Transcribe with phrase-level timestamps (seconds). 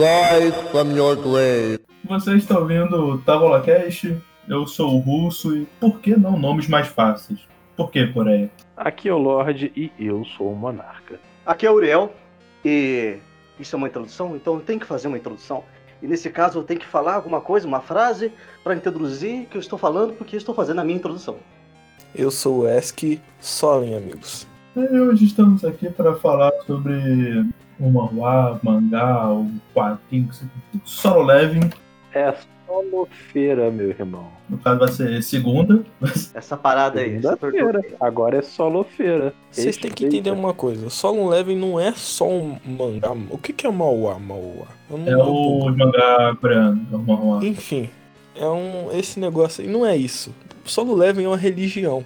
[0.00, 1.78] Rise from your grave.
[2.08, 4.16] Você está ouvindo o Távola Cast,
[4.48, 7.40] eu sou o Russo e por que não nomes mais fáceis?
[7.76, 8.50] Por que, Coreia?
[8.78, 11.20] Aqui é o Lorde e eu sou o Monarca.
[11.44, 12.14] Aqui é o Uriel
[12.64, 13.18] e
[13.58, 15.64] isso é uma introdução, então eu tenho que fazer uma introdução.
[16.02, 18.32] E nesse caso eu tenho que falar alguma coisa, uma frase,
[18.64, 21.36] para introduzir que eu estou falando, porque eu estou fazendo a minha introdução.
[22.14, 24.48] Eu sou o Esk, solem amigos.
[24.74, 27.44] E hoje estamos aqui para falar sobre
[27.80, 30.28] o manhwa, mangá, o quadrinho,
[30.84, 31.70] solo leveling.
[32.12, 32.34] É
[32.66, 34.28] solofeira, meu irmão.
[34.48, 35.82] No caso vai ser segunda.
[36.34, 37.16] Essa parada aí.
[37.16, 37.82] essa tortura.
[38.00, 39.34] Agora é solofeira.
[39.50, 43.12] Vocês têm que entender uma coisa: Solo Leveling não é só um mangá.
[43.30, 44.18] O que, que é Mauá?
[44.18, 44.66] Mauá?
[44.90, 47.44] Eu não É o mangá coreano, é o.
[47.44, 47.90] Enfim,
[48.36, 48.90] é um.
[48.92, 50.34] Esse negócio aí não é isso.
[50.64, 52.04] Solo Leveling é uma religião.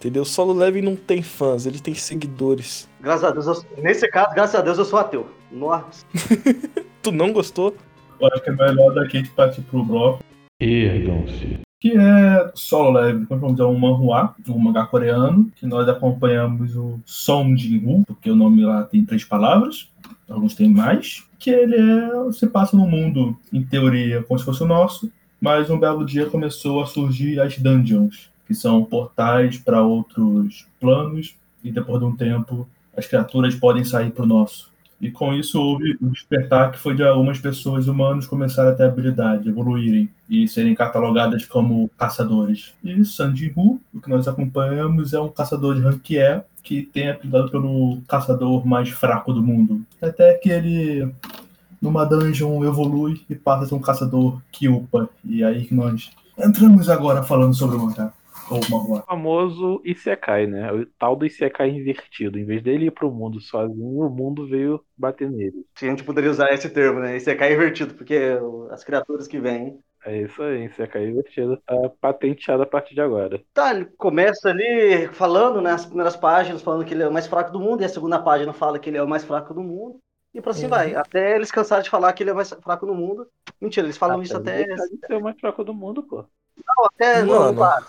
[0.00, 0.24] Entendeu?
[0.24, 2.88] Solo Leveling não tem fãs, ele tem seguidores.
[3.02, 5.26] Graças a Deus, eu- nesse caso, graças a Deus eu sou ateu.
[5.52, 6.06] Nossa.
[7.02, 7.76] Tu não gostou?
[8.18, 10.22] Eu acho que é melhor daqui a gente partir pro bloco.
[10.60, 11.60] Ergam-se.
[11.80, 16.76] que é solo leve, como vamos dizer, um manhwa, um mangá coreano, que nós acompanhamos
[16.76, 19.90] o Song Jin-woo, porque o nome lá tem três palavras,
[20.28, 24.62] alguns têm mais, que ele é, se passa num mundo, em teoria, como se fosse
[24.62, 25.10] o nosso,
[25.40, 31.36] mas um belo dia começou a surgir as dungeons, que são portais para outros planos,
[31.62, 34.72] e depois de um tempo as criaturas podem sair para o nosso.
[35.00, 38.82] E com isso houve o despertar que foi de algumas pessoas humanos começarem a ter
[38.82, 42.74] habilidade, evoluírem e serem catalogadas como caçadores.
[42.82, 47.52] E Sanji Hu, o que nós acompanhamos, é um caçador de ranquier que tem apelidado
[47.52, 49.80] pelo caçador mais fraco do mundo.
[50.02, 51.08] Até que ele,
[51.80, 55.08] numa dungeon, evolui e passa a ser um caçador Kyupa.
[55.24, 58.12] E aí que nós entramos agora falando sobre o mangá.
[58.50, 58.58] Ou.
[58.98, 60.72] O famoso Isekai, né?
[60.72, 62.38] O tal do Isekai invertido.
[62.38, 65.64] Em vez dele ir pro mundo sozinho, o mundo veio bater nele.
[65.76, 67.16] Se a gente poderia usar esse termo, né?
[67.16, 68.38] Esse é cai invertido, porque
[68.70, 69.78] as criaturas que vêm.
[70.04, 71.58] É isso aí, Isekai invertido.
[71.66, 73.42] Tá patenteado a partir de agora.
[73.52, 75.72] Tá, ele começa ali falando, né?
[75.72, 78.18] As primeiras páginas falando que ele é o mais fraco do mundo, e a segunda
[78.18, 80.00] página fala que ele é o mais fraco do mundo.
[80.32, 80.70] E por assim Uhum.
[80.70, 80.94] vai.
[80.94, 83.26] Até eles cansaram de falar que ele é o mais fraco do mundo.
[83.60, 84.64] Mentira, eles falam isso até.
[84.64, 86.24] Deixar de ser o mais fraco do mundo, pô.
[86.56, 87.22] Não, até.
[87.22, 87.86] Não, não Mano,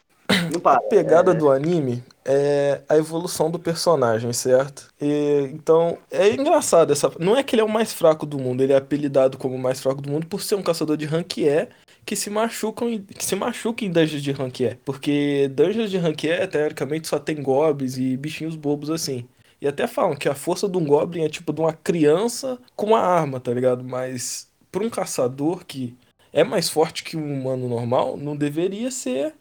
[0.61, 0.77] para.
[0.77, 4.87] A pegada do anime é a evolução do personagem, certo?
[4.99, 7.11] E, então, é engraçado essa.
[7.19, 9.59] Não é que ele é o mais fraco do mundo, ele é apelidado como o
[9.59, 11.69] mais fraco do mundo por ser um caçador de ranquier
[12.05, 14.77] que se machucam que se machuca em dungeons de ranquier.
[14.83, 19.27] Porque dungeons de ranquier, teoricamente, só tem goblins e bichinhos bobos assim.
[19.61, 22.87] E até falam que a força de um goblin é tipo de uma criança com
[22.87, 23.83] uma arma, tá ligado?
[23.83, 25.95] Mas para um caçador que
[26.33, 29.33] é mais forte que um humano normal, não deveria ser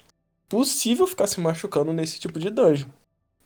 [0.50, 2.88] possível ficar se machucando nesse tipo de dungeon.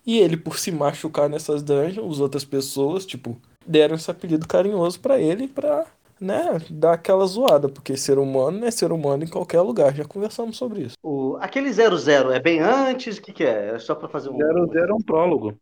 [0.07, 4.99] E ele, por se machucar nessas dungeons, as outras pessoas, tipo, deram esse apelido carinhoso
[5.01, 5.87] pra ele pra,
[6.21, 9.95] né, dar aquela zoada, porque ser humano é ser humano em qualquer lugar.
[9.95, 10.97] Já conversamos sobre isso.
[11.03, 13.19] O, aquele 00 é bem antes?
[13.19, 13.75] O que, que é?
[13.75, 14.37] É só pra fazer um.
[14.37, 15.55] Zero Zero é um prólogo.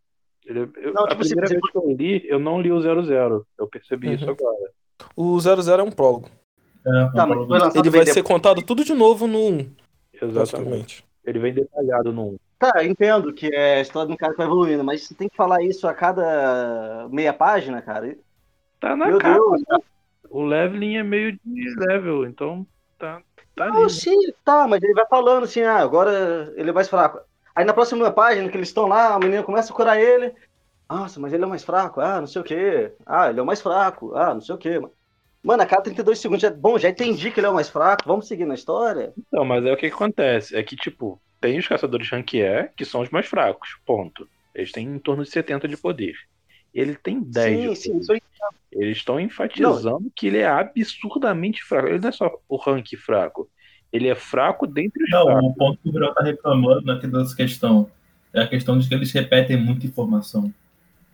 [0.44, 2.80] Ele- eu- Não, a tipo, primeira você- vez que eu li, eu não li o
[2.80, 3.46] Zero Zero.
[3.58, 4.14] Eu percebi Uhum.
[4.14, 4.70] isso agora.
[5.16, 6.28] O 00 é um prólogo.
[6.84, 9.70] É, Tá, mas foi lançado Ele vai ser contado tudo de novo no 1,
[10.20, 11.04] Exatamente.
[11.24, 12.38] Ele vem detalhado no 1.
[12.58, 15.28] Tá, entendo que é a história de um cara que vai evoluindo, mas você tem
[15.28, 18.16] que falar isso a cada meia página, cara.
[18.80, 19.34] Tá na Meu capa.
[19.34, 19.62] Deus.
[19.68, 19.78] né?
[20.30, 22.66] O leveling é meio de level, então
[22.98, 23.20] tá,
[23.54, 23.90] tá Não, ali.
[23.90, 27.20] sim, tá, mas ele vai falando assim, ah, agora ele é mais fraco.
[27.54, 30.32] Aí na próxima página que eles estão lá, a menina começa a curar ele.
[30.88, 32.92] Nossa, mas ele é o mais fraco, ah, não sei o quê.
[33.04, 34.80] Ah, ele é o mais fraco, ah, não sei o quê.
[35.42, 36.50] Mano, a cada 32 segundos, já...
[36.50, 39.12] bom, já entendi que ele é o mais fraco, vamos seguir na história?
[39.32, 40.54] Não, mas é o que que acontece.
[40.56, 44.28] É que, tipo, tem os caçadores ranquier, que são os mais fracos, ponto.
[44.54, 46.14] Eles têm em torno de 70 de poder.
[46.72, 48.02] Ele tem 10 sim, de sim, poder.
[48.02, 48.22] isso aí.
[48.70, 51.88] Eles estão enfatizando que ele é absurdamente fraco.
[51.88, 53.48] Ele não é só o rank fraco.
[53.92, 55.44] Ele é fraco dentre os Não, fracos.
[55.50, 57.90] o ponto que o Gabriel tá reclamando naquela dessa questão
[58.32, 60.52] é a questão de que eles repetem muita informação.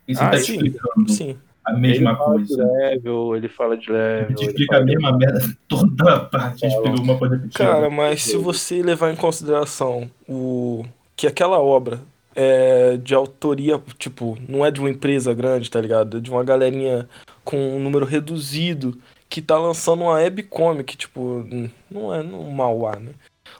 [0.06, 1.38] Isso Ah, tá sim, explicando Sim.
[1.68, 2.64] A Ele mesma fala de coisa.
[2.64, 4.28] level, ele fala de A level.
[4.30, 7.64] gente ele explica a de- mesma merda toda a parte, a gente alguma coisa repetida.
[7.64, 10.84] Cara, mas se você levar em consideração o
[11.16, 12.00] que aquela obra
[12.34, 16.18] é de autoria, tipo, não é de uma empresa grande, tá ligado?
[16.18, 17.08] É de uma galerinha
[17.44, 18.96] com um número reduzido
[19.28, 21.44] que tá lançando uma webcomic, tipo,
[21.90, 23.10] não é um Mauá, né?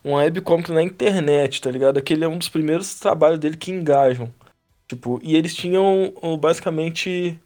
[0.04, 1.98] Uma webcomic na internet, tá ligado?
[1.98, 4.30] Aquele é um dos primeiros trabalhos dele que engajam.
[4.86, 7.38] Tipo, e eles tinham basicamente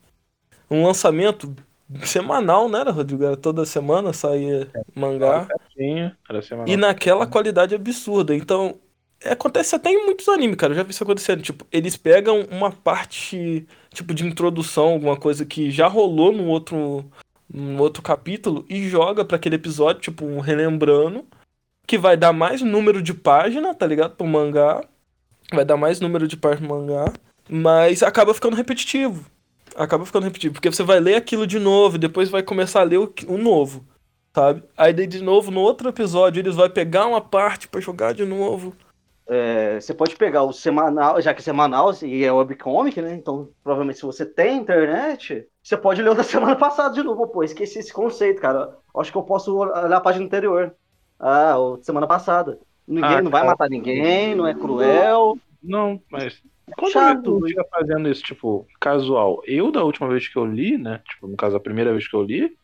[0.72, 1.54] um lançamento
[2.04, 3.24] semanal, né, Rodrigo?
[3.24, 5.46] Era toda semana saía mangá.
[5.74, 6.69] Tinha, era semanal.
[6.69, 8.34] E naquela qualidade absurda.
[8.34, 8.76] Então,
[9.24, 10.72] acontece até em muitos animes, cara.
[10.72, 11.42] Eu já vi isso acontecendo.
[11.42, 17.04] Tipo, eles pegam uma parte, tipo, de introdução, alguma coisa que já rolou no outro,
[17.52, 21.25] um outro capítulo e joga pra aquele episódio, tipo, um relembrando,
[21.86, 24.16] que vai dar mais número de página, tá ligado?
[24.16, 24.82] Pro mangá.
[25.52, 27.12] Vai dar mais número de página pro mangá.
[27.48, 29.26] Mas acaba ficando repetitivo.
[29.76, 30.54] Acaba ficando repetitivo.
[30.54, 33.38] Porque você vai ler aquilo de novo, e depois vai começar a ler o, o
[33.38, 33.84] novo.
[34.34, 34.62] Sabe?
[34.76, 38.24] Aí daí de novo, no outro episódio, eles vão pegar uma parte pra jogar de
[38.24, 38.74] novo.
[39.28, 43.14] É, você pode pegar o semanal, já que é semanal e é webcomic, né?
[43.14, 47.28] Então, provavelmente, se você tem internet, você pode ler o da semana passada de novo.
[47.28, 48.76] Pô, esqueci esse conceito, cara.
[48.96, 50.75] Acho que eu posso olhar a página anterior.
[51.18, 52.58] Ah, semana passada.
[52.86, 55.38] Ninguém Ah, não vai matar ninguém, não é cruel.
[55.62, 56.42] Não, mas.
[56.76, 57.49] Quando Chato.
[57.49, 59.43] eu fazendo isso, tipo, casual.
[59.47, 61.00] Eu, da última vez que eu li, né?
[61.09, 62.56] Tipo, no caso, a primeira vez que eu li,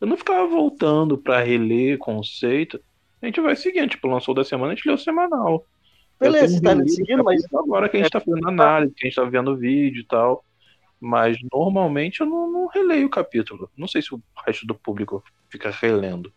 [0.00, 2.80] eu não ficava voltando pra reler conceito.
[3.22, 5.64] A gente vai seguindo, tipo, lançou da semana, a gente o semanal.
[6.20, 8.94] Eu Beleza, você tá me seguindo, mas capítulo Agora que a gente tá fazendo análise,
[8.94, 10.44] que a gente tá vendo vídeo e tal.
[10.98, 13.70] Mas normalmente eu não, não releio o capítulo.
[13.76, 16.32] Não sei se o resto do público fica relendo.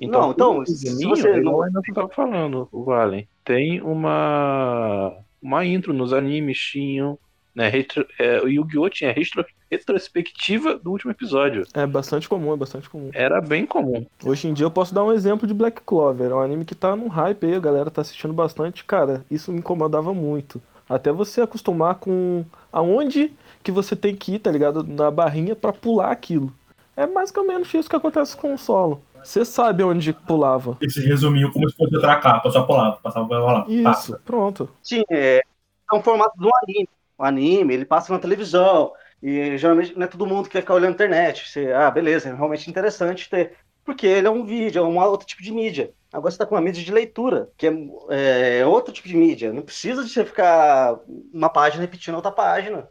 [0.00, 3.28] Não, então, se você eu não- ainda estava falando, o Valen.
[3.44, 7.18] Tem uma uma intro nos animes tinham,
[7.54, 7.68] né?
[7.68, 8.88] Retro, é, o Yu-Gi-Oh!
[8.88, 11.66] tinha retro, retrospectiva do último episódio.
[11.74, 13.10] É bastante comum, é bastante comum.
[13.12, 14.06] Era bem comum.
[14.24, 16.74] Hoje em dia eu posso dar um exemplo de Black Clover, é um anime que
[16.74, 18.84] tá num hype aí, a galera tá assistindo bastante.
[18.84, 20.62] Cara, isso me incomodava muito.
[20.88, 23.32] Até você acostumar com aonde
[23.62, 24.82] que você tem que ir, tá ligado?
[24.82, 26.52] Na barrinha pra pular aquilo.
[26.96, 29.02] É mais ou menos isso que acontece com o solo.
[29.28, 30.78] Você sabe onde pulava.
[30.80, 33.66] Esse resuminho como se fosse outra capa, só pulava, passava rolar.
[33.68, 34.70] Isso, pronto.
[34.82, 36.88] Sim, é, é um formato do anime.
[37.18, 38.90] O anime, ele passa na televisão.
[39.22, 41.46] E geralmente não é todo mundo que quer ficar olhando a internet.
[41.46, 43.54] Você, ah, beleza, é realmente interessante ter.
[43.84, 45.92] Porque ele é um vídeo, é um outro tipo de mídia.
[46.10, 49.52] Agora você tá com uma mídia de leitura, que é, é outro tipo de mídia.
[49.52, 50.98] Não precisa de você ficar
[51.34, 52.88] uma página repetindo outra página.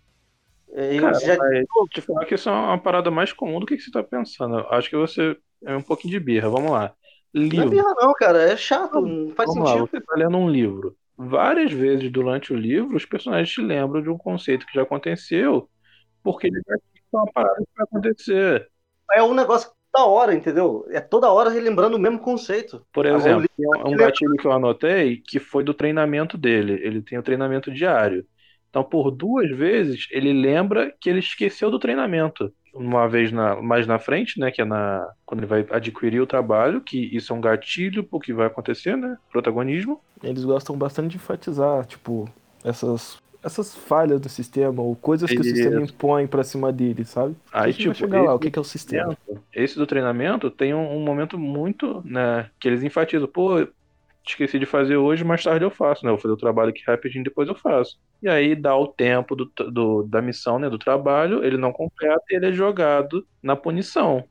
[0.69, 3.60] E Cara, você já- mas vou te falar que isso é uma parada mais comum
[3.60, 4.57] do que você tá pensando.
[4.69, 6.50] Acho que você é um pouquinho de birra.
[6.50, 6.94] Vamos lá.
[7.51, 7.69] Não é Livro.
[7.69, 8.42] birra, não, cara.
[8.51, 9.89] É chato, não faz Vamos lá, sentido.
[9.89, 10.95] você tá lendo um livro.
[11.18, 15.69] Várias vezes durante o livro, os personagens te lembram de um conceito que já aconteceu,
[16.24, 18.69] porque eles tinham uma parada que vai acontecer.
[19.13, 20.86] É um negócio da hora, entendeu?
[20.89, 22.86] É toda hora relembrando o mesmo conceito.
[22.94, 23.48] Por exemplo,
[23.86, 26.74] um, ele- gatilho que eu anotei que foi do treinamento dele.
[26.83, 28.25] Ele tem o treinamento diário.
[28.69, 32.54] Então, por duas vezes, ele lembra que ele esqueceu do treinamento.
[32.77, 34.51] Uma vez na- mais na frente, né?
[34.51, 38.19] Que é na, quando ele vai adquirir o trabalho, que isso é um gatilho pro
[38.19, 39.18] que vai acontecer, né?
[39.31, 40.00] Protagonismo.
[40.24, 42.29] Eles gostam bastante de enfatizar, tipo,
[42.63, 47.35] essas, essas falhas do sistema, ou coisas que o sistema impõe pra cima deles, sabe?
[47.51, 49.18] Aí, tipo, chegar lá, o que, é o sistema?
[49.53, 53.68] Esse do treinamento tem um, um momento muito, né, que eles enfatizam, pô,
[54.29, 56.12] esqueci de fazer hoje, mais tarde eu faço, né?
[56.12, 57.97] Vou fazer o trabalho aqui rapidinho, depois eu faço.
[58.21, 62.24] E aí dá o tempo do, do- da missão, né, do trabalho, ele não completa
[62.29, 64.24] e ele é jogado na punição.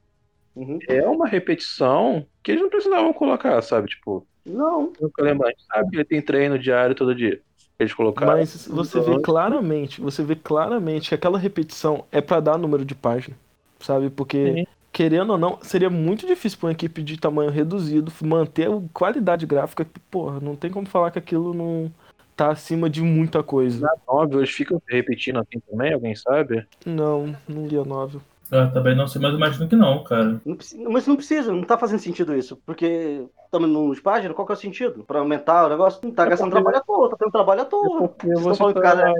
[0.55, 0.79] Uhum.
[0.89, 3.89] É uma repetição que eles não precisavam colocar, sabe?
[3.89, 4.93] Tipo, Não.
[5.01, 7.41] nunca gente sabe que ele tem treino diário todo dia.
[7.79, 8.33] Eles colocaram.
[8.39, 9.23] Mas você vê antes.
[9.23, 13.37] claramente, você vê claramente que aquela repetição é pra dar número de página,
[13.81, 14.09] sabe?
[14.09, 14.67] Porque, Sim.
[14.97, 19.45] Querendo ou não, seria muito difícil pra uma equipe de tamanho reduzido manter a qualidade
[19.45, 19.85] gráfica.
[19.85, 21.93] que, Porra, não tem como falar que aquilo não
[22.35, 23.87] tá acima de muita coisa.
[24.09, 26.67] Óbvio, eles ficam repetindo assim também, alguém sabe?
[26.87, 28.23] Não, não li a novel.
[28.51, 30.41] Ah, também não sei, mas imagino que não, cara.
[30.47, 30.57] Não
[30.91, 32.57] Mas não precisa, não tá fazendo sentido isso.
[32.65, 35.05] Porque estamos no página, qual que é o sentido?
[35.05, 36.01] Pra aumentar o negócio?
[36.03, 38.09] Não tá É gastando porque- trabalho à toa, tá tendo trabalho à É toa.
[38.09, 38.81] porque Vocês você o tá...
[38.81, 39.13] cara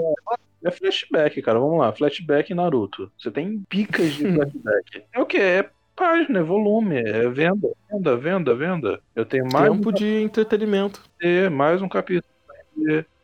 [0.63, 1.59] É flashback, cara.
[1.59, 1.93] Vamos lá.
[1.93, 3.11] Flashback Naruto.
[3.17, 5.03] Você tem picas de flashback.
[5.13, 5.37] É o que?
[5.37, 9.01] É página, é volume, é venda, venda, venda, venda.
[9.15, 11.01] Eu tenho mais um Tempo de entretenimento.
[11.19, 12.31] capítulo, mais um capítulo.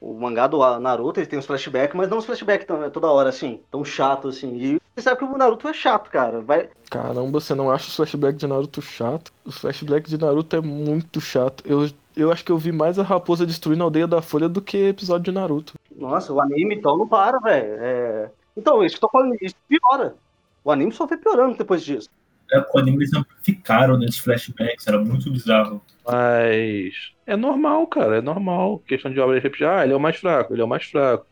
[0.02, 3.30] O mangá do Naruto, ele tem os flashbacks, mas não os flashbacks tão- toda hora,
[3.30, 4.56] assim, tão chato, assim.
[4.56, 6.42] E você sabe que o Naruto é chato, cara.
[6.42, 6.70] Vai...
[6.90, 9.32] Caramba, você não acha os flashbacks de Naruto chato?
[9.46, 11.64] Os flashbacks de Naruto é muito chato.
[11.66, 14.62] Eu, eu acho que eu vi mais a raposa destruindo a aldeia da Folha do
[14.62, 15.74] que episódio de Naruto.
[15.96, 17.76] Nossa, o anime então não para, velho.
[17.80, 18.30] É...
[18.58, 20.16] Então, isso que eu tô falando, isso piora.
[20.64, 22.10] O anime só foi piorando depois disso.
[22.52, 25.82] É, o anime eles amplificaram nesses flashbacks, era muito bizarro.
[26.06, 28.80] Mas é normal, cara, é normal.
[28.88, 29.68] Questão de obra de repetir.
[29.68, 31.25] Ah, ele é o mais fraco, ele é o mais fraco.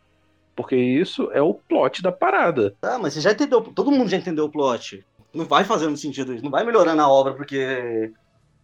[0.56, 2.76] Porque isso é o plot da parada.
[2.82, 5.06] Tá, mas você já entendeu, todo mundo já entendeu o plot.
[5.34, 8.12] Não vai fazendo sentido isso, não vai melhorando a obra porque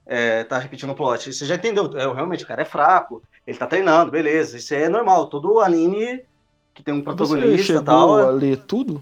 [0.05, 1.31] é, tá repetindo o plot.
[1.33, 4.89] Você já entendeu, é, realmente o cara é fraco, ele tá treinando, beleza, isso é
[4.89, 5.27] normal.
[5.27, 6.23] Todo anime
[6.73, 9.01] que tem um protagonista e chegou tal, a é ler tudo?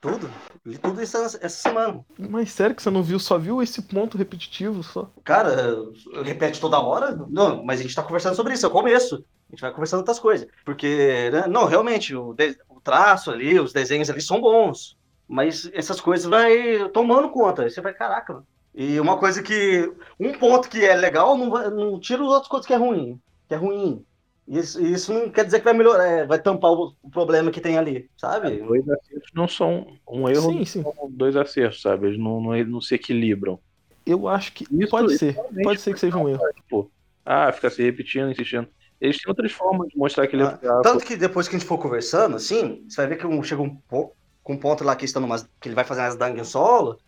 [0.00, 0.30] tudo.
[0.68, 2.04] Li tudo isso essa, semana.
[2.18, 3.18] Mas sério que você não viu?
[3.18, 5.10] Só viu esse ponto repetitivo só?
[5.24, 5.76] Cara,
[6.22, 7.16] repete toda hora?
[7.28, 9.16] Não, mas a gente tá conversando sobre isso, é o começo.
[9.48, 10.46] A gente vai conversando outras coisas.
[10.64, 14.96] Porque, né, não, realmente, o, de- o traço ali, os desenhos ali são bons.
[15.26, 17.62] Mas essas coisas vai tomando conta.
[17.62, 18.34] Aí você vai, caraca.
[18.34, 18.46] mano.
[18.74, 19.90] E uma coisa que.
[20.20, 23.18] Um ponto que é legal não, vai- não tira os outros pontos que é ruim.
[23.48, 24.04] Que é ruim.
[24.48, 27.60] Isso, isso não quer dizer que vai melhorar, é, vai tampar o, o problema que
[27.60, 28.56] tem ali, sabe?
[28.62, 30.82] Dois acertos não são um erro, Sim, sim.
[30.82, 32.06] são dois acertos, sabe?
[32.06, 33.60] Eles não, não, não se equilibram.
[34.06, 35.36] Eu acho que Isso- pode ser.
[35.62, 36.40] Pode ser que seja um erro.
[36.54, 36.90] Tipo,
[37.26, 38.66] ah, fica se repetindo, insistindo.
[38.98, 40.82] Eles têm outras formas de mostrar que ele é Ah, fraco.
[40.82, 43.60] Tanto que depois que a gente for conversando, assim, você vai ver que um, chega
[43.60, 46.44] um pouco com um ponto lá que, estão numas, que ele vai fazer umas dungeon
[46.44, 46.98] solo,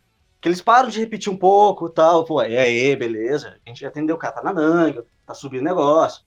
[0.43, 2.25] que eles param de repetir um pouco e tal.
[2.27, 3.59] Pô, e aí, beleza.
[3.65, 6.23] A gente já entendeu, o cara tá na dungeon, tá subindo negócio.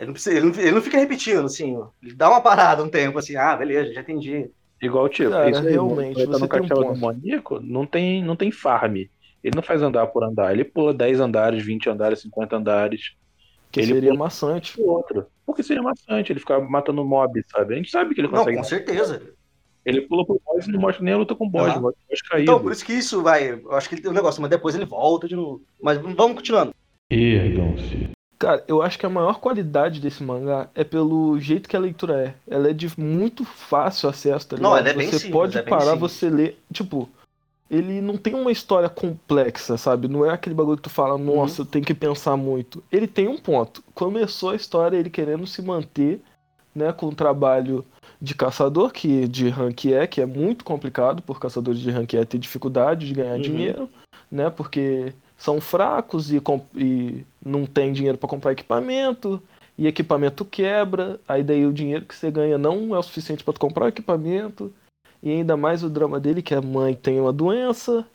[0.00, 1.88] Ele não, precisa, ele, não, ele não fica repetindo, assim, ó.
[2.02, 4.50] ele dá uma parada um tempo, assim, ah, beleza, já entendi.
[4.80, 6.94] Igual, tipo, Cara, isso realmente, ele tá você no tem um castelo ponto.
[6.94, 8.96] demoníaco, não tem, não tem farm.
[8.96, 13.12] Ele não faz andar por andar, ele pula 10 andares, 20 andares, 50 andares,
[13.70, 14.80] Que Ele seria maçante.
[14.80, 15.26] o outro.
[15.46, 17.74] Porque seria maçante, ele ficar matando mob, sabe?
[17.74, 18.56] A gente sabe que ele Não, consegue.
[18.56, 19.22] com certeza.
[19.84, 21.74] Ele pula pro boss e não mostra nem a luta com o boss.
[22.38, 23.50] Então, por isso que isso vai.
[23.52, 25.62] Eu acho que ele tem um negócio, mas depois ele volta de novo.
[25.82, 26.74] Mas vamos continuando.
[27.10, 28.10] Ergam-se.
[28.40, 32.14] Cara, eu acho que a maior qualidade desse mangá é pelo jeito que a leitura
[32.24, 32.34] é.
[32.52, 34.78] Ela é de muito fácil acesso, tá Não, ligado?
[34.78, 36.12] ela é bem você simples, pode é bem parar, simples.
[36.12, 36.58] você ler.
[36.72, 37.06] Tipo,
[37.70, 40.08] ele não tem uma história complexa, sabe?
[40.08, 41.36] Não é aquele bagulho que tu fala, Uhum.
[41.36, 42.82] nossa, eu tenho que pensar muito.
[42.90, 43.84] Ele tem um ponto.
[43.94, 46.22] Começou a história ele querendo se manter,
[46.74, 47.84] né, com o trabalho
[48.22, 52.24] de caçador, que de rank é, que é muito complicado por caçadores de rank é
[52.24, 53.42] ter dificuldade de ganhar Uhum.
[53.42, 53.90] dinheiro,
[54.32, 54.48] né?
[54.48, 59.42] Porque são fracos e, com- e não tem dinheiro para comprar equipamento,
[59.76, 63.54] e equipamento quebra, aí daí o dinheiro que você ganha não é o suficiente para
[63.58, 64.70] comprar o equipamento,
[65.22, 68.06] e ainda mais o drama dele que a mãe tem uma doença,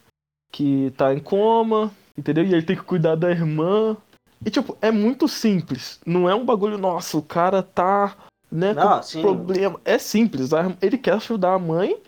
[0.52, 2.46] que tá em coma, entendeu?
[2.46, 3.98] E ele tem que cuidar da irmã.
[4.46, 8.16] E tipo, é muito simples, não é um bagulho, nossa, o cara tá,
[8.52, 9.22] né, com Não, sim.
[9.24, 9.82] problema.
[9.84, 12.00] É simples, ele quer ajudar a mãe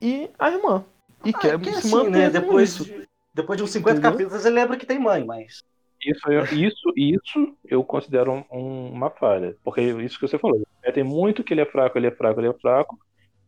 [0.00, 0.84] e a irmã.
[1.24, 2.30] E Ah, quer é que se assim, manter né?
[2.30, 2.84] com Depois, isso.
[2.84, 4.10] de, depois de uns 50 Entendeu?
[4.12, 5.62] capítulos, ele lembra que tem mãe, mas.
[6.04, 9.54] Isso, eu- isso, isso eu considero um- um- uma falha.
[9.62, 10.62] Porque isso que você falou.
[10.82, 12.98] é, Tem muito que ele é fraco, ele é fraco, ele é fraco.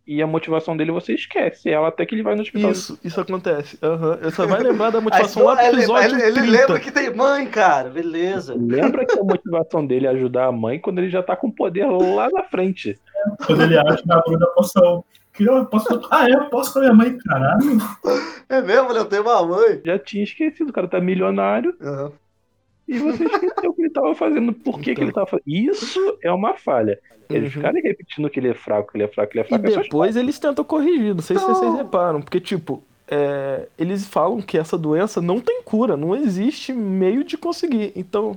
[0.06, 1.70] E a motivação dele você esquece.
[1.70, 2.72] Ela até que ele vai no hospital.
[2.72, 3.78] Isso, isso acontece.
[3.82, 4.16] Aham.
[4.20, 5.00] Você só vai lembrar da
[5.40, 6.50] motivação lá pro ele, episódio ele- ele 30.
[6.50, 7.88] lembra que tem mãe, cara.
[7.88, 8.54] Beleza.
[8.58, 11.86] Lembra que a motivação dele é ajudar a mãe quando ele já tá com poder
[11.86, 12.98] lá na frente.
[13.46, 15.04] Quando ele acha na da poção.
[15.44, 16.08] Que eu posso.
[16.10, 16.32] Ah, é?
[16.34, 17.62] Eu posso com a minha mãe, caralho.
[18.48, 19.00] É mesmo, né?
[19.00, 19.80] Eu tenho uma mãe.
[19.84, 22.12] Já tinha esquecido, o cara tá milionário Aham.
[22.88, 25.44] e você esqueceu o que ele tava fazendo, por que, que ele tava fazendo.
[25.48, 26.98] Isso é uma falha.
[27.30, 27.50] Eles Uhum.
[27.62, 29.66] ficarem repetindo que ele é fraco, que ele é fraco, que ele é E fraco.
[29.66, 31.54] é só depois eles tentam corrigir, não sei se Não.
[31.54, 36.72] vocês reparam, porque, tipo, é, eles falam que essa doença não tem cura, não existe
[36.74, 37.92] meio de conseguir.
[37.96, 38.36] Então,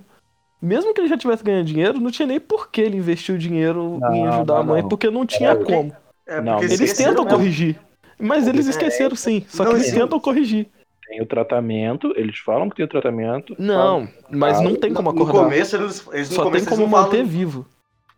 [0.62, 3.98] mesmo que ele já tivesse ganhando dinheiro, não tinha nem por que ele investiu dinheiro
[3.98, 4.88] em Não, ajudar não, a mãe, não.
[4.90, 5.94] porque não tinha É, como.
[6.28, 7.38] É, Não, porque eles tentam mesmo.
[7.38, 7.80] corrigir,
[8.20, 9.96] mas eles É, esqueceram sim, só não, que eles sim.
[10.00, 10.68] tentam corrigir.
[11.08, 13.56] Tem o tratamento, eles falam que tem o tratamento.
[13.60, 15.44] Não, mas não tem como No acordar.
[15.44, 17.26] começo, eles, eles, no Só tem começo, como eles não manter falam.
[17.32, 17.66] vivo.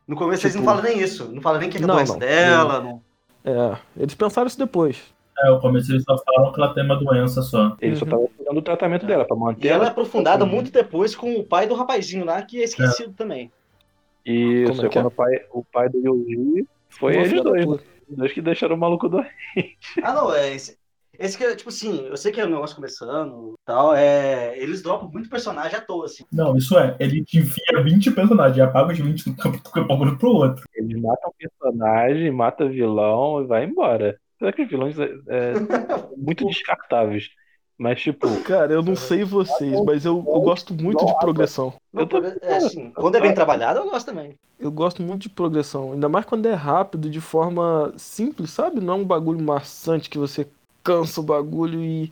[0.08, 1.30] No começo eles não Tipo- falam nem isso.
[1.34, 2.20] Não falam nem que é doença não.
[2.20, 2.80] dela.
[2.82, 3.02] Não...
[3.44, 5.02] É, eles pensaram isso depois.
[5.40, 7.76] É, o começo eles só falam que ela tem uma doença só.
[7.82, 8.10] Eles só Uhum.
[8.10, 10.50] estavam fazendo o tratamento dela, pra manter E ela é aprofundada Uhum.
[10.50, 13.52] muito depois com o pai do rapazinho lá, que é esquecido também.
[14.26, 14.92] Isso, Como é é é?
[14.94, 17.66] quando o pai, o pai do Yuji foi eles dois.
[18.16, 19.34] Dois que deixaram o maluco doente.
[20.02, 20.78] Ah, não, é esse.
[21.20, 24.58] Esse que é, tipo assim, eu sei que é um negócio começando e tal, é.
[24.60, 26.24] Eles dropam muito personagem à toa, assim.
[26.32, 26.96] Não, isso é.
[27.00, 30.64] Ele te enfia 20 personagens, apaga os 20 do campo do pro outro.
[30.76, 34.20] Eles matam personagem, matam vilão e vai embora.
[34.38, 35.54] Será que os vilões é, é,
[36.16, 37.30] muito descartáveis?
[37.78, 41.74] Mas, tipo, Cara, eu não sei vocês, mas eu, eu gosto muito de progressão.
[41.94, 44.34] Eu tô- é assim, quando é bem trabalhado, eu gosto também.
[44.60, 48.82] Eu gosto muito de progressão, ainda mais quando é rápido, de forma simples, sabe?
[48.82, 50.48] Não é um bagulho maçante que você
[50.84, 52.12] cansa o bagulho e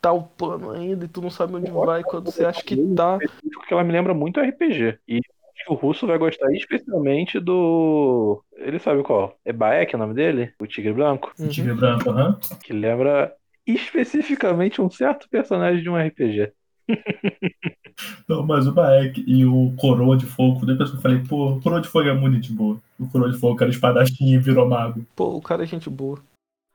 [0.00, 3.18] tá upando ainda e tu não sabe onde vai quando você acha que tá.
[3.54, 4.98] porque ela me lembra muito RPG.
[5.08, 8.42] E acho que o russo vai gostar especialmente do.
[8.56, 9.34] Ele sabe qual?
[9.44, 10.52] É Baek o nome dele?
[10.60, 11.32] O Tigre Branco?
[11.38, 11.48] Uhum.
[11.48, 12.38] Tigre branco, aham.
[12.62, 13.34] Que lembra
[13.66, 16.52] especificamente um certo personagem de um RPG.
[18.28, 21.60] Não, mas o Baek e o Coroa de Fogo, depois que eu falei, pô, o
[21.60, 22.80] Coroa de Fogo é muito de boa.
[22.98, 25.04] O Coroa de Fogo era espadachim e virou mago.
[25.16, 26.18] Pô, o cara é gente boa.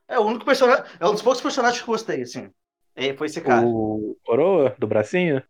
[0.08, 0.84] É o único personagem.
[1.00, 2.50] É um dos poucos personagens que eu gostei, assim.
[2.94, 3.64] É, foi esse cara.
[3.66, 5.42] O Coroa, do bracinho.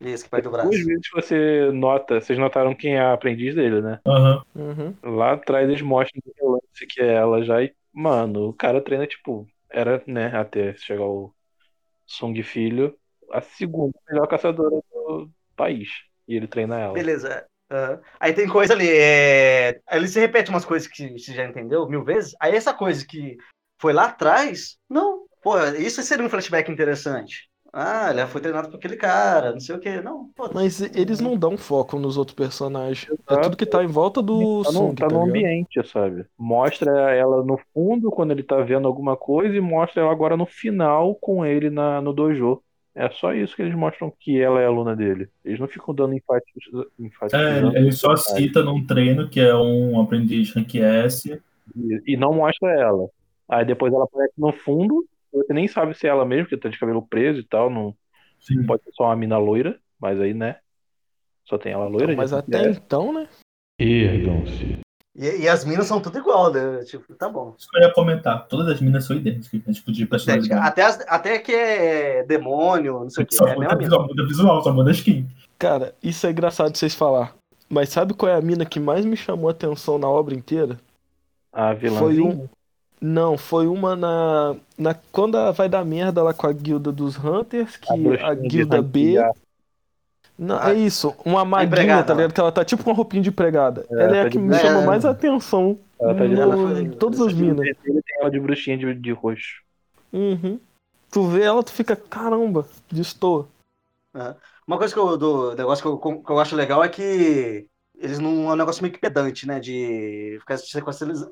[0.00, 0.70] Esse que vai do braço.
[0.70, 4.00] Duas vezes você nota, vocês notaram quem é a aprendiz dele, né?
[4.06, 4.42] Aham.
[4.54, 4.94] Uhum.
[5.16, 7.62] Lá atrás eles mostram o relance que é ela já.
[7.62, 11.34] E, mano, o cara treina, tipo, era, né, até chegar o
[12.06, 12.96] Sung Filho,
[13.30, 15.88] a segunda melhor caçadora do país.
[16.26, 16.92] E ele treina ela.
[16.92, 17.46] Beleza.
[17.70, 18.00] aham.
[18.18, 18.88] Aí tem coisa ali.
[18.88, 19.80] É...
[19.90, 22.34] Ele se repete umas coisas que você já entendeu mil vezes.
[22.40, 23.36] Aí essa coisa que
[23.80, 24.78] Foi lá atrás?
[24.88, 25.26] Não.
[25.42, 27.49] Pô, isso seria um flashback interessante.
[27.72, 30.00] Ah, ele foi treinado por aquele cara, não sei o quê.
[30.00, 30.48] Não, pô.
[30.52, 33.06] Mas eles não dão foco nos outros personagens.
[33.28, 35.28] É tudo que tá em volta do Tá no, Song, tá tá no ligado?
[35.28, 36.26] ambiente, sabe?
[36.38, 40.46] Mostra ela no fundo quando ele tá vendo alguma coisa e mostra ela agora no
[40.46, 42.62] final com ele na, no dojo.
[42.94, 45.30] É só isso que eles mostram que ela é aluna dele.
[45.44, 46.14] Eles não ficam dando
[47.32, 47.76] É, enfatizando.
[47.76, 51.40] ele só cita num treino que é um aprendiz rank S.
[51.76, 53.08] E, e não mostra ela.
[53.48, 56.68] Aí depois ela aparece no fundo, você nem sabe se é ela mesmo, porque tá
[56.68, 57.70] de cabelo preso e tal.
[57.70, 57.94] Não
[58.40, 58.64] Sim.
[58.66, 60.56] pode ser só uma mina loira, mas aí, né?
[61.44, 62.14] Só tem ela loira.
[62.16, 62.70] Mas de até mulher.
[62.76, 63.28] então, né?
[63.78, 64.78] Ergam-se.
[65.16, 66.84] E, e as minas são tudo igual, né?
[66.84, 67.54] Tipo, tá bom.
[67.58, 68.46] Isso que eu ia comentar.
[68.46, 69.72] Todas as minas são idênticas, né?
[69.72, 70.52] Tipo, de personalidade.
[70.66, 73.34] Até, as- até que é demônio, não sei o que.
[73.34, 75.26] Só É muda, muda visual, só muda skin.
[75.58, 77.34] Cara, isso é engraçado de vocês falar.
[77.68, 80.78] Mas sabe qual é a mina que mais me chamou a atenção na obra inteira?
[81.52, 82.24] A Foi vilãzinha.
[82.34, 82.48] um.
[83.00, 84.56] Não, foi uma na.
[84.76, 88.82] na quando vai dar merda lá com a guilda dos Hunters, que A a, guilda
[88.82, 89.16] B.
[90.38, 92.32] Não, Ah, é isso, uma maguinha, tá ligado?
[92.32, 93.86] Que ela tá tipo com uma roupinha de empregada.
[93.90, 96.80] É, ela é tá a que de- me chama mais atenção Ela tá de no-
[96.80, 97.66] em todas as minas.
[97.84, 99.62] Tem ela de bruxinha de, de roxo.
[100.12, 100.58] Uhum.
[101.10, 103.48] Tu vê ela, tu fica, caramba, destoa.
[104.66, 107.66] Uma coisa que eu, do negócio que eu, que eu acho legal é que
[107.96, 109.60] eles não é um negócio meio que pedante, né?
[109.60, 110.54] De ficar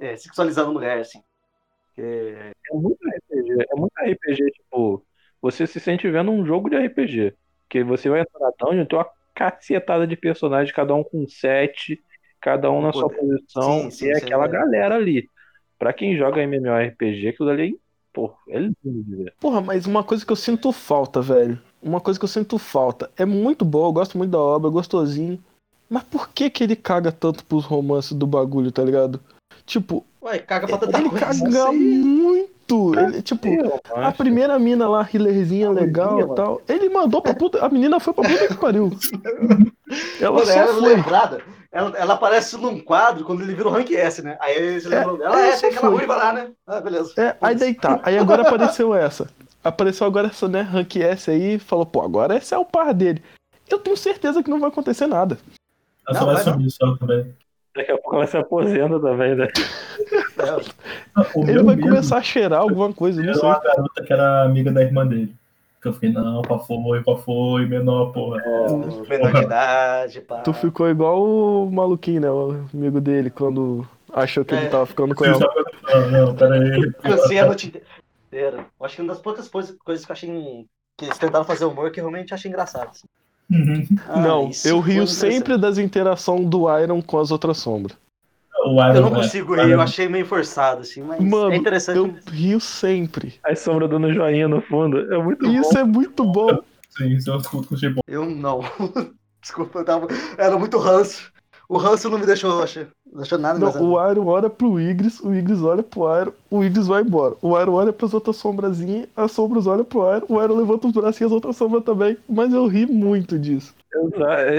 [0.01, 1.23] é, sexualizando mulher, assim.
[1.99, 3.67] Que- É muito RPG.
[3.71, 5.03] É muito RPG, tipo,
[5.43, 7.35] você se sente vendo um jogo de RPG.
[7.69, 12.01] Que você vai entrar na dungeon, tem uma cacetada de personagens, cada um com sete,
[12.41, 14.65] cada um na Pô, sua posição, sim, sim, e é é aquela verdade.
[14.71, 15.29] galera ali.
[15.77, 17.77] Pra quem joga MMORPG, aquilo ali,
[18.13, 19.35] pô, é lindo de ver.
[19.41, 21.61] Porra, mas uma coisa que eu sinto falta, velho.
[21.83, 23.11] Uma coisa que eu sinto falta.
[23.17, 25.39] É muito boa, eu gosto muito da obra, é gostosinho.
[25.91, 29.21] Mas por que que ele caga tanto pros romances do bagulho, tá ligado?
[29.65, 31.25] Tipo, Ué, caga pra tanta ele coisa.
[31.27, 31.79] caga assim.
[31.79, 32.95] muito.
[32.99, 34.17] Ele, tipo, Eu a acho.
[34.19, 36.33] primeira mina lá, healerzinha legal mano.
[36.33, 36.63] e tal.
[36.69, 37.65] Ele mandou pra puta.
[37.65, 38.91] A menina foi pra puta que pariu.
[40.21, 40.95] Ela Mano, só ela é foi.
[40.97, 41.41] lembrada.
[41.73, 44.37] Ela, ela aparece num quadro quando ele vira o Rank S, né?
[44.41, 45.41] Aí eles lembram dela.
[45.41, 46.51] é, É, tem aquela ruiva lá, né?
[46.67, 47.13] Ah, beleza.
[47.17, 48.01] É, aí daí tá.
[48.03, 49.31] Aí agora apareceu essa.
[49.65, 52.93] Apareceu agora essa, né, rank S aí e falou, pô, agora esse é o par
[52.95, 53.23] dele.
[53.69, 55.39] Eu tenho certeza que não vai acontecer nada.
[56.09, 57.35] Ela Não, só vai vai subir só também.
[57.77, 59.47] Daqui a pouco ela se aposenta também, né?
[60.49, 63.49] É, O Ele vai medo começar a cheirar alguma coisa, não era sei.
[63.49, 65.35] uma garota que era amiga da irmã dele.
[65.81, 68.43] Que eu fiquei, não, qual foi, qual foi, menor, porra.
[69.09, 70.41] menor de idade, pá.
[70.41, 72.29] Tu ficou igual o maluquinho, né?
[72.31, 74.69] O amigo dele, quando achou que ele É.
[74.71, 75.39] tava ficando com ela.
[75.39, 76.93] Não, não, peraí.
[76.95, 78.67] Cansei a noite inteira.
[78.79, 80.67] Eu acho que uma das poucas coisas, coisas que eu achei.
[80.97, 82.91] que eles tentaram fazer humor que eu realmente achei engraçado.
[82.91, 83.07] assim.
[83.51, 83.87] Uhum.
[84.09, 87.97] Ah, Não, eu rio sempre das interações do Iron com as outras sombras.
[88.65, 91.57] O Iron Eu não Man- consigo rir, eu achei meio forçado, assim, mas Mano, é
[91.57, 91.97] interessante.
[91.97, 93.35] Eu rio sempre.
[93.45, 95.13] A sombra dando joinha no fundo.
[95.13, 95.53] É muito bom.
[95.53, 96.59] Isso é muito bom.
[96.91, 98.01] Sim, isso eu escuto com o bom.
[98.07, 98.61] Eu não.
[99.41, 100.09] Desculpa, eu tava.
[100.37, 101.33] Era muito ranço.
[101.69, 102.87] O ranço não me deixou, achei.
[103.13, 106.65] Não deixou nada Não, o Iron olha pro Igris, o Igris olha pro Iron, o
[106.65, 107.35] Igris vai embora.
[107.43, 110.93] O Iron olha pras outras sombrazinhas, as sombras olham pro Iron, o Iron levanta os
[110.95, 112.17] braços e as outras sombras também.
[112.29, 113.75] Mas eu ri muito disso.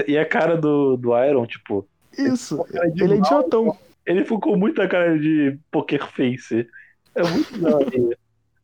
[0.06, 1.84] E a cara do, do Iron, tipo,
[2.18, 3.76] Isso, de ele é idiotão.
[4.06, 6.66] ele ficou muito a cara de poker face.
[7.14, 7.78] É muito da.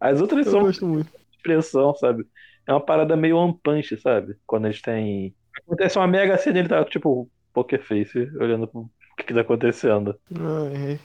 [0.00, 1.10] As outras Eu são gosto muito.
[1.32, 2.26] expressão, sabe?
[2.66, 4.36] É uma parada meio one punch, sabe?
[4.46, 5.34] Quando eles têm.
[5.62, 9.34] Acontece uma mega cena e ele tá, tipo, poker face, olhando pro o que, que
[9.34, 10.14] tá acontecendo.
[10.34, 10.98] Ai, é.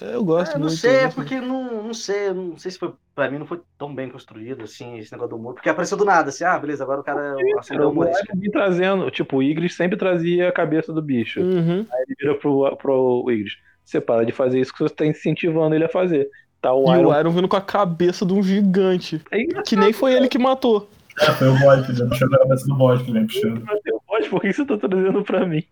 [0.00, 0.76] Eu gosto É, não muito.
[0.76, 3.60] sei, eu é porque não, não sei, não sei se foi, pra mim não foi
[3.78, 6.82] tão bem construído, assim, esse negócio do humor, porque apareceu do nada, assim, ah, beleza,
[6.84, 8.04] agora o cara é O
[8.38, 11.40] vem trazendo, tipo, o Igris sempre trazia a cabeça do bicho.
[11.40, 11.86] Uhum.
[11.92, 13.56] Aí ele vira pro, pro Igris.
[13.84, 16.28] Você para de fazer isso que você tá incentivando ele a fazer.
[16.60, 17.10] Tá o E Iron.
[17.10, 19.22] o Iron vindo com a cabeça de um gigante.
[19.30, 20.88] É Que nem foi ele que matou.
[21.20, 23.62] É, foi o Boyd, ele puxou a cabeça do Boyd, que ele puxando.
[24.06, 25.62] Pode, por que você tá trazendo pra mim?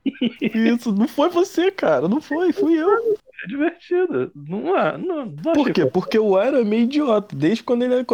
[0.41, 2.09] Isso, não foi você, cara.
[2.09, 2.89] Não foi, fui eu.
[3.45, 4.33] É divertido.
[4.35, 4.97] Não é.
[4.97, 5.85] Não, não Por quê?
[5.85, 8.05] Porque o Iron é meio idiota, desde quando ele é.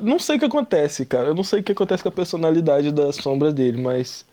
[0.00, 1.28] Não sei o que acontece, cara.
[1.28, 4.24] Eu não sei o que acontece com a personalidade das sombras dele, mas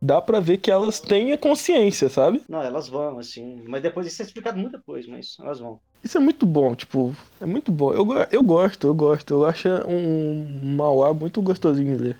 [0.00, 2.42] dá pra ver que elas têm a consciência, sabe?
[2.46, 5.80] Não, elas vão, assim, mas depois isso é explicado muito depois, mas elas vão.
[6.02, 7.94] Isso é muito bom, tipo, é muito bom.
[7.94, 9.32] Eu, eu gosto, eu gosto.
[9.32, 12.18] Eu acho um Mauá muito gostosinho de ler.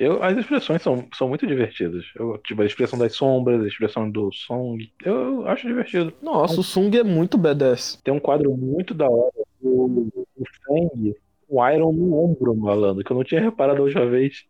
[0.00, 2.06] Eu, as expressões são, são muito divertidas.
[2.16, 4.90] Eu, tipo, a expressão das sombras, a expressão do Song.
[5.04, 6.10] Eu, eu acho divertido.
[6.22, 7.98] Nossa, o Sung é muito badass.
[8.02, 11.14] Tem um quadro muito da hora do, do Fang,
[11.46, 14.46] o Iron no ombro, malandro, que eu não tinha reparado a última vez.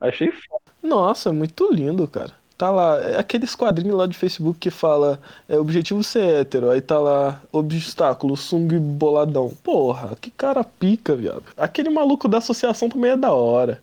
[0.00, 0.62] Achei foda.
[0.82, 2.32] Nossa, é muito lindo, cara.
[2.56, 6.80] Tá lá, é aqueles quadrinhos lá de Facebook que fala é, objetivo ser hétero, aí
[6.80, 9.52] tá lá, obstáculo, sung boladão.
[9.62, 11.44] Porra, que cara pica, viado.
[11.56, 13.80] Aquele maluco da associação também é da hora.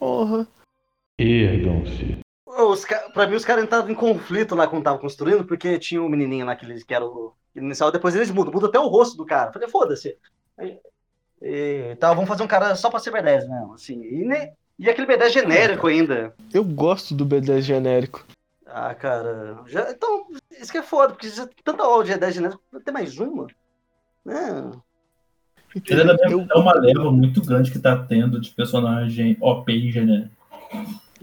[0.00, 0.48] Porra.
[1.18, 2.18] Ergam-se.
[2.46, 6.08] Os, pra mim, os caras entravam em conflito lá quando tava construindo, porque tinha um
[6.08, 9.16] menininho lá que eles que era o inicial, depois eles mudam, muda até o rosto
[9.16, 9.52] do cara.
[9.52, 10.16] Falei, foda-se.
[11.42, 14.02] E, tá, vamos fazer um cara só pra ser B10 mesmo, assim.
[14.02, 16.34] E, nem- e aquele B10 genérico ainda.
[16.52, 18.26] Eu gosto do B10 genérico.
[18.66, 19.62] Ah, cara.
[19.66, 20.26] Já, então,
[20.58, 23.46] isso que é foda, porque já tem tanta aula de B10 genérico, tem mais uma.
[24.24, 24.72] Né?
[25.74, 30.30] Ele é, é uma leva muito grande que tá tendo de personagem OP e genérico.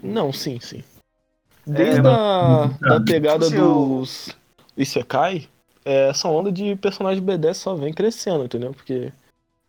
[0.02, 0.82] Não, sim, sim.
[1.68, 4.36] É, Desde a da pegada Tipo assim, dos
[4.76, 5.48] Isekai,
[5.84, 8.72] é, essa onda de personagem B10 só vem crescendo, entendeu?
[8.72, 9.12] Porque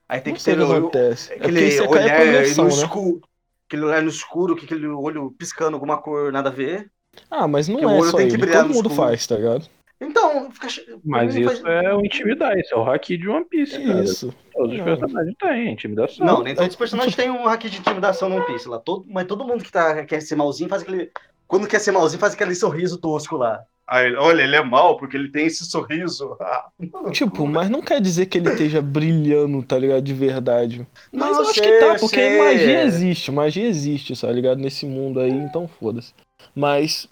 [0.08, 1.32] Aí tem que ter o que acontece.
[1.34, 2.70] É porque aquele Isekai olhar é no né?
[2.70, 3.22] escuro.
[3.68, 6.90] Aquele olhar no escuro, que aquele olho piscando alguma cor nada a ver.
[7.30, 8.42] Ah, mas não Porque o é olho só tem que ele.
[8.42, 9.08] brilhar Todo mundo escuro.
[9.08, 9.68] faz, tá ligado?
[10.02, 10.68] Então, fica.
[11.04, 14.04] Mas isso faz- é o intimidar, isso é o haki de One Piece, cara.
[14.04, 14.34] Isso.
[14.54, 14.86] Todos os Não.
[14.86, 16.26] personagens têm, intimidação.
[16.26, 18.80] Não, nem todos os personagens têm um hack de intimidação no One Piece lá.
[18.80, 21.12] Todo, mas todo mundo que tá, quer ser malzinho faz aquele.
[21.48, 23.62] Quando quer ser malzinho, faz aquele sorriso tosco lá.
[23.92, 26.38] Aí, olha, ele é mal porque ele tem esse sorriso.
[26.40, 26.68] Ah,
[27.12, 30.04] Tipo, mas não quer dizer que ele esteja brilhando, tá ligado?
[30.04, 30.86] De verdade.
[31.12, 32.38] Mas Não, eu acho sei, que tá, porque sei.
[32.38, 34.60] magia existe, magia existe, tá ligado?
[34.60, 36.14] Nesse mundo aí, então foda-se.
[36.56, 37.10] Mas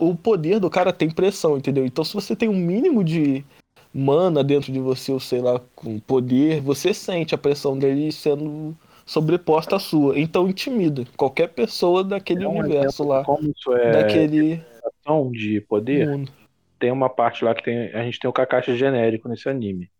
[0.00, 1.84] o poder do cara tem pressão, entendeu?
[1.86, 3.44] Então se você tem um mínimo de
[3.92, 8.76] mana dentro de você, ou sei lá, com poder, você sente a pressão dele sendo
[9.04, 10.18] sobreposta à sua.
[10.18, 15.60] Então intimida qualquer pessoa daquele É um universo lá, Como isso é daquele ação de
[15.60, 16.32] poder, mundo.
[16.78, 19.90] tem uma parte lá que tem, a gente tem o Kakashi genérico nesse anime,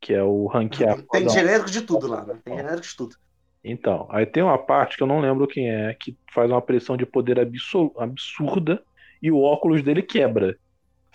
[0.00, 1.02] que é o ranquear.
[1.10, 2.38] Tem genérico de tudo lá, né?
[2.44, 3.16] Tem genérico de tudo.
[3.62, 6.96] Então, aí tem uma parte que eu não lembro quem é, que faz uma pressão
[6.96, 8.82] de poder absur- absurda
[9.24, 10.54] e o óculos dele quebra,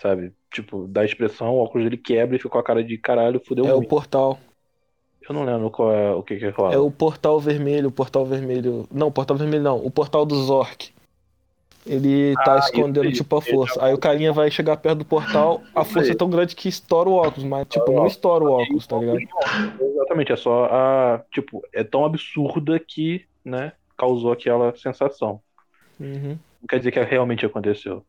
[0.02, 0.34] sabe?
[0.52, 3.68] Tipo, dá expressão, o óculos dele quebra e fica com a cara de caralho, fudeu
[3.68, 4.40] É o portal.
[5.22, 6.74] Eu não lembro qual é o que que rola.
[6.74, 8.88] É o portal vermelho, o portal vermelho.
[8.92, 10.92] Não, o portal vermelho não, o portal do Zork.
[11.86, 13.14] Ele tá Ah, escondendo, aí.
[13.14, 13.84] tipo, a força.
[13.86, 17.10] Aí o carinha vai chegar perto do portal, a força é tão grande que estoura
[17.10, 19.22] o óculos, mas, tipo, não estoura o óculos, tá ligado?
[19.80, 21.24] Exatamente, é só a.
[21.32, 25.42] Tipo, é tão absurda que, né, causou aquela sensação.
[26.00, 28.06] Uhum, Não quer dizer que realmente aconteceu.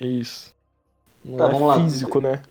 [0.00, 0.54] isso.
[1.24, 1.80] Não Tá, é vamos lá.
[1.80, 2.42] físico, né?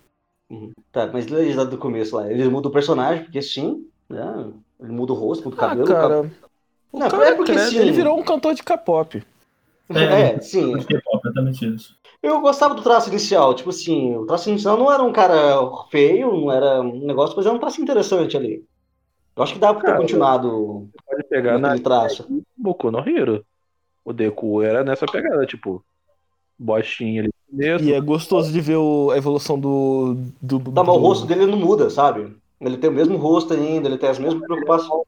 [0.91, 2.29] Tá, mas desde do começo lá.
[2.29, 4.51] Ele muda o personagem, porque sim, né?
[4.79, 5.87] Ele muda o rosto, muda o Ah, cabelo.
[5.87, 6.31] cara.
[6.91, 7.79] O Não, cara é porque cresce, sim.
[7.79, 9.23] ele virou um cantor de K-pop.
[9.89, 10.73] É, sim.
[10.75, 10.79] É
[11.75, 11.95] isso.
[12.21, 13.53] Eu gostava do traço inicial.
[13.53, 15.59] Tipo assim, o traço inicial não era um cara
[15.89, 18.63] feio, não era um negócio, mas era um traço interessante ali.
[19.35, 22.27] Eu acho que dá pra ter Cara, continuado Pode pegar na traço.
[22.57, 23.45] Boku no Hero.
[24.03, 25.83] O Deku era nessa pegada, tipo,
[26.57, 27.83] bostinha ali começo.
[27.85, 30.15] E é gostoso de ver o- a evolução do.
[30.41, 32.35] do, Tá, mas o rosto dele não muda, sabe?
[32.59, 35.03] Ele tem o mesmo rosto ainda, ele tem as mesmas preocupações.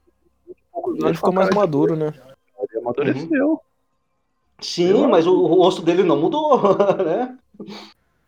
[1.00, 2.14] Ele ficou mais maduro, né?
[2.70, 3.62] Ele amadureceu.
[4.60, 6.60] Sim, mas o, o rosto dele não mudou,
[7.04, 7.38] né?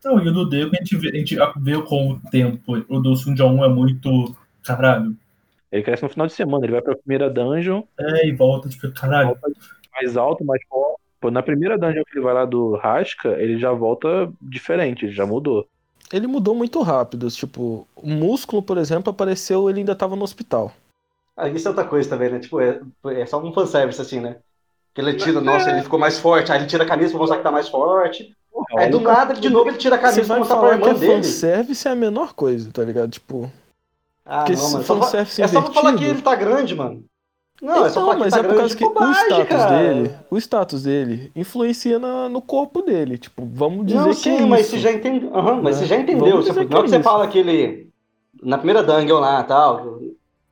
[0.04, 2.84] Não, e o do Deco a gente vê, a gente vê com o tempo.
[2.89, 4.36] O do Sun Jong é muito.
[4.63, 5.15] Caralho.
[5.71, 8.91] Ele cresce no final de semana, ele vai pra primeira dungeon, É, e volta, tipo,
[8.93, 9.30] caralho.
[9.41, 9.51] volta
[9.95, 10.99] mais alto, mais forte.
[11.19, 15.13] Pô, na primeira dungeon que ele vai lá do Rasca, ele já volta diferente, ele
[15.13, 15.65] já mudou.
[16.13, 17.27] Ele mudou muito rápido.
[17.29, 20.71] Tipo, o músculo, por exemplo, apareceu, ele ainda tava no hospital.
[21.36, 22.39] Ah, isso é outra coisa também, né?
[22.39, 24.38] Tipo, é, é só um fanservice, assim, né?
[24.93, 27.38] Que ele tira, nossa, ele ficou mais forte, aí ele tira a camisa pra mostrar
[27.38, 28.34] que tá mais forte.
[28.51, 30.84] Porra, Aí do nada, de novo, ele tira a camisa pra mostrar pra falar que
[30.88, 31.23] irmã é dele.
[31.23, 33.10] fanservice é a menor coisa, tá ligado?
[33.12, 33.51] Tipo,
[34.25, 34.84] Ah, Porque não, mano.
[34.84, 37.03] Só é só pra falar que ele tá grande, mano.
[37.62, 39.24] Não, é só então, falar que mas ele é tá por causa que o bobagem,
[39.24, 39.78] status cara.
[39.94, 43.18] dele, o status dele influencia na- no corpo dele.
[43.18, 44.72] Tipo, vamos dizer Não, que sim, é mas isso.
[44.72, 45.36] você já entendeu.
[45.36, 45.80] Aham, mas É.
[45.80, 46.38] você já entendeu.
[46.38, 47.89] Você, na que hora é que você fala que ele.
[48.44, 50.00] Na primeira dungeon lá e tal.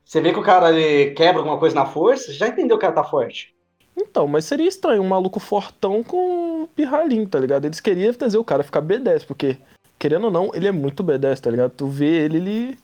[0.04, 2.84] Você vê que o cara ele quebra alguma coisa na força, você já entendeu que
[2.84, 3.54] o cara tá forte.
[3.96, 7.64] Então, mas seria estranho um maluco fortão com um pirralhinho, tá ligado?
[7.66, 9.56] Eles queriam fazer o cara ficar B10, porque,
[9.98, 11.70] querendo ou não, ele é muito B10, tá ligado?
[11.76, 12.78] Tu vê ele, ele.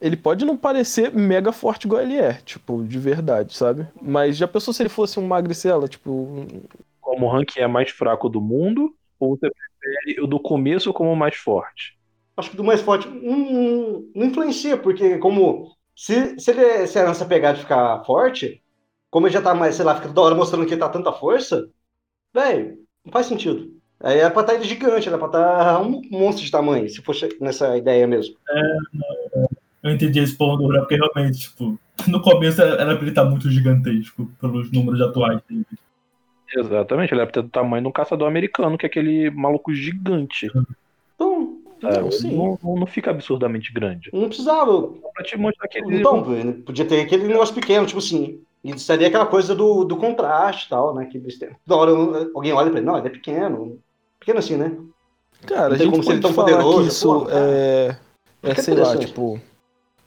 [0.00, 3.86] Ele pode não parecer mega forte igual ele é, tipo, de verdade, sabe?
[4.00, 6.46] Mas já pensou se ele fosse um magricela, tipo.
[7.00, 11.12] como o rank é mais fraco do mundo, ou você prefere o do começo como
[11.12, 11.98] o mais forte?
[12.36, 15.70] Acho que do mais forte não, não influencia, porque como.
[15.94, 18.62] Se, se ele se a lança pegar de ficar forte,
[19.10, 21.12] como ele já tá mais, sei lá, fica toda hora mostrando que ele tá tanta
[21.12, 21.68] força,
[22.34, 23.70] velho, não faz sentido.
[24.00, 27.14] Aí é pra estar ele gigante, era pra estar um monstro de tamanho, se for
[27.14, 28.36] che- nessa ideia mesmo.
[29.82, 33.50] Eu entendi esse ponto Gabriel, porque realmente, tipo, no começo era pra ele estar muito
[33.50, 35.64] gigantesco pelos números atuais dele.
[36.54, 39.72] Exatamente, ele era pra ter do tamanho de um caçador americano, que é aquele maluco
[39.72, 40.50] gigante.
[41.14, 42.00] Então, sabe?
[42.00, 42.36] Não, sim.
[42.36, 44.10] Não, não- fica absurdamente grande.
[44.12, 44.88] não precisava.
[45.14, 45.98] Pra te mostrar que ele.
[45.98, 46.24] Então,
[46.64, 48.40] podia ter aquele negócio pequeno, tipo assim.
[48.62, 51.06] E seria aquela coisa do, do contraste e tal, né?
[51.06, 51.50] Que eles têm.
[51.66, 51.92] Da hora
[52.34, 53.78] alguém olha pra ele, não, ele é pequeno.
[54.18, 54.76] Pequeno assim, né?
[55.46, 57.96] Cara, Não a gente como ser pode tão falar poderoso, que isso pô, é,
[58.42, 59.40] é Fica sei lá, tipo,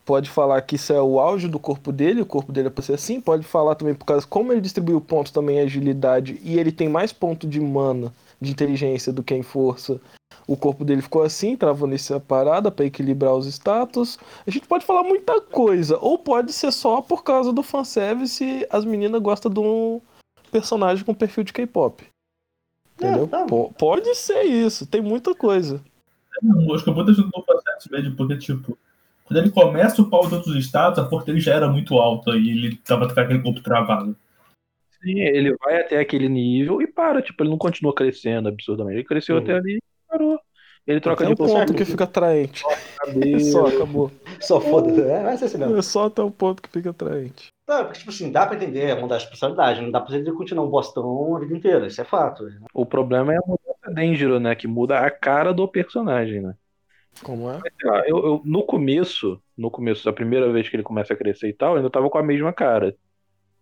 [0.06, 2.84] pode falar que isso é o auge do corpo dele, o corpo dele é pra
[2.84, 6.60] ser assim, pode falar também por causa como ele distribuiu pontos também em agilidade e
[6.60, 10.00] ele tem mais ponto de mana, de inteligência do que em força.
[10.46, 14.20] O corpo dele ficou assim, travou nessa parada pra equilibrar os status.
[14.46, 18.84] A gente pode falar muita coisa, ou pode ser só por causa do fanservice as
[18.84, 20.02] meninas gostam de um
[20.52, 22.04] personagem com perfil de K-pop.
[22.98, 23.24] Entendeu?
[23.24, 23.46] É, tá.
[23.46, 25.82] Po- Pode ser isso, tem muita coisa.
[26.42, 28.78] Não, acho que muita gente não faz sexo mesmo, porque, tipo,
[29.26, 32.32] quando ele começa o pau de outros estados, a força dele já era muito alta
[32.32, 34.16] e ele tava com aquele corpo travado.
[35.02, 38.98] Sim, ele vai até aquele nível e para, tipo, ele não continua crescendo absurdamente.
[38.98, 39.42] Ele cresceu Uhum.
[39.44, 40.40] até ali e parou.
[40.86, 42.62] Ele troca de ponto posição, que fica atraente.
[43.52, 44.12] Só, acabou.
[44.42, 45.02] Só foda.
[45.10, 45.78] É, vai ser assim mesmo.
[45.78, 47.48] É só até o ponto que fica atraente.
[47.66, 49.82] Tá, porque, tipo assim, dá pra entender a mudança de personalidade.
[49.82, 51.88] Não dá pra ele continuar um bostão a vida inteira.
[51.88, 52.46] Isso é fato.
[52.74, 54.56] O problema é a mudança Denjiro, né?
[54.56, 56.54] Que muda a cara do personagem, né?
[57.22, 57.60] Como é?
[57.84, 61.50] Lá, eu, eu- no começo, no começo, a primeira vez que ele começa a crescer
[61.50, 62.96] e tal, eu ainda tava com a mesma cara.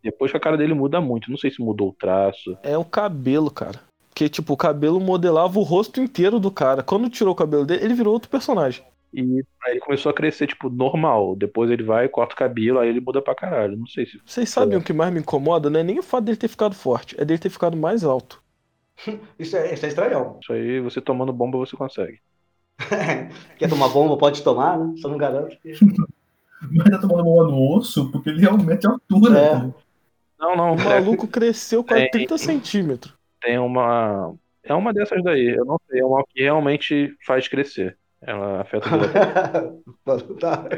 [0.04, 1.30] Depois que a cara dele muda muito.
[1.30, 2.58] Não sei se mudou o traço.
[2.64, 3.80] É o cabelo, cara.
[4.10, 6.84] Porque, tipo, o cabelo modelava o rosto inteiro do cara.
[6.84, 8.84] Quando tirou o cabelo dele, ele virou outro personagem.
[9.14, 11.36] E aí ele começou a crescer, tipo, normal.
[11.36, 13.78] Depois ele vai, corta o cabelo, aí ele muda pra caralho.
[13.78, 14.20] Não sei se.
[14.26, 15.70] Vocês sabem o que mais me incomoda?
[15.70, 18.42] Não é nem o fato dele ter ficado forte, é dele ter ficado mais alto.
[19.38, 20.40] Isso é, isso é estranhão.
[20.42, 22.20] Isso aí, você tomando bomba, você consegue.
[23.58, 24.94] Quer tomar bomba, pode tomar, né?
[24.98, 25.58] Só não garanto.
[25.62, 25.74] que-
[26.72, 29.40] Mas tá tomando bola no osso porque ele realmente é altura.
[29.40, 29.50] É.
[29.52, 29.76] cara.
[30.40, 32.12] Não, não, O é, maluco cresceu quase Tem.
[32.12, 33.14] 30 centímetros.
[33.42, 34.34] tem uma.
[34.64, 35.56] É uma dessas daí.
[35.56, 36.00] Eu não sei.
[36.02, 37.98] É uma que realmente faz crescer.
[38.22, 38.98] Ela afeta é
[40.06, 40.76] verdade.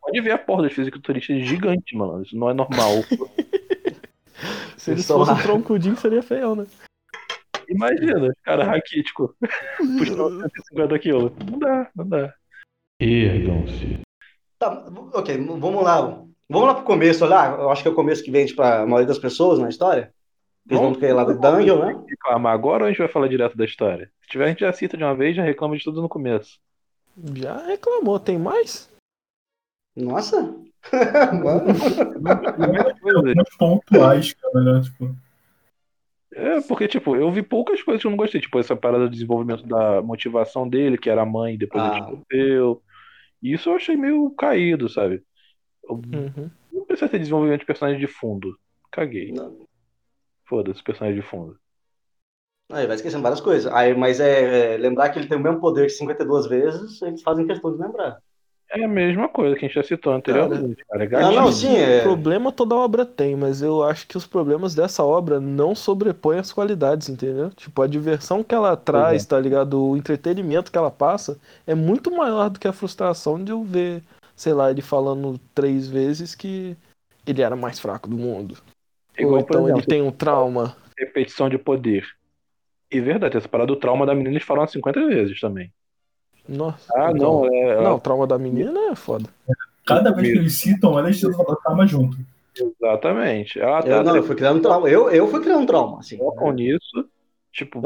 [0.00, 2.22] Pode ver a porra dos fisiculturistas gigante, mano.
[2.22, 2.92] Isso não é normal.
[4.76, 6.66] Se eles Só- fossem troncudinho, seria feio, né?
[7.68, 9.34] Imagina, cara raquítico.
[9.98, 11.32] Puxando 150 quilos.
[11.50, 12.34] Não dá, não dá.
[13.00, 14.00] Ergam-se.
[14.58, 16.24] Tá, ok, vamos lá.
[16.48, 17.56] Vamos lá pro começo, olha.
[17.56, 20.12] Eu acho que é o começo que vende pra maioria das pessoas na história.
[20.68, 22.04] Eles vão querer lá do Dungeon, né?
[22.08, 24.10] Reclamar agora ou a gente vai falar direto da história?
[24.20, 26.58] Se tiver, a gente já cita de uma vez, já reclama de tudo no começo.
[27.34, 28.90] Já reclamou, tem mais?
[29.96, 30.54] Nossa!
[31.32, 31.72] Mano.
[33.16, 34.80] Algumas pontuais, cara, né?
[34.82, 35.16] Tipo,
[36.38, 38.40] É, porque, tipo, eu vi poucas coisas que eu não gostei.
[38.40, 42.00] Tipo, essa parada do desenvolvimento da motivação dele, que era a mãe, depois ele Ah.
[42.00, 42.82] descobriu.
[43.42, 45.22] Isso eu achei meio caído, sabe?
[45.88, 46.50] Uhum.
[46.72, 48.58] não precisa ter desenvolvimento de personagem de fundo.
[48.90, 49.32] Caguei.
[50.44, 51.56] Foda-se, personagem de fundo.
[52.70, 53.72] Aí vai esquecendo várias coisas.
[53.72, 57.22] Aí, mas é, é, lembrar que ele tem o mesmo poder que 52 vezes, eles
[57.22, 58.20] fazem questão de lembrar.
[58.70, 61.04] É a mesma coisa que a gente já citou anteriormente, cara.
[61.04, 62.02] É Ah, não, sim, é.
[62.02, 66.52] Problema toda obra tem, mas eu acho que os problemas dessa obra não sobrepõem as
[66.52, 67.50] qualidades, entendeu?
[67.50, 69.80] Tipo, a diversão que ela traz, tá ligado?
[69.82, 74.02] O entretenimento que ela passa é muito maior do que a frustração de eu ver,
[74.34, 76.76] sei lá, ele falando três vezes que
[77.26, 78.56] ele era mais fraco do mundo.
[79.16, 80.76] Igual, Ou então ele exemplo, tem um trauma.
[80.98, 82.04] repetição de poder.
[82.90, 85.72] E verdade, essa parada do trauma da menina eles falaram 50 vezes também.
[86.48, 86.92] Nossa.
[86.96, 87.82] Ah, então- não, é.
[87.82, 89.28] Não, o trauma da menina é foda.
[89.84, 92.16] cada vez que eles citam, ela eles da calma junto.
[92.58, 93.60] Exatamente.
[93.60, 94.88] Ela tá Eu, não, eu fui criando um trauma.
[94.88, 96.16] Eu, eu fui criando um trauma, assim.
[96.16, 97.08] focam nisso,
[97.52, 97.80] tipo,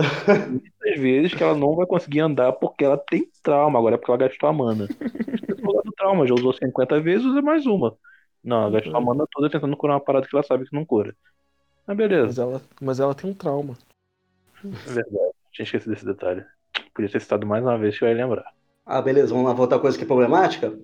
[0.48, 4.10] muitas vezes que ela não vai conseguir andar porque ela tem trauma, agora é porque
[4.10, 4.86] ela gastou a mana.
[4.86, 7.96] Do trauma, já usou 50 vezes, usa mais uma.
[8.42, 10.84] Não, ela gastou a mana toda tentando curar uma parada que ela sabe que não
[10.84, 11.14] cura.
[11.86, 13.76] Mas beleza, Mas ela, mas ela tem um trauma.
[14.64, 15.32] é verdade.
[15.52, 16.44] Tinha esquecido desse detalhe.
[16.94, 18.53] Podia ter citado mais uma vez que eu ia lembrar.
[18.85, 20.76] Ah, beleza, vamos lá, voltar coisa que é problemática.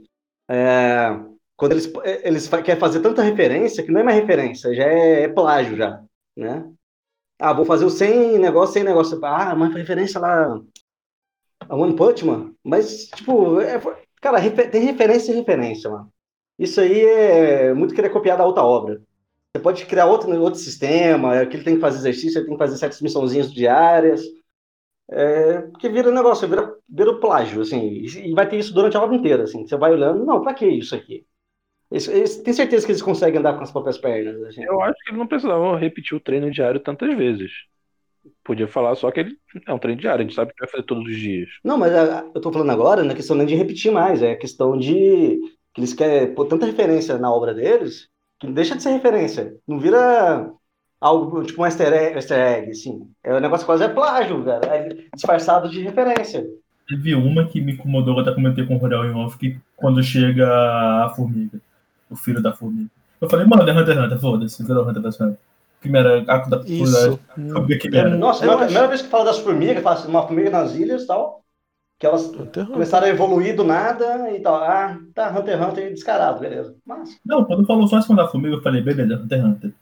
[0.50, 1.08] É,
[1.56, 1.92] quando eles,
[2.24, 5.76] eles fa- querem fazer tanta referência que não é mais referência, já é, é plágio
[5.76, 6.02] já,
[6.36, 6.70] né?
[7.40, 9.20] Ah, vou fazer o sem negócio, sem negócio.
[9.24, 10.60] Ah, mas referência lá
[11.68, 12.54] a One Punch Man.
[12.64, 13.80] Mas, tipo, é-
[14.20, 14.38] cara,
[14.70, 16.12] tem referência e referência, mano.
[16.58, 19.00] Isso aí é muito querer copiar da outra obra.
[19.56, 22.56] Você pode criar outro, outro sistema, é que ele tem que fazer exercício, ele tem
[22.56, 24.22] que fazer certas missãozinhas diárias.
[25.10, 29.02] É, porque vira negócio, vira, vira o plágio, assim, e vai ter isso durante a
[29.02, 29.66] obra inteira, assim.
[29.66, 31.24] Você vai olhando, não, pra que isso aqui?
[31.90, 34.62] Eles- tem certeza que eles conseguem andar com as próprias pernas, assim.
[34.64, 37.52] Eu acho que ele não precisava repetir o treino diário tantas vezes.
[38.44, 40.84] Podia falar só que ele é um treino diário, a gente sabe que vai fazer
[40.84, 41.48] todos os dias.
[41.64, 44.34] Não, mas a- eu tô falando agora, não é questão nem de repetir mais, é
[44.36, 44.92] questão de
[45.74, 48.08] que eles querem pôr tanta referência na obra deles
[48.40, 49.56] que deixa de ser referência.
[49.66, 50.52] Não vira
[51.00, 53.08] algo tipo um easter egg, easter egg assim.
[53.22, 54.66] É um negócio quase é plágio, cara.
[54.66, 56.46] É disfarçado de referência.
[56.88, 60.02] Teve uma que me incomodou, eu até comentei com o Rodel em off, que quando
[60.02, 60.46] chega
[61.04, 61.60] a formiga,
[62.08, 62.90] o filho da formiga.
[63.20, 65.38] Eu falei, mano, é Hunter x Hunter, foda-se, virou Hunter x Hunter.
[65.80, 67.18] Primeira arco da Isso.
[67.36, 68.10] da formiga que era.
[68.16, 71.02] Nossa, Eu a primeira vez que fala das formigas, fala assim, uma formiga nas ilhas
[71.02, 71.42] e tal,
[71.98, 72.66] que elas Hunter x Hunter.
[72.68, 74.54] começaram a evoluir do nada e tal.
[74.56, 76.76] Ah, tá, Hunter x Hunter descarado, beleza.
[76.86, 79.72] Mas, Não, quando falou só em cima da formiga, eu falei, beleza, Hunter x Hunter.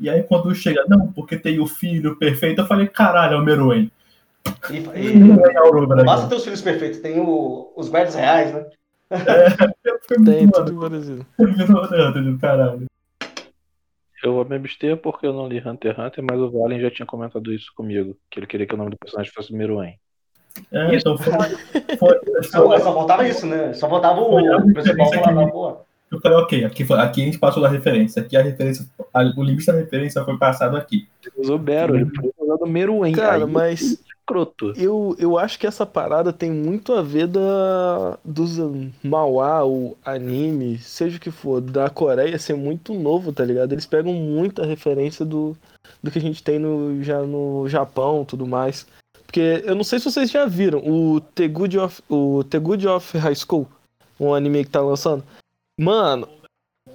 [0.00, 3.44] E aí quando chega, não, porque tem o filho perfeito, eu falei, caralho, é o
[3.44, 3.90] Meruem.
[4.70, 4.80] e, e,
[6.00, 8.66] é basta ter os filhos perfeitos, tem o- os guardas reais, né?
[10.08, 11.26] Foi muito, Tem mano, tudo parecido.
[11.38, 12.86] virou caralho.
[14.22, 16.90] Eu vou me abster porque eu não li Hunter x Hunter, mas o Valen já
[16.90, 19.98] tinha comentado isso comigo, que ele queria que o nome do personagem fosse Meruem.
[20.72, 21.32] É, então foi.
[21.98, 23.72] foi, Só, foi só faltava isso, né?
[23.72, 25.76] Só faltava o, o principal falar, pô.
[26.10, 28.22] Eu falei, ok, aqui, foi- aqui a gente passou da referência.
[28.22, 31.06] Aqui a referência, a- o limite da referência foi passado aqui.
[31.24, 33.12] Ele usou Bero, ele podia usado Meruem.
[33.14, 34.72] Cara, aí, mas escroto.
[34.76, 38.58] eu, eu acho que essa parada tem muito a ver da, dos
[39.02, 43.72] Mauá, o anime, seja o que for, da Coreia ser muito novo, tá ligado?
[43.72, 45.56] Eles pegam muita referência do,
[46.02, 48.86] do que a gente tem no, já no Japão tudo mais.
[49.26, 52.88] Porque eu não sei se vocês já viram o The Good of, o The Good
[52.88, 53.68] of High School,
[54.18, 55.22] um anime que tá lançando.
[55.80, 56.28] Mano,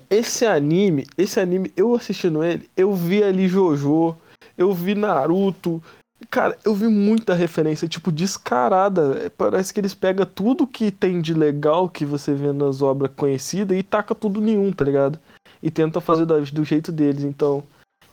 [0.09, 4.15] esse anime, esse anime, eu assistindo ele, eu vi ali Jojo,
[4.57, 5.81] eu vi Naruto,
[6.29, 9.31] Cara, eu vi muita referência, tipo, descarada.
[9.37, 13.77] Parece que eles pegam tudo que tem de legal que você vê nas obras conhecidas
[13.77, 15.19] e taca tudo nenhum, tá ligado?
[15.61, 17.23] E tenta fazer do jeito deles.
[17.23, 17.63] Então,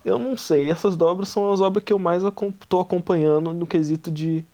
[0.05, 0.69] eu não sei.
[0.69, 2.23] Essas obras são as obras que eu mais
[2.69, 4.45] tô acompanhando no quesito de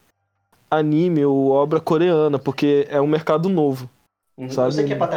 [0.70, 3.88] anime ou obra coreana, porque é um mercado novo.
[4.36, 4.50] Uhum.
[4.50, 4.84] Sabe?
[4.84, 5.08] Que é pra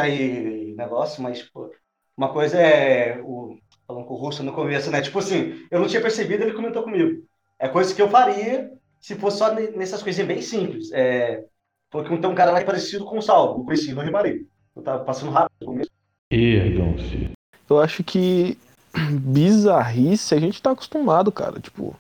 [0.76, 1.72] negócio, mas pô,
[2.18, 3.58] uma coisa é o.
[3.88, 5.02] Falando com o Russo no começo, né?
[5.02, 7.24] Tipo assim, eu não tinha percebido, ele comentou comigo.
[7.60, 10.92] É coisa que eu faria se fosse só ne- nessas coisinhas bem simples.
[10.94, 11.44] É,
[11.90, 14.12] porque tem um cara lá que é parecido com o Salvo, eu conheci no Rio
[14.14, 14.40] Maria.
[14.76, 15.90] Eu tava passando rápido no começo.
[16.32, 17.32] Ergam-se.
[17.70, 18.58] Eu acho que
[19.22, 21.60] bizarrice a gente tá acostumado, cara.
[21.60, 21.96] Tipo,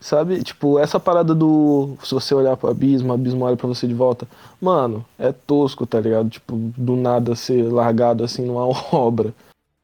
[0.00, 0.42] sabe?
[0.42, 1.96] Tipo, essa parada do.
[2.02, 4.26] Se você olhar pro abismo, o abismo olha pra você de volta.
[4.60, 6.30] Mano, é tosco, tá ligado?
[6.30, 9.34] Tipo, do nada ser largado assim numa obra.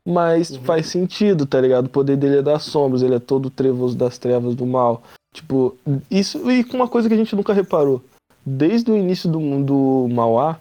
[0.09, 0.63] Mas Uhum.
[0.63, 1.87] faz sentido, tá ligado?
[1.87, 5.03] O poder dele é das sombras, ele é todo trevoso das trevas do mal.
[5.35, 5.77] Tipo,
[6.11, 6.51] isso.
[6.51, 8.03] E com uma coisa que a gente nunca reparou.
[8.45, 10.59] Desde o início do mundo Mauá,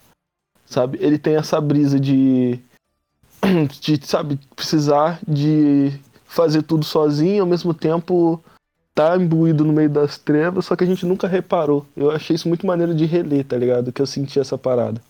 [0.66, 0.98] sabe?
[1.00, 2.60] Ele tem essa brisa de
[3.80, 5.94] de, sabe, precisar de
[6.26, 8.44] fazer tudo sozinho, ao mesmo tempo
[8.96, 11.86] tá imbuído no meio das trevas, só que a gente nunca reparou.
[11.98, 13.92] Eu achei isso muito maneiro de reler, tá ligado?
[13.92, 15.02] Que eu senti essa parada.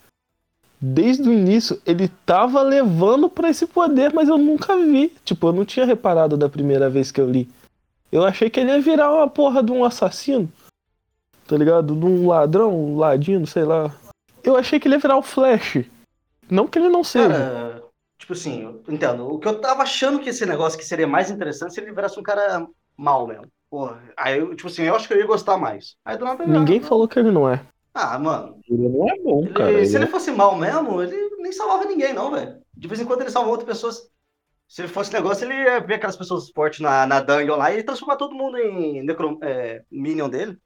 [0.82, 5.16] Desde o início, ele tava levando pra esse poder, mas eu nunca vi.
[5.24, 7.48] Tipo, eu não tinha reparado da primeira vez que eu li.
[8.12, 10.52] Eu achei que ele ia virar uma porra de um assassino.
[11.48, 11.96] Tá ligado?
[11.96, 13.96] De um ladrão, um ladino, sei lá.
[14.44, 15.86] Eu achei que ele ia virar o Flash.
[16.50, 17.30] Não que ele não seja.
[17.30, 17.84] Cara,
[18.18, 19.28] tipo assim, entendo.
[19.28, 22.20] O que eu tava achando que esse negócio que seria mais interessante se ele virasse
[22.20, 22.68] um cara
[22.98, 23.48] mal mesmo.
[23.70, 25.96] Porra, aí eu, tipo assim, eu acho que eu ia gostar mais.
[26.06, 26.88] Aí do nada ele, Ninguém não.
[26.88, 27.62] falou que ele não é.
[27.94, 29.86] Ah, mano, Ele não é bom, ele- cara.
[29.86, 32.58] se Ele ele fosse mal mesmo, ele nem salvava ninguém, não, velho.
[32.76, 34.10] De vez em quando ele salva outras pessoas.
[34.68, 37.84] Se ele fosse negócio, ele ia ver aquelas pessoas fortes na, na dungeon lá e
[37.84, 40.58] transformar todo mundo em necro, é, minion dele.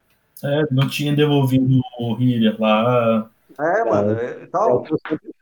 [0.43, 3.29] É, não tinha devolvido o healer lá.
[3.59, 4.85] É, mano, é, É o tal.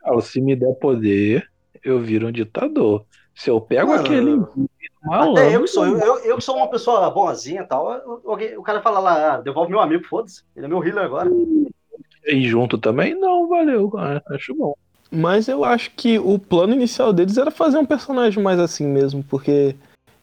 [0.02, 0.22] falo.
[0.22, 1.48] Se me der poder,
[1.84, 3.06] eu viro um ditador.
[3.36, 4.32] Se eu pego Mano, aquele.
[5.04, 8.58] Até eu que sou, eu, eu, eu que sou uma pessoa boazinha e tal, alguém-
[8.58, 10.42] o cara fala lá, ah, devolve meu amigo, foda-se.
[10.56, 11.30] Ele é meu healer agora.
[12.26, 13.16] E junto também?
[13.18, 13.92] Não, valeu.
[13.98, 14.74] ah, Acho bom.
[15.10, 19.24] Mas eu acho que o plano inicial deles era fazer um personagem mais assim mesmo,
[19.24, 19.74] porque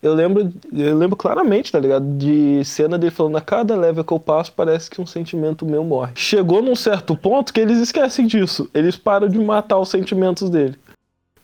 [0.03, 2.05] eu lembro, eu lembro claramente, tá ligado?
[2.19, 5.83] De cena dele falando a cada level que eu passo parece que um sentimento meu
[5.83, 6.13] morre.
[6.15, 8.69] Chegou num certo ponto que eles esquecem disso.
[8.75, 10.77] Eles param de matar os sentimentos dele.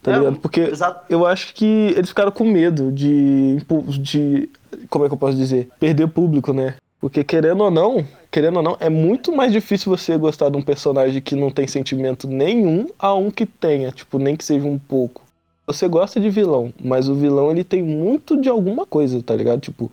[0.02, 0.36] Tá É, ligado?
[0.40, 1.04] Porque Exato.
[1.08, 3.58] eu acho que eles ficaram com medo de,
[4.00, 4.48] de.
[4.88, 5.68] Como é que eu posso dizer?
[5.78, 6.74] Perder público, né?
[7.00, 10.62] Porque querendo ou não, querendo ou não, é muito mais difícil você gostar de um
[10.62, 14.78] personagem que não tem sentimento nenhum a um que tenha, tipo, nem que seja um
[14.78, 15.22] pouco.
[15.66, 19.60] Você gosta de vilão, mas o vilão ele tem muito de alguma coisa, tá ligado?
[19.60, 19.90] Tipo,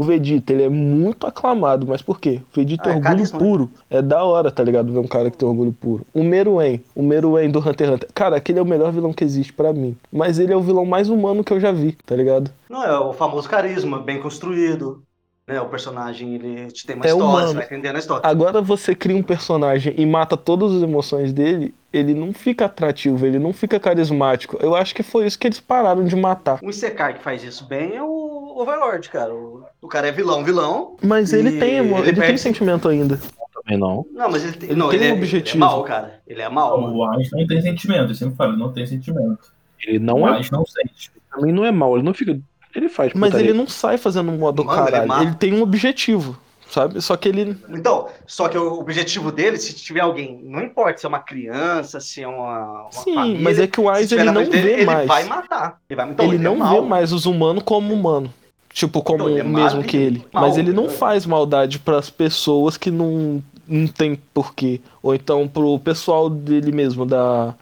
[0.00, 2.40] o Vegeta, ele é muito aclamado, mas por quê?
[2.52, 3.44] O Vegeta Ah, tem é orgulho carisma, né?
[3.44, 3.70] puro.
[3.90, 4.90] É da hora, tá ligado?
[4.92, 6.06] Ver um cara que tem orgulho puro.
[6.14, 8.08] O Meruem, o Meruem do Hunter x Hunter.
[8.14, 9.94] Cara, aquele é o melhor vilão que existe pra mim.
[10.10, 12.50] Mas ele é o vilão mais humano que eu já vi, tá ligado?
[12.68, 15.02] Não, é o famoso carisma, bem construído.
[15.50, 15.60] Né?
[15.60, 17.48] O personagem, ele te tem uma É história, humano.
[17.48, 18.22] você vai entendendo a história.
[18.28, 23.26] Agora você cria um personagem e mata todas as emoções dele, ele não fica atrativo,
[23.26, 24.56] ele não fica carismático.
[24.60, 26.60] Eu acho que foi isso que eles pararam de matar.
[26.62, 29.34] Um Isekai que faz isso bem é o Overlord, cara.
[29.34, 30.96] O, o cara é vilão, vilão.
[31.02, 33.18] Mas ele tem, ele ele, tem sentimento ainda.
[33.52, 34.06] Também não.
[34.12, 35.58] Não, mas ele, tem- Ele não, tem ele, um é, ele é objetivo.
[35.58, 36.20] mal, cara.
[36.28, 36.80] Ele é mal.
[36.80, 36.94] mano.
[36.96, 39.52] O Einstein não tem sentimento, eu sempre falo, não tem sentimento.
[39.84, 40.36] Ele o não é.
[40.36, 41.10] Einstein não sente.
[41.28, 41.94] Também não é mal.
[41.96, 42.38] Ele não fica.
[42.74, 43.12] Ele faz.
[43.14, 43.50] Mas putaria.
[43.50, 45.08] ele não sai fazendo um modo Mano, ele caralho.
[45.08, 45.22] mata.
[45.24, 46.38] Ele tem um objetivo,
[46.70, 47.00] sabe?
[47.00, 47.56] Só que ele.
[47.68, 51.98] Então, só que o objetivo dele, se tiver alguém, não importa se é uma criança,
[52.00, 54.50] se é uma, uma Sim, família, mas é que o se Wise ele não dele,
[54.62, 55.08] vê ele mais.
[55.08, 55.80] vai matar.
[55.88, 56.80] Ele, vai, então, ele é não mal.
[56.82, 58.32] vê mais os humanos como humano.
[58.72, 60.24] Tipo, como Então, ele é o mesmo que ele.
[60.32, 60.90] mal, Mas ele não né?
[60.90, 64.80] faz maldade pras pessoas que não, não tem porquê.
[65.02, 67.52] Ou então pro pessoal dele mesmo, da.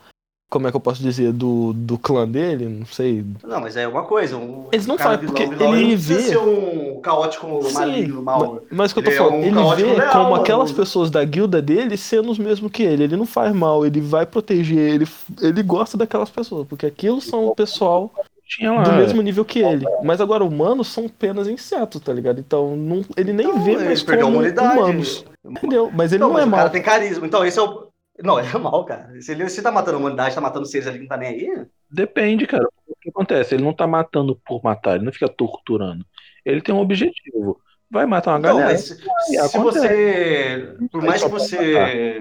[0.51, 1.31] Como é que eu posso dizer?
[1.33, 2.67] Do, do clã dele?
[2.67, 3.23] Não sei.
[3.45, 4.35] Não, mas é uma coisa.
[4.37, 8.23] Um, Eles não fazem, porque vilão, ele não precisa vê- ser um caótico Sim, maligno,
[8.23, 8.55] mal.
[8.55, 10.43] ma- mas o que eu tô Ele é falando, um ele vê leal, como mano.
[10.43, 13.05] aquelas pessoas da guilda dele sendo os mesmos que ele.
[13.05, 15.07] Ele não faz mal, ele vai proteger, ele,
[15.43, 18.11] ele gosta daquelas pessoas, porque aquilo são o pessoal
[18.59, 19.85] do mesmo nível que ele.
[20.03, 22.41] Mas agora, humanos são apenas insetos, tá ligado?
[22.41, 25.25] Então não- ele nem Então, vê ele mais como humanos.
[25.47, 25.91] Entendeu?
[25.95, 26.59] Mas ele Não, não, mas é o mal.
[26.61, 27.27] cara tem carisma.
[27.27, 27.88] Então, esse é o.
[28.23, 29.21] Não, é mal, cara.
[29.21, 31.67] Se ele se tá matando a humanidade, tá matando seres ali não tá nem aí.
[31.91, 32.67] Depende, cara.
[32.87, 33.55] O que acontece?
[33.55, 36.05] Ele não tá matando por matar, ele não fica torturando.
[36.45, 37.61] Ele tem um objetivo.
[37.91, 38.73] Vai matar uma Então, galera.
[38.73, 40.77] mas se, se você.
[40.91, 42.21] Por mais que você.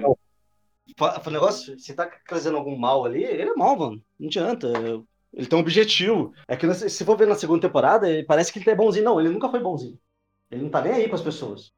[0.96, 4.02] Fa- negócio, você tá trazendo algum mal ali, ele é mal, mano.
[4.18, 4.68] Não adianta.
[5.32, 6.32] Ele tem um objetivo.
[6.48, 9.04] É que se for ver na segunda temporada, parece que ele é bonzinho.
[9.04, 9.98] Não, ele nunca foi bonzinho.
[10.50, 11.70] Ele não tá nem aí pras pessoas.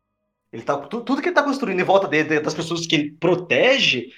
[0.52, 3.12] Ele tá, tu- tudo que ele tá construindo em volta dele, das pessoas que ele
[3.12, 4.08] protege,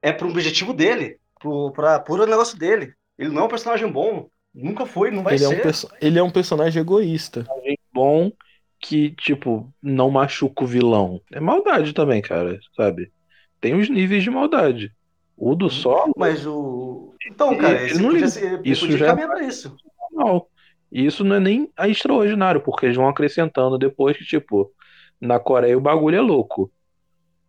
[0.00, 1.18] é pro objetivo dele.
[1.38, 2.94] Pro, pra puro negócio dele.
[3.18, 4.28] Ele não é um personagem bom.
[4.54, 5.88] Nunca foi, não vai Ele é, um ser.
[6.00, 7.46] ele é um personagem egoísta.
[7.92, 8.30] Bom
[8.78, 11.20] que, tipo, não machuca o vilão.
[11.30, 13.10] É maldade também, cara, sabe?
[13.60, 14.92] Tem os níveis de maldade.
[15.36, 17.14] O do solo Mas o.
[17.26, 18.60] Então, cara, ele não podia ser.
[18.64, 19.74] Isso podia já é caminhar pra isso.
[20.10, 20.48] normal.
[20.90, 24.70] E isso não é nem extraordinário, porque eles vão acrescentando depois que, tipo,
[25.22, 26.70] na Coreia o bagulho é louco.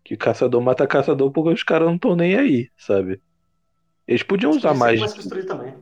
[0.03, 3.21] Que caçador mata caçador porque os caras não estão nem aí, sabe?
[4.07, 4.99] Eles podiam usar mais.
[4.99, 5.75] mais construído também.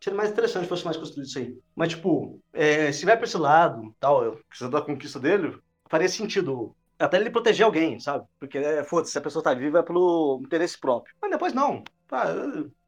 [0.00, 1.58] Seria mais interessante se fosse mais construído isso aí.
[1.74, 6.08] Mas, tipo, é, se vai pra esse lado, tal, eu preciso da conquista dele, faria
[6.08, 8.24] sentido até ele proteger alguém, sabe?
[8.38, 11.14] Porque, é, foda-se, se a pessoa tá viva é pelo interesse próprio.
[11.20, 11.82] Mas depois não.
[12.12, 12.26] Ah,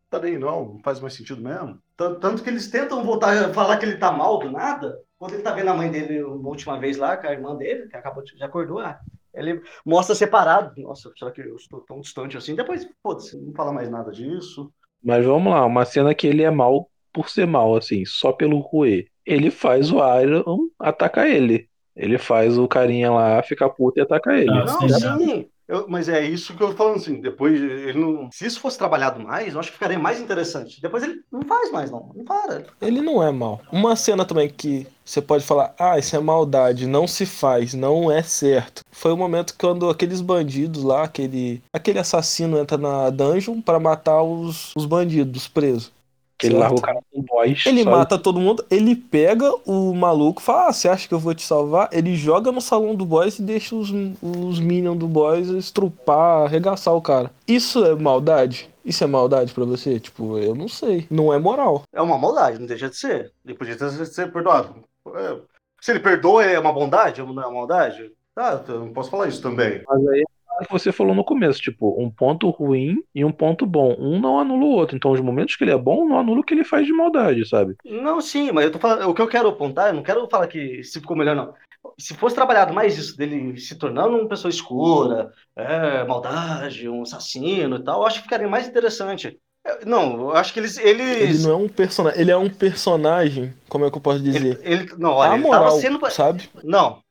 [0.08, 1.78] tá bem, não, não faz mais sentido mesmo.
[1.96, 5.34] Tanto, tanto que eles tentam voltar a falar que ele tá mal do nada, quando
[5.34, 7.96] ele tá vendo a mãe dele uma última vez lá, com a irmã dele, que
[7.96, 9.00] acabou de já acordou, ah,
[9.34, 10.80] ele mostra separado.
[10.80, 12.54] Nossa, será que eu estou tão distante assim?
[12.54, 14.72] Depois, foda-se, não fala mais nada disso.
[15.02, 18.58] Mas vamos lá, uma cena que ele é mal por ser mal, assim, só pelo
[18.58, 19.08] Rue.
[19.24, 21.68] Ele faz o Iron atacar ele.
[21.94, 24.50] Ele faz o carinha lá ficar puto e atacar ele.
[24.50, 25.50] Ah, Não, sim, sim.
[25.68, 27.20] Eu- mas é isso que eu tô falando assim.
[27.20, 30.80] Depois, ele não, se isso fosse trabalhado mais, eu acho que ficaria mais interessante.
[30.80, 32.12] Depois ele não faz mais, não.
[32.14, 32.64] Não para.
[32.80, 33.60] Ele não é mal.
[33.72, 38.10] Uma cena também que você pode falar, ah, isso é maldade, não se faz, não
[38.10, 38.82] é certo.
[38.90, 44.22] Foi o momento quando aqueles bandidos lá, aquele, aquele assassino entra na dungeon pra matar
[44.22, 45.92] os, os bandidos presos.
[46.38, 47.64] Que ele larga o cara com boss.
[47.66, 51.18] Ele só- mata todo mundo, ele pega o maluco, fala, ah, você acha que eu
[51.18, 51.88] vou te salvar?
[51.92, 56.94] Ele joga no salão do boss e deixa os, os minions do boss estrupar, arregaçar
[56.94, 57.30] o cara.
[57.48, 58.68] Isso é maldade?
[58.84, 59.98] Isso é maldade pra você?
[59.98, 61.06] Tipo, eu não sei.
[61.10, 61.82] Não é moral.
[61.92, 63.32] É uma maldade, não deixa de ser.
[63.44, 64.74] Ele podia ter ser perdoado.
[65.14, 65.36] É,
[65.80, 67.20] se ele perdoa, é uma bondade?
[67.22, 68.12] Não é uma maldade?
[68.34, 69.82] Tá, eu não posso falar isso também.
[69.88, 70.24] Mas aí
[70.64, 73.94] que você falou no começo, tipo, um ponto ruim e um ponto bom.
[73.98, 74.96] Um não anula o outro.
[74.96, 77.46] Então, os momentos que ele é bom, não anula o que ele faz de maldade,
[77.48, 77.74] sabe?
[77.84, 80.46] Não, sim, mas eu tô falando, o que eu quero apontar, eu não quero falar
[80.46, 81.54] que se ficou melhor, não.
[81.98, 87.76] Se fosse trabalhado mais isso, dele se tornando uma pessoa escura, é, maldade, um assassino
[87.76, 89.38] e tal, eu acho que ficaria mais interessante.
[89.64, 90.78] É, Não, eu acho que eles.
[90.78, 92.20] eles Ele não é um personagem.
[92.20, 94.58] Ele é um personagem, como é que eu posso dizer?
[94.62, 96.10] ele, ele- não, olha, ele tava sendo.
[96.10, 96.48] sabe?
[96.64, 97.02] Não.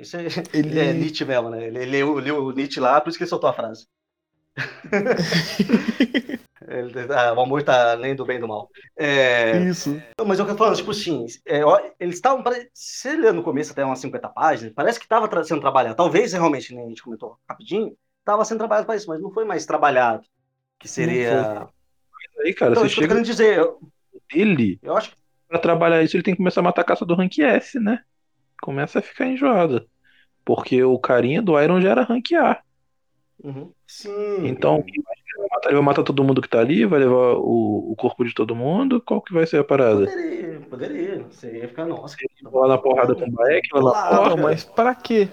[0.00, 1.66] Isso é, Ele é Nietzsche mesmo, né?
[1.66, 3.86] Ele, ele leu, leu o Nietzsche lá, por isso que ele soltou a frase.
[6.68, 8.68] Ele- ah, o amor tá nem do bem e do mal.
[8.96, 10.00] É, Isso.
[10.24, 11.62] Mas eu quero falar, tipo assim, é,
[11.98, 12.44] eles estavam.
[12.72, 15.96] Se ele lê no começo até umas 50 páginas, parece que estava sendo trabalhado.
[15.96, 19.44] Talvez realmente, nem a gente comentou rapidinho, estava sendo trabalhado para isso, mas não foi
[19.44, 20.22] mais trabalhado.
[20.78, 21.68] Que seria.
[22.44, 23.58] Aí, cara, Então, você chega querendo dizer.
[23.58, 23.80] Eu,
[24.32, 25.16] dele, eu acho que.
[25.48, 28.02] pra trabalhar isso, ele tem que começar a matar caça do rank S, né?
[28.62, 29.86] Começa a ficar enjoado.
[30.44, 32.60] Porque o carinha do Iron já era rank A.
[33.42, 33.72] Uhum.
[33.86, 34.46] Sim.
[34.46, 38.34] Então, ele vai matar, todo mundo que tá ali, vai levar o, o corpo de
[38.34, 39.00] todo mundo.
[39.00, 40.06] Qual que vai ser a parada?
[40.06, 41.24] Poderia, poderia.
[41.30, 42.16] Você ia ficar, nossa.
[42.52, 44.42] Lá na porrada com o Baek, lá na Lá, Não, porra.
[44.42, 45.28] mas pra quê?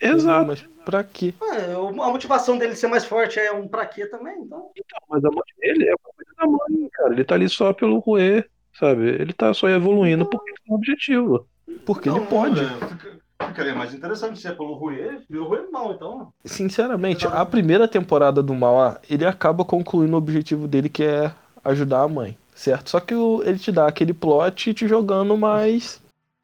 [0.00, 0.46] Exato.
[0.46, 1.34] Mas pra quê?
[1.42, 4.70] É, a motivação dele ser mais forte é um pra quê também, então.
[5.08, 7.12] Mas a mãe dele é a coisa da mãe, cara.
[7.12, 8.44] Ele tá ali só pelo Rue,
[8.78, 9.08] sabe?
[9.08, 11.46] Ele tá só evoluindo porque tem um objetivo.
[11.86, 12.60] Porque ele Não, pode.
[12.60, 14.96] é, Ficaria mais interessante se é pelo Rui.
[15.28, 16.32] E o Rui é mal, então.
[16.44, 21.32] Sinceramente, a primeira temporada do Mauá, ele acaba concluindo o objetivo dele, que é
[21.64, 22.90] ajudar a mãe, certo?
[22.90, 26.00] Só que ele te dá aquele plot te jogando mais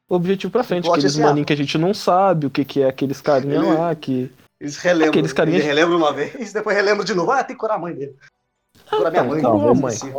[0.08, 0.88] objetivo pra frente.
[0.88, 3.74] Aqueles ah, maninhos que a gente não sabe o que, que é aqueles carinha Ele-
[3.74, 4.30] lá, que.
[4.58, 5.10] Eles relembram.
[5.10, 7.30] Aqueles carinhas- Ele relembra uma vez, depois relembra de novo.
[7.30, 8.16] Ah, tem que curar a mãe dele.
[8.88, 9.42] Curar minha tá, mãe.
[9.42, 9.94] talvez, mãe.
[9.94, 10.12] assim.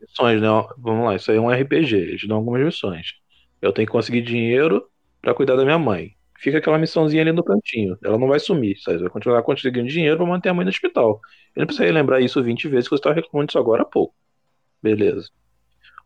[0.00, 0.48] missões, né?
[0.78, 3.14] Vamos lá, isso aí é um RPG, eles dão algumas missões.
[3.60, 4.86] Eu tenho que conseguir dinheiro
[5.20, 6.12] pra cuidar da minha mãe.
[6.38, 7.96] Fica aquela missãozinha ali no cantinho.
[8.04, 8.98] Ela não vai sumir, sabe?
[8.98, 11.20] Vai continuar conseguindo dinheiro pra manter a mãe no hospital.
[11.54, 14.14] Eu não precisa relembrar isso 20 vezes que você estava reclamando disso agora há pouco.
[14.82, 15.30] Beleza.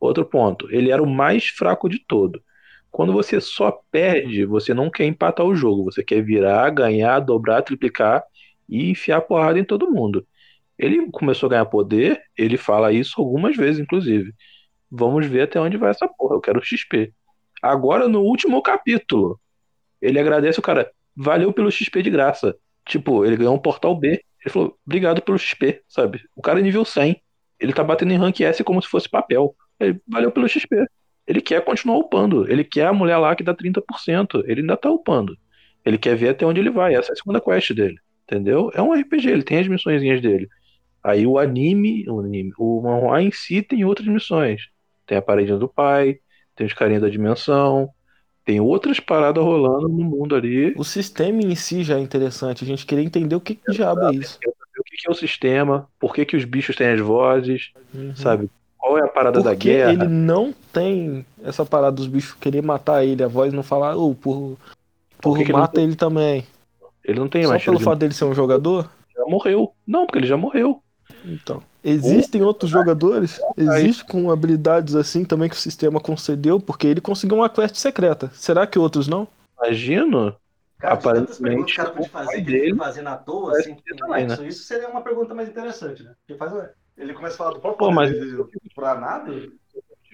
[0.01, 2.42] Outro ponto, ele era o mais fraco de todo.
[2.90, 5.84] Quando você só perde, você não quer empatar o jogo.
[5.84, 8.22] Você quer virar, ganhar, dobrar, triplicar
[8.68, 10.26] e enfiar porrada em todo mundo.
[10.78, 14.32] Ele começou a ganhar poder, ele fala isso algumas vezes, inclusive.
[14.90, 16.36] Vamos ver até onde vai essa porra.
[16.36, 17.12] Eu quero XP.
[17.62, 19.38] Agora, no último capítulo,
[20.00, 20.90] ele agradece o cara.
[21.16, 22.56] Valeu pelo XP de graça.
[22.86, 24.22] Tipo, ele ganhou um portal B.
[24.42, 26.22] Ele falou, obrigado pelo XP, sabe?
[26.34, 27.20] O cara é nível 100.
[27.58, 29.54] Ele tá batendo em rank S como se fosse papel.
[29.78, 30.86] Ele, valeu pelo XP.
[31.26, 32.50] Ele quer continuar upando.
[32.50, 34.42] Ele quer a mulher lá que dá 30%.
[34.46, 35.36] Ele ainda tá upando.
[35.84, 36.94] Ele quer ver até onde ele vai.
[36.94, 37.98] Essa é a segunda quest dele.
[38.24, 38.70] Entendeu?
[38.74, 40.48] É um RPG, ele tem as missõezinhas dele.
[41.02, 44.62] Aí o anime, o anime, o manhwa em si tem outras missões.
[45.06, 46.20] Tem a paredinha do pai,
[46.61, 47.88] tem os carinhas da dimensão,
[48.44, 50.74] tem outras paradas rolando no mundo ali.
[50.76, 52.62] O sistema em si já é interessante.
[52.62, 54.38] A gente queria entender o que, que diabo é isso.
[54.78, 58.14] O que que é o sistema, por que, que os bichos têm as vozes, Uhum.
[58.14, 58.50] sabe?
[58.76, 59.90] Qual é a parada da Porque guerra?
[59.92, 64.14] ele não tem essa parada dos bichos querer matar ele, a voz não falar, ô,
[64.14, 64.58] por,
[65.22, 66.46] por que que mata ele também.
[67.02, 68.90] Ele não tem Só mais pelo cheiro de- fato dele ser um jogador?
[69.16, 69.72] já morreu.
[69.86, 70.82] Não, porque ele já morreu.
[71.24, 71.62] Então.
[71.83, 73.41] Existem outros jogadores?
[73.57, 78.31] Existe com habilidades assim também que o sistema concedeu, porque ele conseguiu uma quest secreta.
[78.35, 79.26] Será que outros não?
[79.59, 80.35] Imagino.
[80.78, 84.35] Cara, Aparentemente, cara pai fazer, que dele ele fazendo à toa, assim, também, né?
[84.47, 86.14] isso, seria uma pergunta mais interessante, né?
[86.26, 88.11] Porque faz, ele começa a falar do próprio Pô, mas-
[88.74, 89.31] pra nada.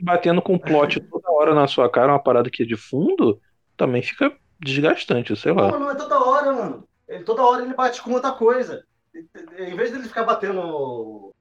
[0.03, 3.41] Batendo com plot toda hora na sua cara, uma parada que é de fundo,
[3.77, 5.71] também fica desgastante, sei lá.
[5.71, 6.85] Não, não é toda hora, mano.
[7.09, 8.83] Ele, toda hora ele bate com outra coisa.
[9.59, 11.33] Em vez dele ficar batendo.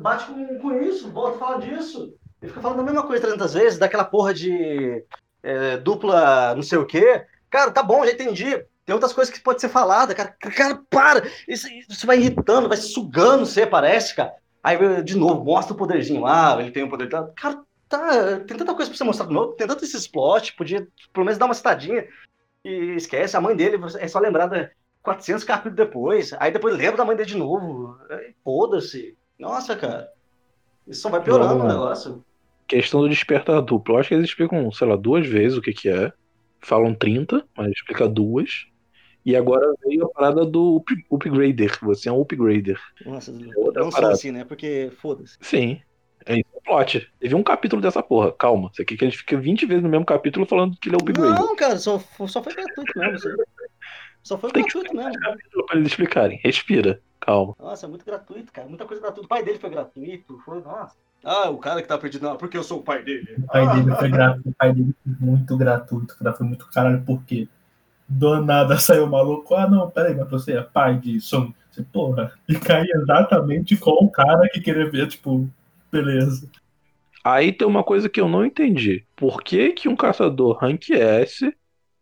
[0.00, 2.14] Bate com, com isso, volta a falar disso.
[2.40, 5.04] Ele fica falando a mesma coisa 300 vezes, daquela porra de
[5.42, 7.24] é, dupla não sei o quê.
[7.50, 8.64] Cara, tá bom, já entendi.
[8.84, 10.34] Tem outras coisas que pode ser falada, cara.
[10.38, 11.26] Cara, para!
[11.48, 14.34] Isso, isso vai irritando, vai sugando você, parece, cara.
[14.62, 17.08] Aí, de novo, mostra o poderzinho lá, ele tem o poder.
[17.08, 20.86] Cara, tá, tem tanta coisa pra você mostrar de novo, tem tanto esses plot, podia
[21.12, 22.06] pelo menos dar uma citadinha.
[22.64, 24.72] E esquece, a mãe dele é só lembrada
[25.02, 26.32] 400 capítulos depois.
[26.38, 27.96] Aí depois lembra da mãe dele de novo.
[28.10, 29.16] Aí, Foda-se.
[29.38, 30.08] Nossa, cara.
[30.86, 31.64] Isso só vai piorando Não.
[31.64, 32.24] o negócio.
[32.66, 33.94] Questão do despertar duplo.
[33.94, 36.12] Eu acho que eles explicam, sei lá, duas vezes o que que é.
[36.60, 38.66] Falam 30, mas explica duas.
[39.24, 41.78] E agora veio a parada do up- upgrader.
[41.82, 42.78] Você é um upgrader.
[43.04, 44.12] Nossa, outra não parada.
[44.14, 44.44] assim, né?
[44.44, 45.36] Porque foda-se.
[45.40, 45.80] Sim.
[46.24, 47.08] É isso, é plot.
[47.20, 48.32] Teve um capítulo dessa porra.
[48.32, 48.70] Calma.
[48.72, 51.38] Você quer que eles fiquem 20 vezes no mesmo capítulo falando que ele é upgrader.
[51.40, 53.30] Não, cara, só, só foi gratuito mesmo.
[54.22, 55.12] Só foi Tem gratuito mesmo.
[55.20, 56.40] Capítulo pra eles explicarem.
[56.42, 57.00] Respira.
[57.20, 57.54] Calma.
[57.58, 58.68] Nossa, é muito gratuito, cara.
[58.68, 59.26] Muita coisa gratuita.
[59.26, 60.38] O pai dele foi gratuito.
[60.44, 60.94] Foi, nossa.
[61.24, 62.22] Ah, o cara que tá perdido.
[62.26, 63.34] Não, porque eu sou o pai dele.
[63.38, 66.32] O pai Ah, dele foi gratuito, o pai dele foi muito gratuito, cara.
[66.32, 67.48] Foi muito caralho, por quê?
[68.08, 69.54] Do nada saiu maluco.
[69.54, 71.52] Ah, não, peraí, mas você é pai de som.
[71.70, 75.48] Você, porra, e cai exatamente com o cara que queria ver, tipo,
[75.90, 76.48] beleza.
[77.24, 79.04] Aí tem uma coisa que eu não entendi.
[79.16, 81.52] Por que que um caçador rank S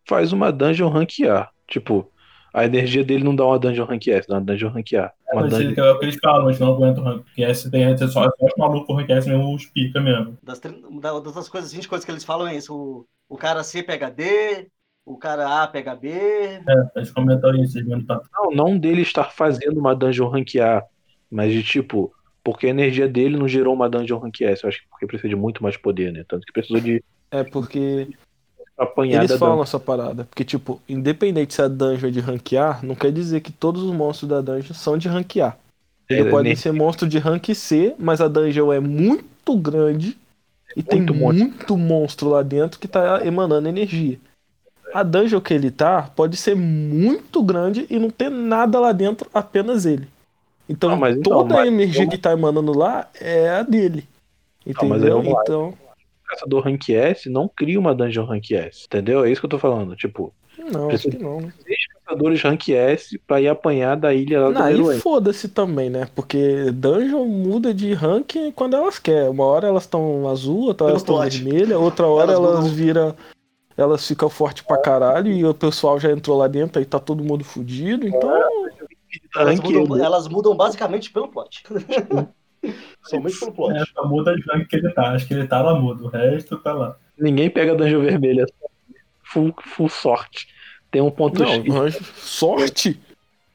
[0.07, 1.49] faz uma dungeon rank A?
[1.67, 2.11] Tipo,
[2.55, 5.11] a energia dele não dá uma dungeon rank S, dá uma dungeon rank A.
[5.33, 5.83] Uma Mas dungeon...
[5.83, 8.29] é o que eles falam, eles não aguentam o rank S, tem é só, é
[8.29, 10.37] só os malucos rank S mesmo, os pica mesmo.
[10.41, 12.73] Das, das coisas, 20 coisas que eles falam é isso.
[12.73, 14.69] O, o cara C pega D,
[15.05, 16.07] o cara A pega B.
[16.11, 16.61] É,
[16.95, 20.81] eles comentam isso, eles mandam pra Não, não dele estar fazendo uma dungeon rank A,
[21.29, 24.63] mas de tipo, porque a energia dele não gerou uma dungeon rank S.
[24.63, 26.23] Eu acho que porque precisa de muito mais poder, né?
[26.25, 28.07] Tanto que precisou de É porque
[28.77, 30.25] apanhar eles falam essa parada.
[30.25, 33.91] Porque, tipo, independente se a dungeon é de ranquear, não quer dizer que todos os
[33.93, 35.57] monstros da dungeon são de ranquear.
[36.09, 40.17] É, Ele pode ne- ser monstro de rank C, mas a dungeon é muito grande
[40.75, 41.49] e tem Muito monstro.
[41.49, 44.19] muito monstro lá dentro que tá emanando energia.
[44.93, 49.29] A dungeon que ele tá pode ser muito grande e não ter nada lá dentro,
[49.33, 50.07] apenas ele.
[50.69, 54.07] Então, Não, mas então, toda a energia que tá emanando lá é a dele.
[54.75, 55.21] Não, aí Entendeu?
[55.23, 55.43] lá.
[55.43, 55.77] Então,
[56.27, 59.23] caçador rank S não cria uma dungeon rank S, entendeu?
[59.23, 59.95] É isso que eu tô falando.
[59.95, 60.33] Tipo,
[60.71, 61.41] não, acho que não.
[61.41, 61.53] né?
[62.05, 66.07] caçadores rank S pra ir apanhar da ilha lá do Não, e foda-se também, né?
[66.15, 69.29] Porque dungeon muda de rank quando elas querem.
[69.29, 73.15] Uma hora elas estão azul, outra hora elas estão vermelha, outra hora Elas elas, viram
[73.77, 77.23] elas ficam fortes pra caralho e o pessoal já entrou lá dentro e tá todo
[77.23, 78.31] mundo fudido, então.
[79.35, 81.63] Elas Rank mudam, elas mudam basicamente pelo plot.
[83.03, 83.77] Somente pelo plot.
[83.77, 85.11] É, só muda de rank que ele tá.
[85.11, 86.03] Acho que ele tá lá muda.
[86.03, 86.97] O resto tá lá.
[87.17, 88.45] Ninguém pega a Dungeon Vermelha.
[89.23, 90.47] Full, full sorte.
[90.91, 91.65] Tem um ponto Não, X.
[91.67, 92.99] mas sorte?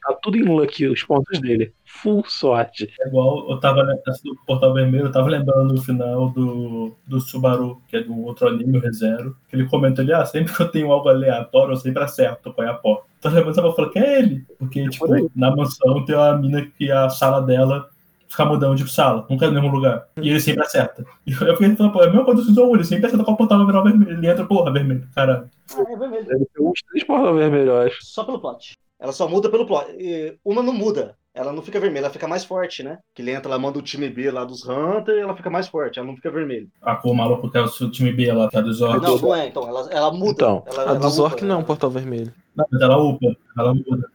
[0.01, 1.73] Tá tudo em luck os pontos dele.
[1.85, 2.91] Full sorte.
[2.99, 7.19] É igual eu tava nessa do Portal Vermelho, eu tava lembrando no final do, do
[7.19, 10.61] Subaru, que é do outro anime, o ReZero, que ele comenta ali, ah, sempre que
[10.61, 13.05] eu tenho algo aleatório, eu sempre acerto é a porta.
[13.19, 16.91] Então eu tava falando que é ele, porque, tipo, na mansão tem uma mina que
[16.91, 17.87] a sala dela
[18.31, 20.07] fica mudando de sala, nunca é no mesmo lugar.
[20.17, 21.05] E ele sempre acerta.
[21.27, 23.35] E eu fiquei falando, pô, é a mesma coisa do Suzon, ele sempre acerta qual
[23.35, 24.17] portal vai virar vermelho.
[24.17, 25.49] Ele entra, porra, vermelho, caralho.
[25.75, 26.25] Ah, é vermelho.
[26.25, 28.05] Deve ter uns três portal vermelhos, eu acho.
[28.05, 28.77] Só pelo plot.
[28.99, 29.91] Ela só muda pelo plot.
[29.99, 31.15] E uma não muda.
[31.33, 32.99] Ela não fica vermelha, ela fica mais forte, né?
[33.15, 35.67] Que ele entra, ela manda o time B lá dos Hunter e ela fica mais
[35.67, 36.67] forte, ela não fica vermelha.
[36.81, 39.01] A cor maluca que é o seu time B lá, que é do Zork.
[39.01, 39.65] Não, não é, então.
[39.65, 40.31] Ela, ela muda.
[40.31, 42.33] Então, ela, A ela do Zork upa, não é um portal vermelho.
[42.53, 44.11] Não, mas ela upa, ela muda.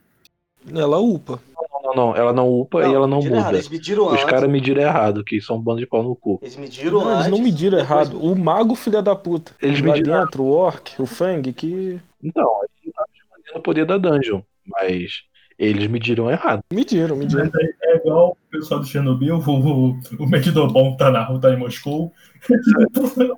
[0.75, 1.41] Ela upa.
[1.87, 2.17] Não, não, não.
[2.17, 3.53] Ela não upa e ela não errado, muda.
[3.57, 6.39] Eles mediram Os caras mediram errado, que são um bando de pau no cu.
[6.43, 7.27] Eles mediram Não, antes.
[7.27, 8.21] eles não mediram depois- errado.
[8.25, 9.53] O mago, filha da puta.
[9.63, 12.01] Eles lá mediram- dentro, o Orc, o Fang, que.
[12.23, 15.23] Então, a gente tava escondendo o poder da dungeon, mas
[15.59, 16.61] eles mediram errado.
[16.73, 17.45] Mediram, mediram.
[17.45, 21.51] Mas é, é igual o pessoal do Chernobyl, o, o, o Medidobon tá, na, tá
[21.53, 22.13] em Moscou.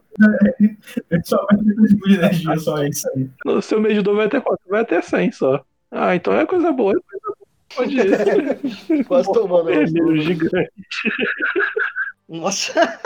[1.10, 3.28] Ele só vai ter 2 mil de energia, só é isso aí.
[3.46, 4.60] O seu medidor vai até quanto?
[4.68, 5.62] Vai até 100 só.
[5.90, 6.92] Ah, então é coisa boa.
[6.92, 7.37] É coisa
[7.74, 9.04] Pode ir.
[9.06, 9.66] Quase tomando.
[9.66, 10.72] Vermelho gigante.
[12.28, 13.00] Nossa.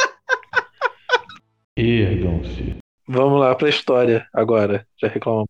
[1.77, 2.77] Ergam-se.
[3.09, 4.87] Vamos lá pra história agora.
[5.01, 5.49] Já reclamamos.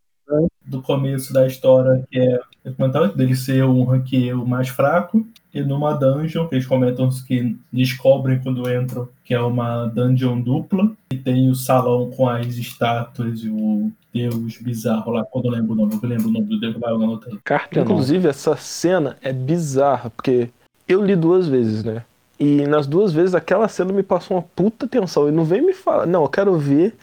[0.65, 5.61] Do começo da história, que é eu comentava dele ser um ranqueio mais fraco, e
[5.63, 11.17] numa dungeon, que eles comentam que descobrem quando entram, que é uma dungeon dupla, e
[11.17, 15.75] tem o salão com as estátuas e o deus bizarro lá, quando eu lembro o
[15.75, 17.39] nome, eu lembro o nome do deus, vai, eu anotei.
[17.45, 17.85] Cartenon.
[17.85, 20.51] Inclusive, essa cena é bizarra, porque
[20.87, 22.05] eu li duas vezes, né?
[22.39, 25.29] E nas duas vezes aquela cena me passou uma puta tensão.
[25.29, 26.07] E não vem me falar.
[26.07, 26.95] Não, eu quero ver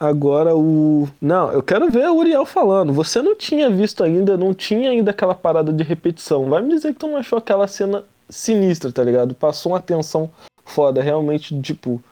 [0.00, 1.08] agora o.
[1.20, 2.92] Não, eu quero ver o Uriel falando.
[2.92, 6.48] Você não tinha visto ainda, não tinha ainda aquela parada de repetição.
[6.48, 9.34] Vai me dizer que tu não achou aquela cena sinistra, tá ligado?
[9.34, 10.30] Passou uma tensão
[10.64, 12.02] foda, realmente, tipo.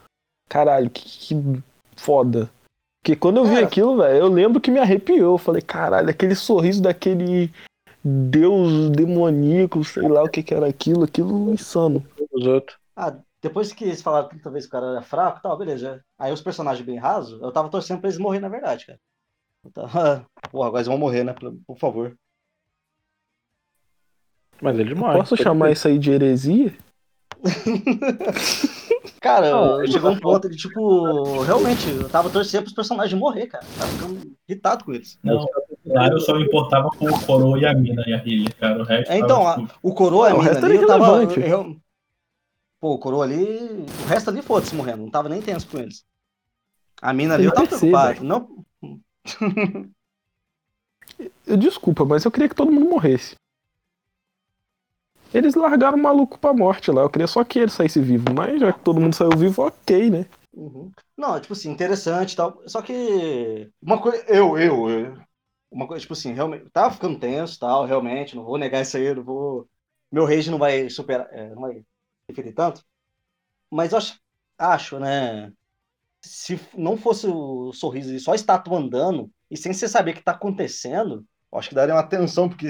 [0.49, 1.63] Caralho, que, que
[1.95, 2.49] foda.
[3.07, 3.63] Porque quando eu vi É.
[3.63, 5.35] aquilo, velho, eu lembro que me arrepiou.
[5.35, 7.53] Eu falei, caralho, aquele sorriso daquele
[8.03, 12.05] deus demoníaco, sei lá o que que era aquilo, aquilo insano.
[12.33, 12.77] Os outros.
[12.93, 16.03] Ah, depois que eles falaram tanta vez que o cara era fraco, tal, beleza.
[16.19, 18.99] Aí os personagens bem rasos, eu tava torcendo pra eles morrerem na verdade, cara.
[19.63, 20.25] Eu tava...
[20.51, 21.31] Porra, agora eles vão morrer, né?
[21.31, 22.13] Por por favor.
[24.61, 25.19] Mas eles morrem.
[25.19, 26.75] Posso chamar isso aí de heresia?
[29.21, 33.65] Cara, Não, chegou um ponto que, tipo, realmente, eu tava torcendo pros personagens morrer, cara.
[33.77, 35.17] Tava ficando irritado com eles.
[35.23, 35.45] Não,
[35.85, 38.81] lá eu só me importava com o Coroa e a Mina e a Healer, cara.
[38.81, 40.75] O resto É, então, tava, a- tipo, o coroa, a Não, o mina resto ali,
[40.75, 41.23] era eu tava.
[41.23, 41.77] eu-
[42.79, 43.85] Pô, o coroa ali.
[44.03, 45.01] O resto ali, foda-se morrendo.
[45.03, 46.05] Não tava nem tenso com eles.
[47.01, 48.23] A mina ali, eu tava NPC, preocupado.
[48.23, 48.65] Não.
[51.45, 53.35] Eu desculpa, mas eu queria que todo mundo morresse.
[55.33, 57.01] Eles largaram o maluco pra morte lá.
[57.01, 58.33] Eu queria só que ele saísse vivo.
[58.33, 60.25] Mas já que todo mundo saiu vivo, ok, né?
[60.53, 60.91] Uhum.
[61.15, 62.61] Não, tipo assim, interessante e tal.
[62.67, 63.71] Só que.
[63.81, 64.23] Uma coisa.
[64.27, 65.17] Eu, eu, eu.
[65.69, 66.69] Uma coisa, tipo assim, realmente.
[66.71, 68.35] Tava ficando tenso tal, realmente.
[68.35, 69.69] Não vou negar isso aí, não vou.
[70.11, 71.27] Meu rage não vai superar.
[71.31, 71.83] é, não vai
[72.27, 72.83] referir tanto.
[73.71, 74.19] Mas eu acho,
[74.57, 75.51] acho, né?
[76.23, 80.13] Se não fosse o sorriso e só a estátua andando, e sem você saber o
[80.15, 82.69] que tá acontecendo, acho que daria uma tensão, porque.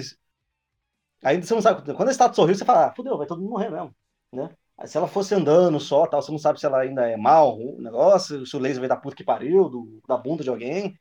[1.24, 1.94] Ainda você não sabe.
[1.94, 3.96] Quando a estátua sorriu, você fala, ah, fudeu, vai todo mundo morrer mesmo.
[4.32, 4.50] Né?
[4.78, 7.58] Aí, Se ela fosse andando só, tal, você não sabe se ela ainda é mal,
[7.58, 10.98] o negócio, se o laser vai da puta que pariu, do, da bunda de alguém.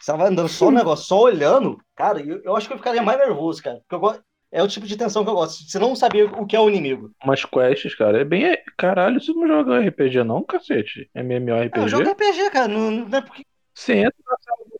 [0.00, 2.78] Se ela vai andando só no negócio, só olhando, cara, eu, eu acho que eu
[2.78, 3.78] ficaria mais nervoso, cara.
[3.80, 4.24] Porque eu gosto.
[4.52, 5.62] É o tipo de tensão que eu gosto.
[5.62, 7.12] Você não saber o que é o inimigo.
[7.22, 8.20] Umas quests, cara.
[8.20, 8.56] É bem.
[8.76, 11.08] Caralho, você não joga RPG, não, cacete?
[11.14, 11.88] É, eu MMORPG?
[11.88, 12.66] jogo RPG, cara.
[12.66, 13.44] Não, não é porque.
[13.72, 14.79] Você entra na sala do o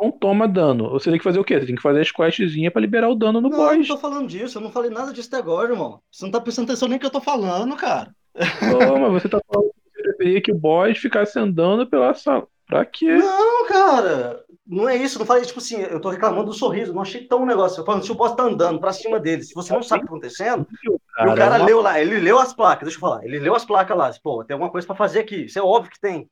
[0.00, 0.90] não toma dano.
[0.90, 1.58] Você tem que fazer o quê?
[1.58, 3.88] Você tem que fazer as questzinhas pra liberar o dano no Não, eu não boss.
[3.88, 4.58] tô falando disso.
[4.58, 6.00] Eu não falei nada disso até agora, irmão.
[6.10, 8.14] Você não tá prestando atenção nem que eu tô falando, cara.
[8.34, 12.46] Pô, mas você tá falando que você preferia que o boss ficasse andando pela sala.
[12.66, 13.10] Pra quê?
[13.16, 14.44] Não, cara.
[14.66, 15.18] Não é isso.
[15.18, 16.92] Não falei, tipo assim, eu tô reclamando do sorriso.
[16.92, 17.80] Não achei tão um negócio.
[17.80, 20.04] Eu falando, se o boss tá andando pra cima dele, se você não sabe o
[20.04, 21.64] que tá acontecendo, e o cara Caramba.
[21.64, 24.44] leu lá, ele leu as placas, deixa eu falar, ele leu as placas lá, pô,
[24.44, 26.28] tem alguma coisa pra fazer aqui, isso é óbvio que tem.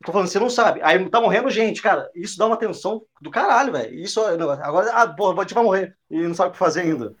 [0.00, 3.02] Eu tô falando, você não sabe, aí tá morrendo gente, cara, isso dá uma tensão
[3.20, 4.64] do caralho, velho, isso é o negócio.
[4.64, 7.14] Agora, ah, pô, a gente vai morrer, e não sabe o que fazer ainda.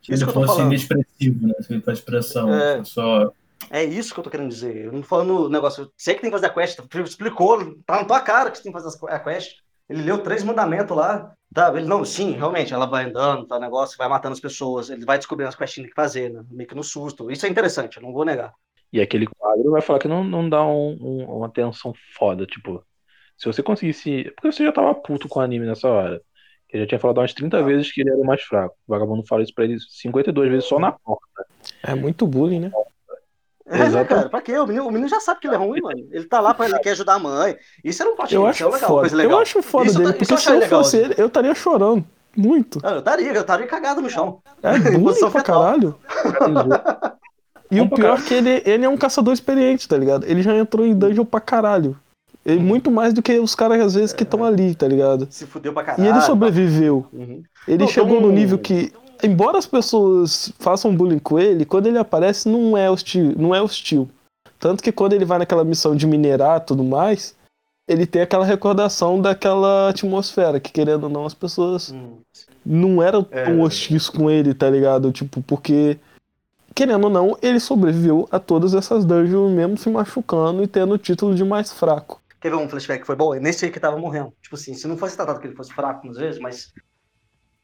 [0.00, 0.66] se Isso ele que eu tô fosse falando.
[0.72, 1.54] inexpressivo, né?
[1.60, 2.84] Se ele faz expressão, É.
[2.84, 3.32] só
[3.70, 4.76] É isso que eu tô querendo dizer.
[4.84, 5.90] Eu não tô falando o negócio.
[5.96, 8.72] Sei que tem que fazer a quest, explicou, tá na tua cara que você tem
[8.72, 9.56] que fazer a quest.
[9.88, 11.32] Ele leu três mandamentos lá.
[11.52, 15.04] Tá, ele, não, sim, realmente, ela vai andando, tá, negócio, vai matando as pessoas, ele
[15.04, 16.42] vai descobrindo as questinhas que fazer, né?
[16.50, 17.30] Meio que no susto.
[17.30, 18.52] Isso é interessante, eu não vou negar.
[18.94, 22.80] E aquele quadro vai falar que não, não dá um, um, uma tensão foda, tipo.
[23.36, 24.30] Se você conseguisse.
[24.36, 26.22] Porque você já tava puto com o anime nessa hora.
[26.72, 28.76] Ele já tinha falado umas 30 vezes que ele era o mais fraco.
[28.86, 31.44] O vagabundo fala isso pra ele 52 vezes só na porta.
[31.82, 32.70] É muito bullying, né?
[33.66, 34.08] É, né, Exato.
[34.14, 34.56] cara, pra quê?
[34.58, 36.06] O menino, o menino já sabe que ele é ruim, mano.
[36.12, 37.56] Ele tá lá pra ele quer ajudar a mãe.
[37.82, 39.00] Isso era um potinho, Eu isso acho é legal, foda.
[39.00, 39.32] coisa legal.
[39.32, 41.04] Eu acho foda Isso- dele, isso porque eu se eu legal, fosse assim.
[41.06, 42.04] ele, eu estaria chorando.
[42.36, 42.80] Muito.
[42.82, 44.40] Não, eu estaria, eu estaria cagado no chão.
[44.62, 45.42] É bullying pra fetal.
[45.62, 45.98] caralho.
[47.70, 50.24] E o Vamos pior é que ele, ele é um caçador experiente, tá ligado?
[50.26, 51.96] Ele já entrou em dungeon pra caralho.
[52.44, 55.26] Ele, muito mais do que os caras, às vezes, que estão ali, tá ligado?
[55.30, 56.08] Se fudeu pra E caralho.
[56.10, 57.06] ele sobreviveu.
[57.12, 57.42] Uhum.
[57.66, 58.92] Ele Não, chegou tem no nível que,
[59.22, 63.62] embora as pessoas façam bullying com ele, quando ele aparece não é hostil, não é
[63.62, 64.08] hostil.
[64.58, 67.34] Tanto que quando ele vai naquela missão de minerar e tudo mais,
[67.88, 72.18] ele tem aquela recordação daquela atmosfera, que querendo ou não, as pessoas Hum.
[72.64, 73.44] não eram É.
[73.44, 75.10] tão hostis com ele, tá ligado?
[75.12, 75.98] Tipo, porque,
[76.74, 80.98] querendo ou não, ele sobreviveu a todas essas dungeons, mesmo se machucando e tendo o
[80.98, 82.20] título de mais fraco.
[82.40, 83.34] Quer ver um flashback que foi bom?
[83.34, 84.32] É nesse aí que tava morrendo.
[84.42, 86.72] Tipo assim, se não fosse tratado que ele fosse fraco às vezes, mas.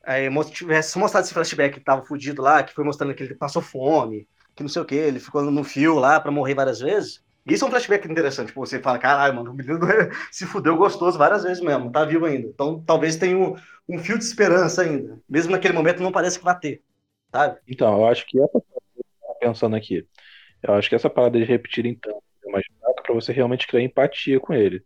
[0.02, 3.60] Aí tivesse mostrado esse flashback que tava fudido lá, que foi mostrando que ele passou
[3.60, 7.22] fome, que não sei o que, ele ficou no fio lá pra morrer várias vezes.
[7.46, 8.48] Isso é um flashback interessante.
[8.48, 9.78] Tipo, você fala, caralho, mano, o menino
[10.32, 12.48] se fudeu gostoso várias vezes mesmo, tá vivo ainda.
[12.48, 13.54] Então talvez tenha um,
[13.88, 15.20] um fio de esperança ainda.
[15.28, 16.82] Mesmo naquele momento não parece que vai ter.
[17.32, 17.58] Sabe?
[17.68, 18.62] Então, eu acho que tava
[19.40, 20.06] pensando aqui.
[20.62, 23.82] Eu acho que essa parada de repetir então é mais fraco pra você realmente criar
[23.82, 24.84] empatia com ele.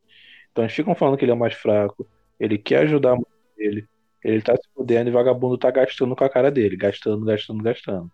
[0.52, 3.18] Então eles ficam falando que ele é mais fraco, ele quer ajudar
[3.56, 3.86] dele,
[4.22, 8.10] ele tá se fudendo e vagabundo tá gastando com a cara dele, gastando, gastando, gastando.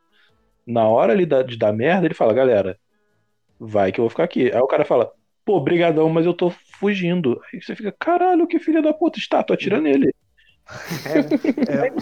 [0.67, 2.79] Na hora ali de dar merda, ele fala, galera,
[3.59, 4.51] vai que eu vou ficar aqui.
[4.53, 5.13] Aí o cara fala,
[5.45, 7.41] pô, brigadão, mas eu tô fugindo.
[7.53, 10.15] Aí você fica, caralho, que filha da puta, está, tu atira nele.
[11.07, 11.93] É,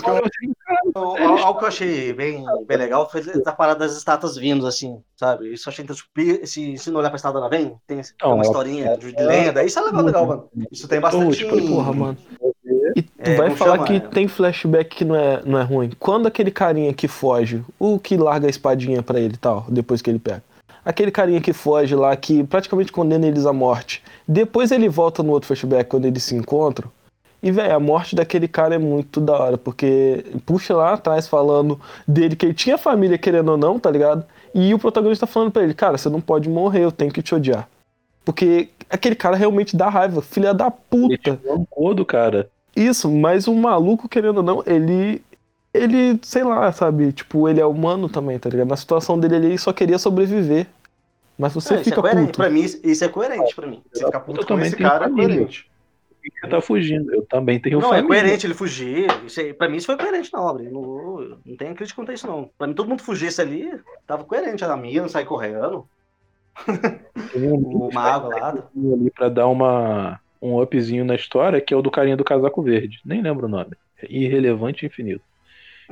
[0.95, 4.65] Al- al- Algo que eu achei bem, bem legal foi essa parada das estátuas vindos,
[4.67, 5.53] assim, sabe?
[5.53, 6.47] Isso eu achei interessante.
[6.47, 9.65] Se, se não olhar pra estátua da vem, tem uma ela- historinha de, de lenda.
[9.65, 10.49] Isso é legal, legal, mano.
[10.71, 11.39] Isso tem bastante.
[11.39, 12.19] Tipo, Porra, mano.
[12.97, 13.87] E tu É, vai falar chama?
[13.87, 15.91] que tem flashback que não é, não é ruim.
[15.99, 20.01] Quando aquele carinha que foge, o que larga a espadinha pra ele e tal, depois
[20.03, 20.43] que ele pega.
[20.85, 24.03] Aquele carinha que foge lá, que praticamente condena eles à morte.
[24.27, 26.91] Depois ele volta no outro flashback, quando eles se encontram.
[27.43, 31.81] E, velho, a morte daquele cara é muito da hora, porque puxa lá atrás falando
[32.07, 34.25] dele que ele tinha família, querendo ou não, tá ligado?
[34.55, 37.23] E o protagonista tá falando pra ele, cara, você não pode morrer, eu tenho que
[37.23, 37.69] te odiar.
[38.25, 41.37] Porque aquele cara realmente dá raiva, filha da Ele puta.
[41.37, 42.49] tirou um codo, cara.
[42.75, 45.23] Isso, mas o maluco, querendo ou não, ele.
[45.73, 47.13] Ele, sei lá, sabe?
[47.13, 48.69] Tipo, ele é humano também, tá ligado?
[48.69, 50.67] Na situação dele, ele só queria sobreviver.
[51.39, 52.27] Mas você É, isso é fica coerente.
[52.29, 52.39] puto.
[52.39, 53.81] Pra mim, isso é coerente pra mim.
[53.93, 55.68] Você ficar puto com também esse cara é coerente.
[56.31, 57.13] Que você tá fugindo?
[57.15, 58.09] Eu também tenho Não, é família.
[58.23, 59.07] coerente ele fugir.
[59.27, 60.63] Isso aí, pra mim, isso foi coerente na obra.
[60.65, 62.51] Eu Não, não tem crítica contra isso, não.
[62.57, 63.71] Pra mim, todo mundo fugisse ali,
[64.07, 64.65] tava coerente.
[64.65, 65.87] A mina não sair correndo.
[67.37, 67.55] Um
[67.89, 68.49] O mago lá.
[68.51, 72.63] ali pra dar uma, um upzinho na história, que é o do carinha do casaco
[72.63, 73.01] verde.
[73.05, 73.73] Nem lembro o nome.
[74.03, 75.23] É irrelevante e infinito.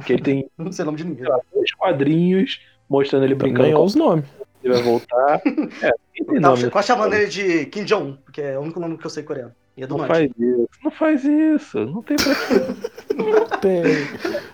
[0.05, 1.25] Que ele tem Não sei o nome de ninguém.
[1.53, 4.25] dois quadrinhos mostrando ele brincando Ganhou com os nomes.
[4.63, 5.41] ele vai voltar.
[5.83, 5.91] É,
[6.25, 6.71] tem nome.
[6.71, 9.53] quase chamando ele de Kim Jong, porque é o único nome que eu sei coreano.
[9.77, 10.09] E é do Não norte.
[10.09, 10.69] faz isso.
[10.83, 11.87] Não faz isso.
[11.87, 13.57] Não tem pra quê.
[13.61, 13.83] Tem.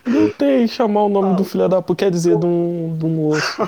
[0.06, 3.08] Não tem chamar o nome do filho da puta, quer dizer de um, de um
[3.08, 3.62] moço.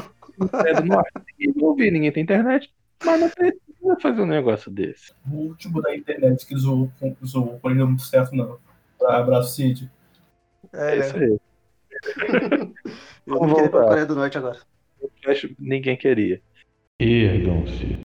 [0.67, 1.11] É do norte.
[1.39, 2.73] Ninguém ouvir, ninguém tem internet.
[3.05, 5.13] Mas não precisa fazer um negócio desse.
[5.31, 6.91] O último da internet que zoou,
[7.25, 8.59] zoou o deu muito certo, não.
[8.99, 9.91] Pra abraço, Cid.
[10.73, 11.39] É, É, isso aí.
[13.27, 13.89] eu Vamos vou querer pra voltar.
[13.89, 14.59] Coreia do Norte agora.
[15.59, 16.41] Ninguém queria.
[16.99, 17.99] Ergam-se.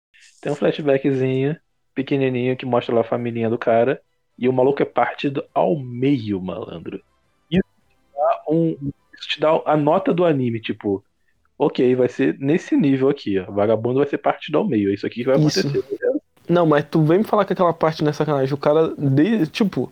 [0.42, 1.58] Tem um flashbackzinho,
[1.98, 4.00] pequenininho, que mostra lá a família do cara.
[4.38, 7.02] E o maluco é partido ao meio, malandro.
[7.50, 8.78] Isso te dá, um,
[9.18, 11.04] isso te dá a nota do anime, tipo...
[11.60, 13.52] Ok, vai ser nesse nível aqui, ó.
[13.52, 14.92] Vagabundo vai ser partido ao meio.
[14.92, 15.60] É isso aqui que vai Isso.
[15.60, 15.80] acontecer.
[15.80, 16.22] entendeu?
[16.48, 18.54] Não, mas tu vem me falar que aquela parte não é sacanagem.
[18.54, 19.92] O cara, de, tipo.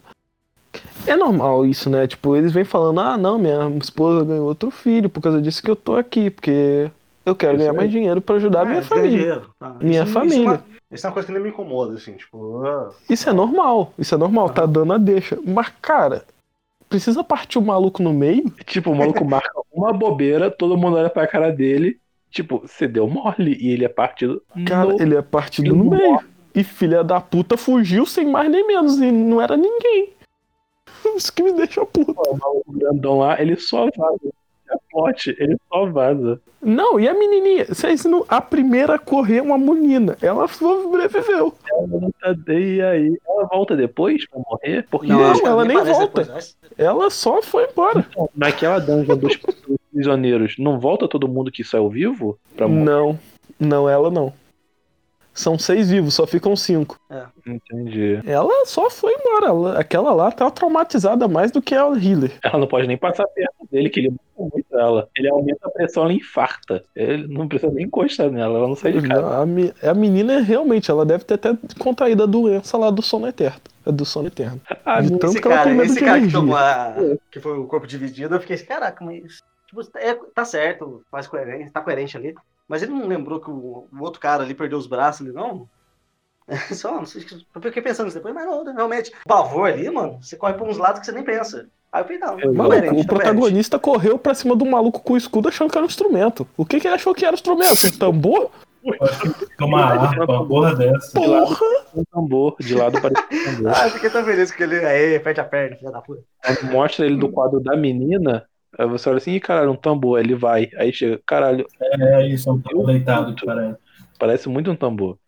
[1.08, 2.06] É normal isso, né?
[2.06, 5.72] Tipo, eles vêm falando: ah, não, minha esposa ganhou outro filho por causa disso que
[5.72, 6.92] eu tô aqui, porque
[7.26, 9.18] eu quero ganhar mais dinheiro pra ajudar a minha É, ganha família.
[9.18, 9.50] dinheiro.
[9.60, 10.36] Ah, Minha isso- família.
[10.38, 12.64] Isso é, uma, isso é uma coisa que nem me incomoda, assim, tipo.
[12.66, 15.38] ah, Isso é normal, isso é normal, tá dando a deixa.
[15.46, 16.24] Mas, cara,
[16.88, 18.50] precisa partir o maluco no meio?
[18.66, 22.00] Tipo, o maluco marca uma bobeira, todo mundo olha pra cara dele.
[22.30, 25.02] Tipo, você deu mole e ele é partido Cara, no...
[25.02, 26.20] ele é partido ele no não meio.
[26.54, 30.14] E filha da puta fugiu sem mais nem menos, e não era ninguém.
[31.16, 32.12] Isso que me deixa puto.
[32.12, 34.20] O maluco grandão lá, ele só vaza.
[34.92, 36.40] Plot, ele só vaza.
[36.62, 37.66] Não, e a menininha?
[37.66, 38.26] Vocês não...
[38.28, 40.18] A primeira a correr é uma menina.
[40.22, 41.54] Ela sobreviveu.
[41.72, 43.18] Ela não tá e aí.
[43.28, 44.88] Ela volta depois pra morrer?
[44.90, 46.00] Porque Não, que ela nem volta.
[46.00, 46.56] depois, acho.
[46.78, 48.06] Ela só foi embora.
[48.36, 52.38] naquela dungeon dos dos prisioneiros, não volta todo mundo que saiu vivo?
[52.56, 52.84] Pra morrer?
[52.84, 53.20] Não,
[53.60, 54.34] não, ela não.
[55.36, 56.98] São seis vivos, só ficam cinco.
[57.46, 58.22] Entendi.
[58.26, 59.48] Ela só foi embora.
[59.48, 62.32] Ela- aquela lá tá traumatizada mais do que a healer.
[62.42, 65.10] Ela não pode nem passar perto dele, que ele mata muito ela.
[65.16, 66.84] Ele aumenta a pressão, ela infarta.
[66.96, 69.22] Ele não precisa nem encostar nela, ela não sai de casa.
[69.22, 73.28] Não, a, a menina realmente, ela deve ter até contraído a doença lá do sono
[73.28, 73.60] eterno.
[73.86, 74.60] É do sono eterno.
[74.86, 76.96] Ah, De tanto Esse que ela cara, tem medo esse cara que tomou a...
[77.30, 81.28] que foi o corpo dividido, eu fiquei assim, caraca, mas tipo, é, tá certo, faz
[81.28, 82.34] coerente, tá coerente ali.
[82.68, 85.68] Mas ele não lembrou que o, o outro cara ali perdeu os braços ali, não?
[86.74, 90.20] Só, não sei, eu fiquei pensando isso depois, mas não, realmente, o pavor ali, mano,
[90.22, 91.68] você corre por uns lados que você nem pensa.
[91.92, 95.14] Aí eu falei, não, Eu- Maluco, coerente, o protagonista correu pra cima do maluco com
[95.14, 96.48] o escudo achando que era um instrumento.
[96.58, 97.88] O que, que ele achou que era instrumento?
[97.88, 98.52] Um tambor?
[99.60, 101.20] Uma harpa, uma porra dessa.
[101.20, 101.66] De lado Porra!
[101.96, 103.74] um tambor, de lado parece um tambor.
[103.76, 106.22] Ah, eu fiquei tão feliz que ele, aí, perde a perna, filha da puta.
[106.64, 108.46] Mostra ele do quadro da menina,
[108.78, 110.70] aí você olha assim, ih, caralho, um tambor, aí ele vai.
[110.78, 111.68] Aí chega, caralho,
[112.00, 113.80] É isso, é um tempo deitado que parece.
[114.18, 115.20] parece muito um tambor.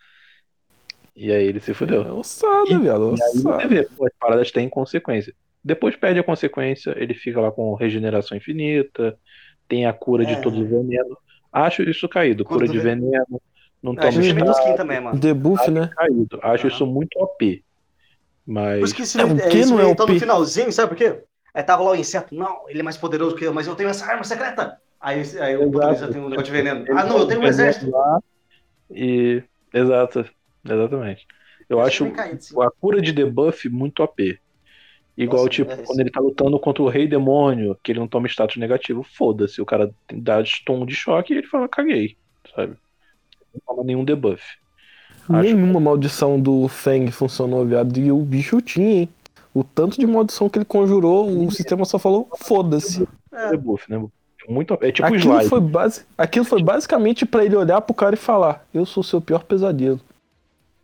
[1.15, 2.03] E aí ele se fudeu.
[2.03, 3.15] É ossada, E- viado.
[3.15, 3.67] E aí você Ossada.
[3.67, 5.33] vê, pô, as paradas têm consequência.
[5.63, 9.17] Depois perde a consequência, ele fica lá com regeneração infinita,
[9.67, 10.41] tem a cura de É.
[10.41, 11.17] todo o veneno.
[11.51, 13.41] Acho isso caído, Cura de veneno,
[13.81, 15.19] não a toma estado, skin também, mano.
[15.19, 15.89] Debuff, né?
[15.95, 16.39] caído.
[16.43, 17.63] Acho isso muito OP.
[18.45, 20.13] Mas Por isso que esse É, o é, que não é meio o tão pi-
[20.13, 21.23] no finalzinho, sabe por quê?
[21.57, 23.89] Aí tava lá o inseto, não, ele é mais poderoso que eu, mas eu tenho
[23.89, 24.79] essa arma secreta.
[25.01, 26.81] Aí, aí o protagonista tem um negócio de veneno.
[26.81, 27.89] ele Ah, não, eu tenho um exército.
[27.89, 28.19] lá
[28.91, 29.41] E.
[29.73, 30.23] Exato,
[30.63, 31.25] exatamente.
[31.67, 34.39] Eu acho bem caído, a cura de debuff muito OP.
[35.17, 38.07] Igual, Nossa, tipo, é quando ele tá lutando contra o Rei Demônio, que ele não
[38.07, 39.59] toma status negativo, foda-se.
[39.59, 42.15] O cara dá stun de choque e ele fala, caguei,
[42.55, 42.75] sabe?
[43.51, 44.43] Não toma nenhum debuff.
[45.29, 47.97] Acho- Nenhuma maldição do Feng funcionou, viado.
[47.97, 49.09] E o bicho tinha, hein?
[49.57, 53.07] O tanto de maldição que ele conjurou, o sistema só falou, foda-se.
[53.33, 53.99] É, Debuff, né?
[54.47, 54.85] Muito OP.
[54.85, 55.49] É tipo o Aquilo slide.
[55.49, 56.05] foi, base...
[56.15, 59.99] Aquilo foi basicamente pra ele olhar pro cara e falar: Eu sou seu pior pesadelo.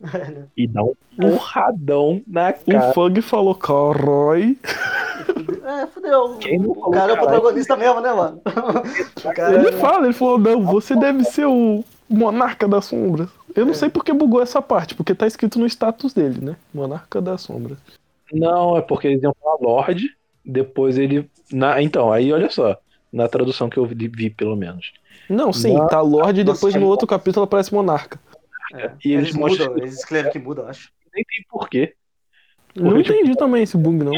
[0.56, 2.92] E dá um porradão na O cara.
[2.92, 4.58] Fang falou: Carói.
[5.64, 6.36] é, fudeu.
[6.40, 8.40] Quem não O falou cara é o protagonista mesmo, né, mano?
[9.24, 13.28] O cara Ele é- fala: Ele falou, não, você deve ser o Monarca das Sombras.
[13.54, 16.56] Eu não sei porque bugou essa parte, porque tá escrito no status dele, né?
[16.74, 17.78] Monarca das Sombras.
[18.34, 20.08] Não, é porque eles iam falar Lorde,
[20.44, 21.30] depois ele.
[21.52, 21.80] Na...
[21.82, 22.76] Então, aí olha só.
[23.12, 24.92] Na tradução que eu vi, vi, pelo menos.
[25.28, 25.86] Não, sim, Não.
[25.86, 28.18] tá Lorde e depois no outro capítulo aparece Monarca.
[28.74, 28.90] é.
[29.04, 30.90] E eles Eles mostram- mudam, eles escrevem que mudam, eu acho.
[31.14, 31.94] Nem tem porquê.
[32.74, 34.12] Não tipo, entendi também esse bug, não.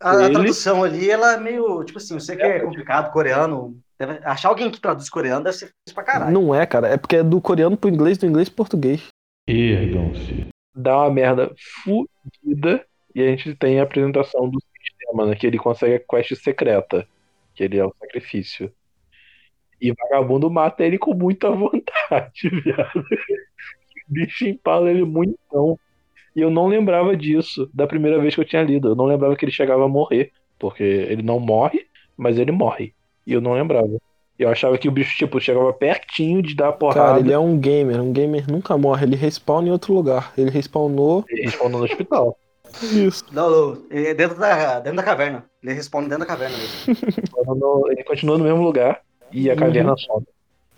[0.00, 3.76] A, a tradução ali, ela é meio, tipo assim, eu sei que é complicado, coreano.
[3.98, 6.32] Deve- achar alguém que traduz coreano deve ser difícil pra caralho.
[6.32, 6.86] Não é, cara.
[6.88, 9.02] É porque é do coreano pro inglês, do inglês pro português.
[9.48, 10.46] Ergam-se.
[10.74, 11.52] dá uma merda
[11.84, 15.36] fudida e a gente tem a apresentação do sistema, né?
[15.36, 17.06] Que ele consegue a quest secreta,
[17.54, 18.72] que ele é o sacrifício.
[19.80, 22.98] E vagabundo mata ele com muita vontade, viado.
[22.98, 25.38] O bicho empala ele muito.
[26.34, 28.88] E eu não lembrava disso da primeira vez que eu tinha lido.
[28.88, 30.32] Eu não lembrava que ele chegava a morrer.
[30.58, 31.86] Porque ele não morre,
[32.16, 32.94] mas ele morre.
[33.26, 33.98] E eu não lembrava.
[34.38, 37.00] Eu achava que o bicho, tipo, chegava pertinho de dar a porrada.
[37.00, 38.00] Cara, ele é um gamer.
[38.00, 39.04] Um gamer nunca morre.
[39.04, 40.32] Ele respawna em outro lugar.
[40.36, 41.24] Ele respawnou.
[41.28, 42.36] e respondeu no hospital.
[42.82, 43.24] Isso.
[43.32, 45.44] Não, não, é dentro da, dentro da caverna.
[45.62, 47.88] Ele responde dentro da caverna mesmo.
[47.90, 49.02] Ele continua no mesmo lugar
[49.32, 49.58] e a Uhum.
[49.60, 50.26] caverna some.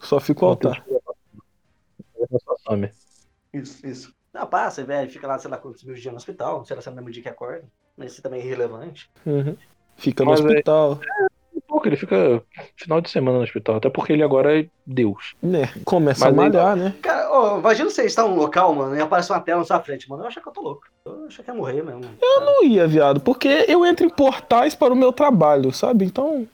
[0.01, 0.85] Só fica o altar.
[0.89, 2.91] A caverna só some.
[3.53, 4.15] Isso, isso.
[4.35, 6.89] Ah, passa, velho, fica lá, sei lá, quantos mil dias no hospital, sei lá se
[6.89, 7.65] é no mesmo dia que acorda.
[7.97, 9.09] Mas isso também é irrelevante.
[9.25, 9.57] Uhum.
[9.97, 11.01] Fica no Mas é- hospital.
[11.67, 12.43] Pouco, ele fica
[12.77, 15.35] final de semana no hospital, até porque ele agora é Deus.
[15.43, 15.69] Né?
[15.85, 16.95] Começa Mas a malhar, né?
[17.03, 20.09] Cara, ó, imagina você estar num local, mano, e aparece uma tela na sua frente,
[20.09, 20.23] mano.
[20.23, 20.83] Eu achei que eu tô louco.
[21.05, 22.03] Eu achei que ia morrer mesmo.
[22.21, 26.05] Eu não ia, viado, porque eu entro em portais para o meu trabalho, sabe?
[26.05, 26.47] Então,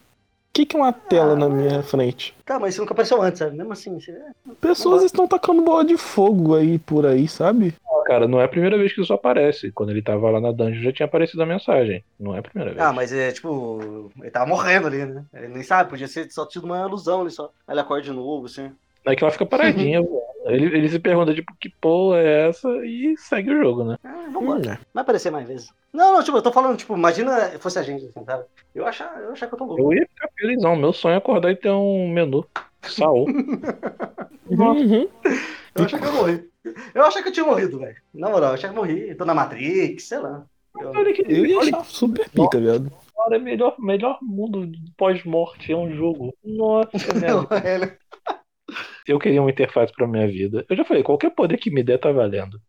[0.53, 2.35] que, que é uma tela na minha frente?
[2.45, 3.57] Tá, mas isso nunca apareceu antes, sabe?
[3.57, 4.15] Mesmo assim, você...
[4.61, 7.73] Pessoas estão tacando bola de fogo aí por aí, sabe?
[8.05, 9.71] Cara, não é a primeira vez que isso aparece.
[9.71, 12.03] Quando ele tava lá na dungeon já tinha aparecido a mensagem.
[12.19, 12.85] Não é a primeira vez.
[12.85, 15.25] Ah, mas é tipo, ele tava morrendo ali, né?
[15.33, 17.51] Ele nem sabe, podia ser só tido uma ilusão ali só.
[17.67, 18.71] Aí ele acorda de novo, assim.
[19.05, 19.99] É que ela fica paradinha.
[20.45, 22.69] ele, ele se pergunta, tipo, que porra é essa?
[22.85, 23.97] E segue o jogo, né?
[24.03, 24.59] Ah, vambora.
[24.59, 24.79] Hum, né?
[24.93, 25.69] Vai aparecer mais vezes.
[25.91, 28.45] Não, não, tipo, eu tô falando, tipo, imagina fosse a gente, assim, sabe?
[28.73, 29.81] Eu achar, eu achar que eu tô louco.
[29.81, 30.75] Eu ia ficar felizão.
[30.75, 32.45] Meu sonho é acordar e ter um menu.
[32.81, 33.27] Saúl.
[34.45, 35.07] Uhum.
[35.75, 36.49] Eu achei que eu morri.
[36.93, 37.95] Eu achei que eu tinha morrido, velho.
[38.13, 39.15] Na moral, eu achei que eu morri.
[39.15, 40.45] Tô na Matrix, sei lá.
[40.79, 42.91] Eu- olha que, Eu ia olha achar super pica, viado.
[43.13, 46.33] senhora, é melhor, melhor mundo pós-morte é um jogo.
[46.43, 46.89] Nossa,
[47.19, 47.97] merda.
[49.07, 50.65] Eu queria uma interface pra minha vida.
[50.69, 52.59] Eu já falei, qualquer poder que me der tá valendo.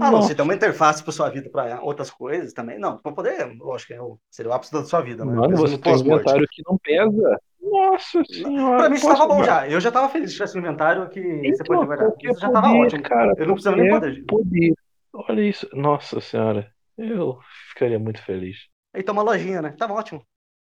[0.00, 2.76] Ah, não, você tem uma interface pra sua vida, pra outras coisas também.
[2.76, 5.32] Não, pra poder, lógico, é o- seria o ápice da sua vida, né?
[5.32, 7.40] Mano, você no tem um inventário que não pesa.
[7.62, 8.78] Nossa senhora.
[8.78, 9.68] Pra mim isso posso- tava bom já.
[9.68, 12.12] Eu já tava feliz se tivesse um inventário que você Então, pode guardar.
[12.20, 13.02] Isso já tava poder, ótimo.
[13.02, 13.32] cara.
[13.36, 14.24] Eu não precisava nem poder.
[14.26, 14.74] poder.
[15.14, 15.68] Olha isso.
[15.72, 16.68] Nossa senhora.
[16.98, 18.56] Eu ficaria muito feliz.
[18.94, 19.74] Aí tem uma lojinha, né?
[19.78, 20.22] Tava ótimo.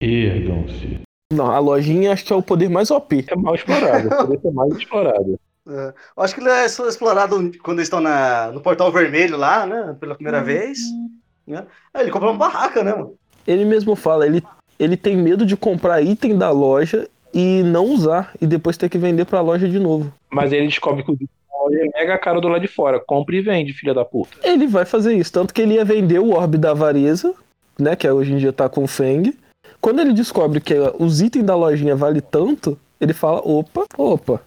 [0.01, 1.01] Ergam-se.
[1.33, 3.25] Não, a lojinha acho que é o poder mais OP.
[3.29, 4.09] É mal explorado.
[4.09, 5.41] Poderia ser mais explorado.
[5.67, 9.39] É, eu acho que ele é só explorado quando eles estão na, no portal vermelho
[9.39, 9.97] lá, né?
[9.99, 10.79] Pela primeira vez.
[11.47, 11.65] Né?
[11.95, 13.15] Aí ele comprou uma barraca, né, mano?
[13.47, 14.43] Ele mesmo fala, ele,
[14.79, 18.99] ele tem medo de comprar item da loja e não usar, e depois ter que
[18.99, 20.13] vender pra loja de novo.
[20.31, 21.35] Mas ele descobre que o Victor
[21.73, 23.01] é mega caro do lado de fora.
[23.01, 24.37] Compra e vende, filha da puta.
[24.43, 27.35] Ele vai fazer isso, tanto que ele ia vender o Orbe da Avareza,
[27.79, 29.35] né, que hoje em dia tá com o Feng.
[29.85, 34.41] Quando ele descobre que os itens da lojinha vale tanto, ele fala, opa, opa.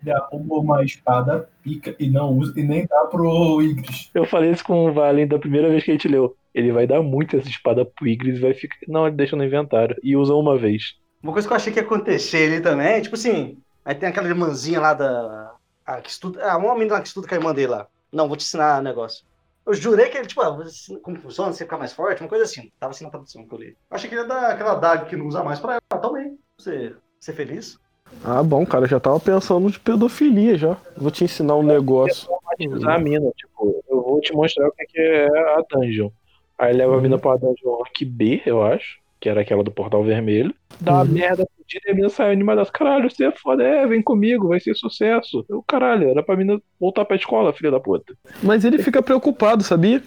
[0.00, 4.08] Ele arruma uma espada, pica e não usa, e nem dá pro Igris.
[4.14, 6.36] Eu falei isso com o Valen da primeira vez que a gente leu.
[6.54, 8.76] Ele vai dar muito essa espada pro Igris e vai ficar.
[8.86, 9.96] Não, ele deixa no inventário.
[10.04, 10.94] E usa uma vez.
[11.20, 14.28] Uma coisa que eu achei que ia acontecer ali também, tipo assim, aí tem aquela
[14.28, 15.52] irmãzinha lá da.
[15.84, 17.88] A, que estuda, ah, uma menina lá que estuda com a irmã dele lá.
[18.12, 19.24] Não, vou te ensinar um negócio.
[19.66, 22.44] Eu jurei que ele, tipo, ah, ensinar como funciona, você ficar mais forte, uma coisa
[22.44, 22.70] assim.
[22.78, 23.68] Tava assim na tradução que eu li.
[23.68, 26.00] Eu achei que ele ia dar aquela daga que não usa mais pra ela.
[26.00, 26.38] Também.
[26.56, 27.78] Você ser feliz.
[28.24, 30.76] Ah, bom, cara, eu já tava pensando de pedofilia já.
[30.96, 32.28] Vou te ensinar um negócio.
[32.70, 36.10] Usar a mina, tipo, eu vou te mostrar o que que é a dungeon.
[36.56, 38.98] Aí leva a mina pra dungeon rank B, eu acho.
[39.20, 40.54] Que era aquela do portal vermelho.
[40.80, 41.08] Dá uma Uhum.
[41.12, 42.64] merda fudida e a mina sai animada.
[42.66, 45.44] Caralho, você é foda, é, vem comigo, vai ser sucesso.
[45.48, 48.14] Eu, caralho, era pra mina voltar pra escola, filha da puta.
[48.42, 50.02] Mas ele fica preocupado, sabia?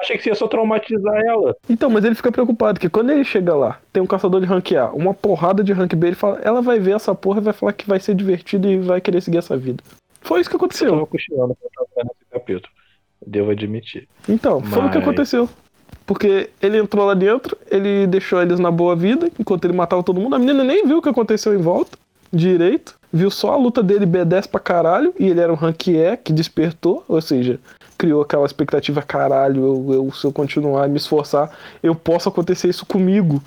[0.00, 1.54] Achei que você ia só traumatizar ela.
[1.68, 4.72] Então, mas ele fica preocupado que quando ele chega lá, tem um caçador de rank
[4.72, 7.52] A, uma porrada de rank B, ele fala, ela vai ver essa porra e vai
[7.52, 9.82] falar que vai ser divertido e vai querer seguir essa vida.
[10.22, 10.90] Foi isso que Eu aconteceu.
[10.90, 12.72] tava cochilando pra nesse capítulo.
[13.26, 14.08] Devo admitir.
[14.28, 15.48] Então, foi o que Mas- aconteceu.
[16.10, 20.20] Porque ele entrou lá dentro, ele deixou eles na boa vida, enquanto ele matava todo
[20.20, 20.34] mundo.
[20.34, 21.96] A menina nem viu o que aconteceu em volta,
[22.32, 22.96] direito.
[23.12, 26.32] Viu só a luta dele B10 pra caralho, e ele era um rank E que
[26.32, 27.60] despertou, ou seja,
[27.96, 31.48] criou aquela expectativa, caralho, eu, eu- se eu continuar e me esforçar,
[31.80, 33.40] eu posso acontecer isso comigo.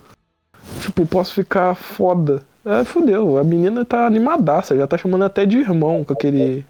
[0.79, 2.43] Tipo, posso ficar foda.
[2.65, 6.65] É, fudeu, a menina tá animadaça, já tá chamando até de irmão com aquele.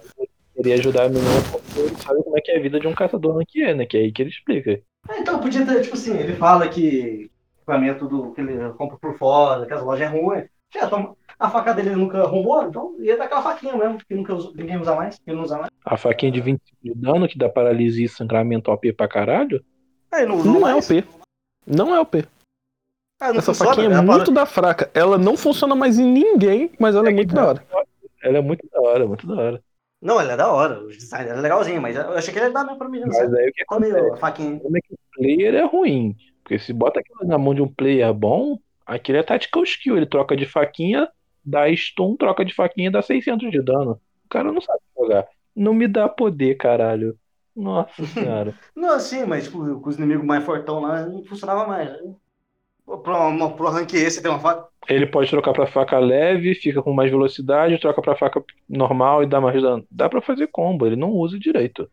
[0.55, 2.93] Queria ajudar a menina porque ele sabe como é que é a vida de um
[2.93, 3.85] caçador rank E, né?
[3.85, 4.71] Que é aí que ele explica.
[5.09, 9.17] É, então, podia ter, tipo assim, ele fala que equipamento do, que ele compra por
[9.17, 10.43] fora, que as lojas é ruim.
[10.73, 14.13] Já, toma- a faca dele ele nunca arrumou, então ia dar aquela faquinha mesmo, que
[14.15, 15.69] nunca usa- ninguém usa mais, que ele não usa mais.
[15.85, 19.63] A faquinha de 25 de dano, que dá paralisia e sangramento OP pra caralho.
[20.11, 20.75] Aí não usou Não é.
[20.75, 21.03] OP.
[21.65, 22.25] Não é OP.
[23.19, 24.91] Ah, não Essa funciona, faquinha é ela muito para- da fraca.
[24.93, 27.63] Ela não funciona mais em ninguém, mas ela é muito da hora.
[28.21, 29.63] Ela é muito da hora, muito da hora.
[30.03, 32.47] Não, ela é da hora, o design dela é legalzinho, mas eu achei que ele
[32.47, 33.07] ia dar mesmo pra menina.
[33.07, 33.39] Mas sabe?
[33.39, 34.11] aí o que acontece?
[34.11, 34.59] a faquinha.
[34.59, 36.15] Como é que o player é ruim?
[36.43, 39.95] Porque se bota aquilo na mão de um player bom, aquele é tactical skill.
[39.95, 41.07] Ele troca de faquinha,
[41.43, 43.99] dá stun, troca de faquinha e dá 600 de dano.
[44.25, 45.25] O cara não sabe jogar.
[45.55, 47.17] Não me dá poder, caralho.
[47.55, 48.53] Nossa senhora.
[48.75, 51.89] Não, sim, mas tipo, com os inimigos mais fortão lá, não funcionava mais.
[51.89, 52.13] né?
[52.85, 54.67] Pra, uma, pro rank esse tem uma faca.
[54.87, 59.25] Ele pode trocar pra faca leve, fica com mais velocidade, troca pra faca normal e
[59.25, 59.85] dá mais dano.
[59.89, 61.89] Dá pra fazer combo, ele não usa direito.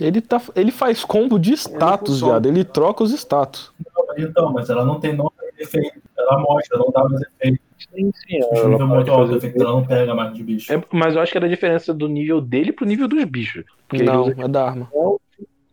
[0.00, 2.32] Ele, tá, ele faz combo de status, funciona.
[2.34, 2.46] viado.
[2.46, 3.72] Ele troca os status.
[4.18, 6.00] Então, mas ela não tem nome de efeito.
[6.18, 7.60] Ela mostra, não dá mais efeito.
[7.78, 8.40] Sim, sim.
[8.42, 10.72] O Ela nível pode muito alto efeito, ela não pega mais de bicho.
[10.72, 13.64] É, mas eu acho que era a diferença do nível dele pro nível dos bichos.
[13.88, 14.90] Porque ele não, usa é da arma.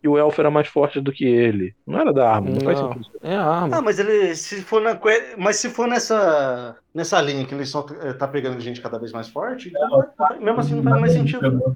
[0.02, 1.74] E o elfo era mais forte do que ele.
[1.86, 3.10] Não era da arma, não, faz Não, sentido.
[3.22, 3.76] é a arma.
[3.76, 4.98] Ah, mas ele, se for na,
[5.38, 9.12] mas se for nessa, nessa linha que ele só eh, tá pegando gente cada vez
[9.12, 10.04] mais forte, então,
[10.40, 11.74] mesmo assim não faz mais sentido.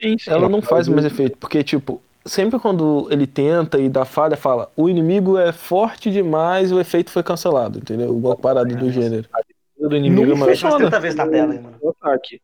[0.00, 0.30] Sim, sim.
[0.30, 4.70] Ela não faz mais efeito, porque, tipo, sempre quando ele tenta e dá falha, fala:
[4.76, 8.16] o inimigo é forte demais o efeito foi cancelado, entendeu?
[8.16, 9.28] Igual parada do gênero.
[9.78, 10.76] do inimigo Não é umas funciona.
[10.78, 11.76] 30 vezes na tela, hein, mano.
[12.02, 12.40] ataque.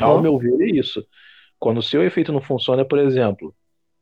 [0.00, 1.04] Ao meu ver, é isso.
[1.58, 3.54] Quando o seu efeito não funciona, por exemplo,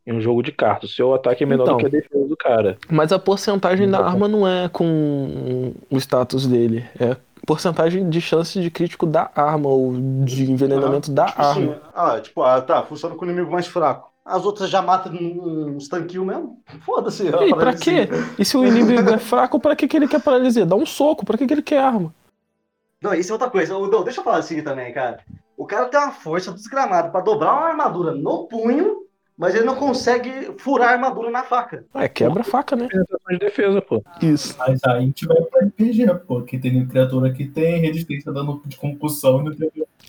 [0.06, 1.76] em um jogo de cartas, o seu ataque é menor Então.
[1.76, 2.76] do que a defesa do cara.
[2.90, 4.08] Mas a porcentagem da Então.
[4.10, 9.68] arma não é com o status dele, é porcentagem de chance de crítico da arma
[9.68, 9.92] ou
[10.24, 11.80] de envenenamento da Tipo assim, arma.
[11.94, 14.10] ah, tipo, ah, tá, funciona com o inimigo mais fraco.
[14.24, 16.58] As outras já matam uns tanquinhos mesmo?
[16.86, 17.24] Foda-se.
[17.28, 17.80] E aí, pra assim.
[17.82, 18.08] quê?
[18.38, 20.64] E se o inimigo é fraco, pra que, que ele quer paralisia?
[20.64, 22.10] Dá um soco, pra que, que ele quer arma?
[23.02, 23.74] Não, isso é outra coisa.
[23.74, 25.20] Dom, deixa eu falar assim também, cara.
[25.58, 29.03] O cara tem uma força desgramada pra dobrar uma armadura no punho,
[29.36, 31.84] mas ele não consegue furar a armadura na faca.
[31.94, 32.88] É, quebra a faca, né?
[32.88, 34.02] Penetração de defesa, pô.
[34.22, 34.54] Isso.
[34.58, 38.62] Mas aí a gente vai pra RPG, pô, que tem criatura que tem resistência dano
[38.64, 39.54] de concussão no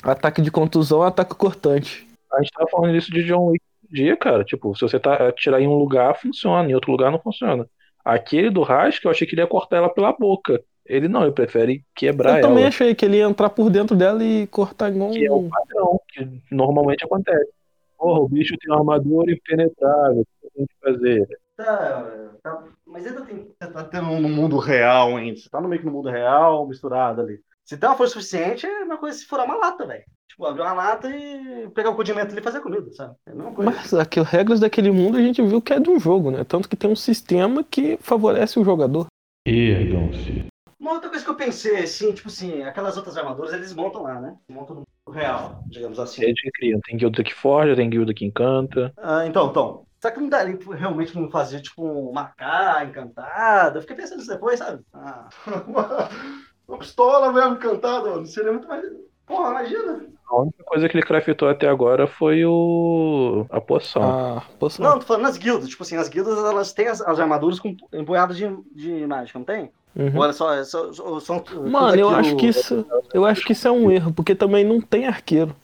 [0.04, 2.08] Ataque de contusão, ataque cortante.
[2.32, 4.44] A gente tava falando isso de John Wick um dia, cara.
[4.44, 7.68] Tipo, se você tá atirar em um lugar, funciona, em outro lugar não funciona.
[8.04, 10.62] Aquele do Rask, eu achei que ele ia cortar ela pela boca.
[10.86, 12.68] Ele não, ele prefere quebrar Eu também ela.
[12.68, 15.50] achei que ele ia entrar por dentro dela e cortar igual Que é o um.
[15.50, 17.50] padrão, que normalmente acontece.
[17.98, 20.22] Porra, o bicho tem uma armadura impenetrável.
[20.22, 21.28] O que tem que fazer?
[21.56, 23.48] Tá, tá- mas ainda tem.
[23.60, 25.40] Você tá tendo no mundo real ainda.
[25.40, 27.40] Você tá no meio que no mundo real, misturado ali.
[27.64, 30.04] Se tem uma força suficiente, é uma coisa se furar uma lata, velho.
[30.30, 33.16] Tipo, abrir uma lata e pegar o condimento ali e fazer comida, sabe?
[33.26, 33.72] É a mesma coisa.
[33.72, 36.44] Mas aqui, as regras daquele mundo a gente viu que é de um jogo, né?
[36.44, 39.08] Tanto que tem um sistema que favorece o jogador.
[39.48, 40.46] Ergam-se.
[40.80, 44.20] Uma outra coisa que eu pensei, assim, tipo assim, aquelas outras armaduras eles montam lá,
[44.20, 44.36] né?
[44.50, 46.24] Montam no mundo real, digamos assim.
[46.24, 46.80] Eles que criam.
[46.82, 48.94] Tem guilda que forja, tem guilda que encanta.
[48.98, 49.86] Ah, então, então.
[50.00, 53.78] Será que não daria pra realmente não fazer, tipo, uma K encantada?
[53.78, 54.84] Eu fiquei pensando nisso depois, sabe?
[54.94, 55.28] Ah,
[55.68, 56.10] uma,
[56.68, 58.26] uma pistola mesmo encantada, mano.
[58.26, 58.86] Seria muito mais.
[59.26, 60.06] Porra, imagina.
[60.30, 63.46] A única coisa que ele craftou até agora foi o.
[63.50, 64.04] a poção.
[64.04, 65.70] Ah, posso Não, tô falando nas guildas.
[65.70, 69.46] Tipo assim, as guildas, elas têm as, as armaduras com empunhadas de, de mágica, não
[69.46, 69.72] tem?
[69.96, 70.12] Uhum.
[70.16, 71.44] Ou olha só, é só, só- são.
[71.70, 74.82] Mano, eu acho que isso, eu acho que isso é um erro, porque também não
[74.82, 75.56] tem arqueiro.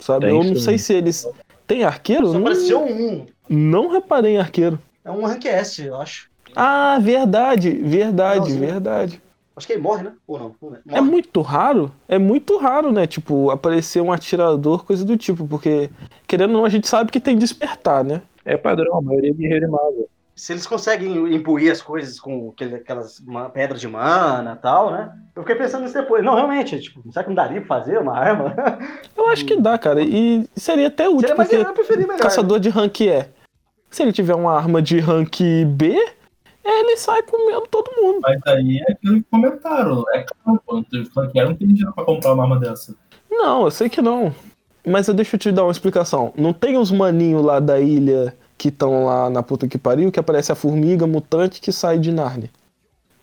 [0.00, 0.26] Sabe?
[0.26, 0.60] Tem eu não sim.
[0.60, 1.28] sei se eles
[1.66, 2.26] tem arqueiro?
[2.26, 3.26] Só Não, apareceu um.
[3.48, 4.78] não reparei em arqueiro.
[5.04, 6.30] É um rank S, eu acho.
[6.54, 9.22] Ah, verdade, verdade, verdade.
[9.54, 10.12] Acho que ele morre, né?
[10.26, 10.56] Ou não?
[10.60, 10.78] Morre.
[10.88, 13.06] É muito raro, é muito raro, né?
[13.06, 15.90] Tipo, aparecer um atirador, coisa do tipo, porque
[16.26, 18.22] querendo ou não, a gente sabe que tem despertar, né?
[18.44, 20.08] É padrão, a maioria é guerreiro e mago.
[20.34, 23.22] Se eles conseguem imbuir as coisas com aquele- aquelas
[23.52, 25.12] pedras de mana e tal, né?
[25.36, 26.24] Eu fiquei pensando nisso depois.
[26.24, 28.54] Não, realmente, tipo, será que não daria pra fazer uma arma?
[29.16, 30.02] Eu acho que dá, cara.
[30.02, 32.18] E seria até útil, Seria porque eu preferi melhor.
[32.18, 33.28] caçador de rank é.
[33.90, 35.94] Se ele tiver uma arma de rank B,
[36.64, 38.20] ele sai comendo todo mundo.
[38.22, 40.02] Mas aí é aquilo que comentaram.
[40.14, 42.94] É caro, quando os franqueados não tem dinheiro pra comprar uma arma dessa.
[43.30, 44.34] Não, eu sei que não.
[44.86, 46.32] Mas eu deixa eu te dar uma explicação.
[46.36, 50.20] Não tem os maninhos lá da ilha que estão lá na puta que pariu, que
[50.20, 52.48] aparece a formiga mutante que sai de Narnia.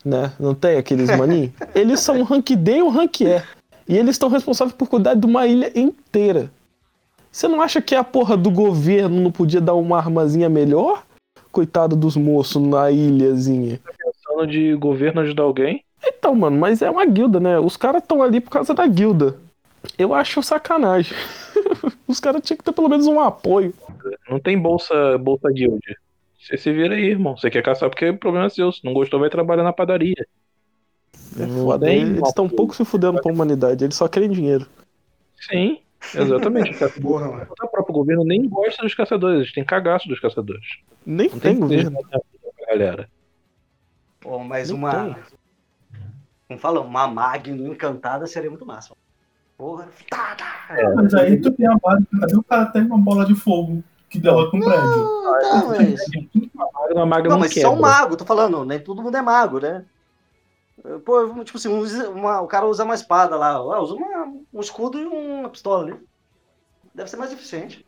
[0.04, 0.34] Né?
[0.38, 1.52] Não tem aqueles maninhos?
[1.74, 3.42] Eles são um rank D e um rank E.
[3.88, 6.50] E eles estão responsáveis por cuidar de uma ilha inteira.
[7.32, 11.04] Você não acha que a porra do governo não podia dar uma armazinha melhor?
[11.50, 13.80] Coitado dos moços na ilhazinha.
[13.98, 15.82] Pensando de governo ajudar alguém.
[16.04, 17.58] Então, mano, mas é uma guilda, né?
[17.58, 19.36] Os caras estão ali por causa da guilda.
[19.98, 21.16] Eu acho sacanagem.
[22.06, 23.74] Os caras tinham que ter pelo menos um apoio.
[24.28, 25.80] Não tem bolsa, bolsa guild.
[26.38, 27.36] Você se vira aí, irmão.
[27.36, 28.72] Você quer caçar porque o problema é seu.
[28.72, 30.26] Se não gostou, vai trabalhar na padaria.
[31.38, 32.02] É foda, hein?
[32.02, 34.66] Eles estão um pouco se fudendo pra humanidade, eles só querem dinheiro.
[35.48, 35.80] Sim,
[36.14, 36.76] exatamente.
[37.00, 37.46] Porra, mano.
[37.50, 40.66] O próprio governo nem gosta dos caçadores, eles têm cagaço dos caçadores.
[41.06, 41.98] Nem Não tem tem governo.
[42.66, 43.08] galera.
[44.18, 45.18] Pô, mas Não uma.
[46.48, 46.80] Como fala?
[46.80, 48.94] Uma Magno encantada seria muito massa.
[49.60, 49.88] Porra.
[50.08, 50.68] Tá, tá.
[50.96, 54.18] Mas aí tu tem a base, cadê o cara tem uma bola de fogo que
[54.18, 54.86] derrota um prédio?
[54.88, 56.00] Não, tá, mas.
[56.92, 57.68] Uma maga Não, não mas quebra.
[57.68, 59.84] são mago, tô falando, nem todo mundo é mago, né?
[61.04, 61.68] Pô, tipo assim,
[62.08, 66.00] uma- o cara usa uma espada lá, usa uma- um escudo e uma pistola ali.
[66.94, 67.84] Deve ser mais eficiente.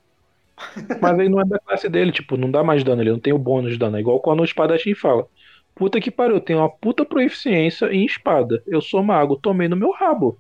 [1.01, 3.33] Mas aí não é da classe dele, tipo, não dá mais dano, ele não tem
[3.33, 3.97] o bônus de dano.
[3.97, 5.27] É igual quando o espadachim fala.
[5.75, 8.63] Puta que pariu, eu tenho uma puta proficiência em espada.
[8.67, 10.39] Eu sou mago, tomei no meu rabo.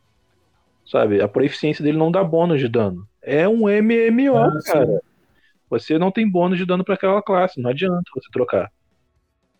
[0.86, 1.20] Sabe?
[1.22, 3.06] A proficiência dele não dá bônus de dano.
[3.22, 4.72] É um MMO, Ah, sim.
[4.72, 5.00] cara.
[5.70, 8.70] Você não tem bônus de dano pra aquela classe, não adianta você trocar.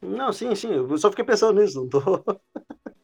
[0.03, 2.01] Não, sim, sim, eu só fiquei pensando nisso, não tô.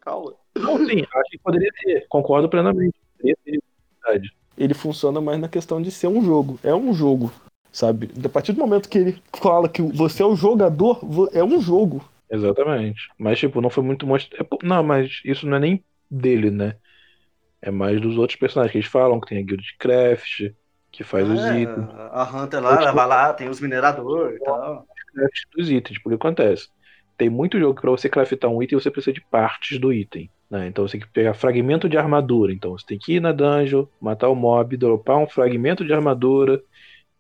[0.01, 0.35] Calma.
[0.57, 2.95] Não, sim, acho que poderia ter, concordo plenamente.
[3.17, 3.63] Poderia ter,
[4.05, 4.33] verdade.
[4.57, 6.59] Ele funciona mais na questão de ser um jogo.
[6.65, 7.33] É um jogo,
[7.73, 8.11] sabe?
[8.25, 11.61] A partir do momento que ele fala que você é o jogador, vo- é um
[11.61, 12.03] jogo.
[12.31, 13.09] Exatamente.
[13.17, 14.49] Mas, tipo, não foi muito mostrado.
[14.63, 16.77] Não, mas isso não é nem dele, né?
[17.61, 20.53] É mais dos outros personagens que eles falam, que tem a guild de craft,
[20.93, 21.89] que faz os É, itens.
[22.13, 24.87] a Hunter lá, ela vai lá, tem os mineradores e tal.
[25.15, 26.69] craft dos itens, porque acontece.
[27.17, 30.31] Tem muito jogo que pra você craftar um item você precisa de partes do item.
[30.51, 30.69] Né?
[30.69, 32.53] Então você tem que pegar fragmento de armadura.
[32.53, 36.63] Então você tem que ir na dungeon, matar o mob, dropar um fragmento de armadura,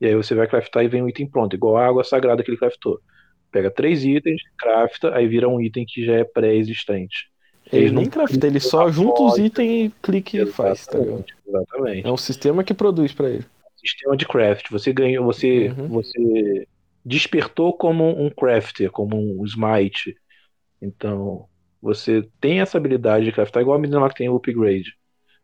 [0.00, 2.50] e aí você vai craftar e vem um item pronto, igual a água sagrada que
[2.50, 3.00] ele craftou.
[3.50, 7.30] Pega três itens, crafta, aí vira um item que já é pré-existente.
[7.70, 11.24] Ele não crafta, ele só junta os itens e clica e faz, tá ligado?
[11.46, 12.06] Exatamente.
[12.06, 13.46] É um sistema que produz pra ele.
[13.76, 14.70] sistema de craft.
[14.70, 15.88] Você ganhou, você, Uhum.
[15.88, 16.66] você
[17.04, 20.14] despertou como um crafter, como um smite.
[20.80, 21.48] Então,
[21.80, 24.94] você tem essa habilidade de craftar, igual a menina lá que tem o upgrade.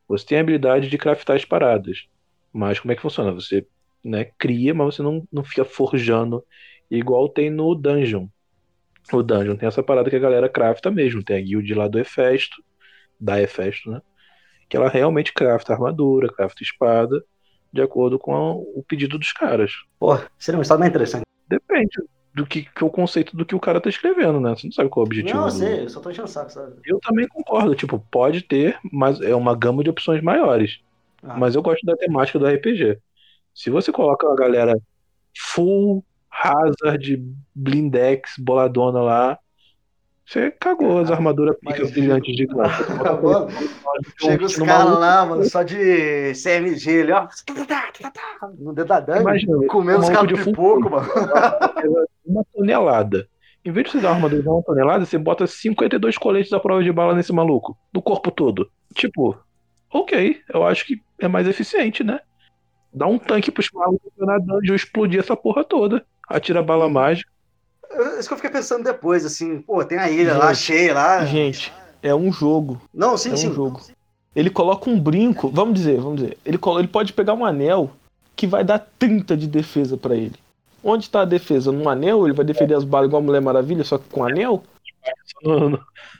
[0.08, 2.06] Você tem a habilidade de craftar as paradas.
[2.52, 3.32] Mas como é que funciona?
[3.32, 3.66] Você
[4.04, 4.26] né?
[4.38, 6.44] Cria, mas você não, não fica forjando
[6.90, 8.28] igual tem no Dungeon.
[9.12, 11.22] O Dungeon tem essa parada que a galera crafta mesmo.
[11.22, 12.62] Tem a guild lá do Hefesto,
[13.20, 14.00] da Hefesto, né?
[14.68, 17.22] Que ela realmente crafta armadura, crafta espada,
[17.72, 19.72] de acordo com a- o pedido dos caras.
[19.98, 21.22] Pô, seria uma história mais interessante.
[21.48, 21.96] Depende
[22.34, 24.50] do que, que é o conceito do que o cara tá escrevendo, né?
[24.56, 25.38] Você não sabe qual é o objetivo.
[25.38, 26.76] Não, eu sei, eu só tô enchendo o saco, sabe?
[26.84, 30.80] Eu também concordo, tipo, pode ter, mas é uma gama de opções maiores.
[31.22, 32.98] Ah, Mas eu gosto da temática do RPG.
[33.54, 34.74] Se você coloca a galera
[35.36, 36.04] full
[36.42, 37.22] hazard,
[37.54, 39.38] blindex, boladona lá,
[40.26, 42.46] você cagou as armaduras mas- picas brilhantes de.
[42.46, 42.70] Mano,
[44.20, 47.28] Chega os caras lá, mano, só de CMG ali, ó.
[48.58, 51.06] No dedo da Dani, Imagina, comendo os um caras de pipoco, mano.
[52.24, 53.28] uma tonelada.
[53.64, 56.60] Em vez de você dar uma armadura de uma tonelada, você bota 52 coletes à
[56.60, 57.76] prova de bala nesse maluco.
[57.92, 58.70] No corpo todo.
[58.94, 59.36] Tipo,
[59.90, 62.20] ok, eu acho que é mais eficiente, né?
[62.92, 66.04] Dá um tanque pros malucos na dungeon explodir essa porra toda.
[66.28, 67.30] Atira bala mágica.
[68.18, 71.24] Isso que eu fiquei pensando depois, assim, pô, tem a ilha lá Gente, cheia lá.
[71.24, 71.72] Gente,
[72.02, 72.80] é um jogo.
[72.92, 73.52] Não, sim, é um sim.
[73.52, 73.80] jogo.
[74.34, 76.38] Ele coloca um brinco, vamos dizer, vamos dizer.
[76.44, 77.90] Ele, ele pode pegar um anel
[78.34, 80.34] que vai dar 30 de defesa pra ele.
[80.82, 81.70] Onde tá a defesa?
[81.70, 82.26] No anel?
[82.26, 84.62] Ele vai defender as balas igual a Mulher Maravilha, só que com anel?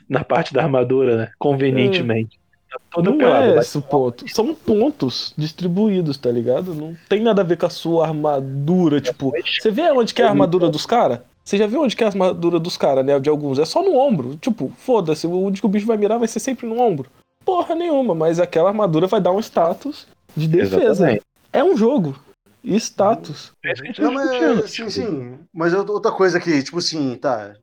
[0.07, 1.31] na parte da armadura, né?
[1.37, 2.37] Convenientemente.
[2.37, 2.44] Tá
[2.91, 3.45] toda Não pelada.
[3.45, 4.27] é vai- esse o ponto.
[4.29, 6.73] São pontos distribuídos, tá ligado?
[6.73, 9.31] Não tem nada a ver com a sua armadura, tipo.
[9.61, 11.19] Você vê onde que é a armadura dos caras?
[11.43, 13.19] Você já viu onde que é a armadura dos caras, né?
[13.19, 13.59] De alguns.
[13.59, 14.35] É só no ombro.
[14.37, 17.07] Tipo, foda-se, onde que o bicho vai mirar vai ser sempre no ombro.
[17.45, 20.83] Porra nenhuma, mas aquela armadura vai dar um status de defesa.
[20.85, 21.21] Exatamente.
[21.53, 22.17] É um jogo.
[22.63, 23.51] E status.
[23.63, 25.37] É isso que a gente Não, tá mas, sim, tipo, sim.
[25.53, 27.53] Mas outra coisa que, tipo assim, tá.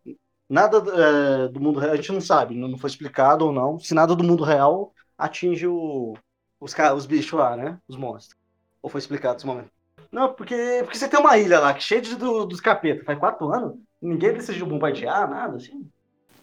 [0.48, 3.80] Nada é, do mundo real, a gente não sabe, não foi explicado ou não.
[3.80, 4.92] Se nada do mundo real
[5.24, 6.14] atinge o,
[6.60, 7.78] os, os bichos lá, né?
[7.88, 8.38] Os monstros.
[8.82, 9.70] Ou foi explicado esse momento?
[10.10, 13.04] Não, porque, porque você tem uma ilha lá que cheia de, do- dos capetas.
[13.04, 13.76] Faz quatro anos.
[14.00, 15.86] Ninguém decidiu bombardear, nada, assim.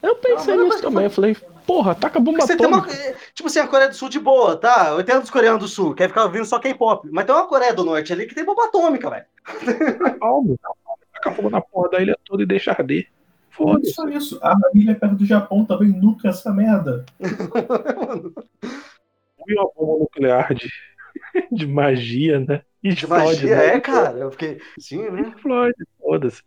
[0.02, 1.04] Eu pensei Não, nisso também.
[1.04, 1.36] Eu falei,
[1.68, 3.16] porra, taca a bomba você uma, atômica.
[3.34, 4.92] tipo assim, a Coreia do Sul de boa, tá?
[4.92, 7.10] Eu entendo dos coreanos do Sul, quer ficar ouvindo só K-pop.
[7.12, 9.26] Mas tem uma Coreia do Norte ali que tem bomba atômica, velho.
[10.20, 10.98] Calma, calma.
[11.14, 13.10] Taca fogo na porra da ilha toda e deixa arder.
[13.60, 13.94] Foda-se.
[13.94, 14.40] só isso.
[14.42, 17.06] A ilha perto do Japão também nuca essa merda.
[19.48, 20.70] E uma bomba nuclear de,
[21.52, 22.62] de magia, né?
[22.84, 23.66] E De magia, né?
[23.76, 24.18] é, cara.
[24.20, 24.62] Eu fiquei.
[24.78, 25.22] Sim, né?
[25.22, 26.44] Explode, foda-se.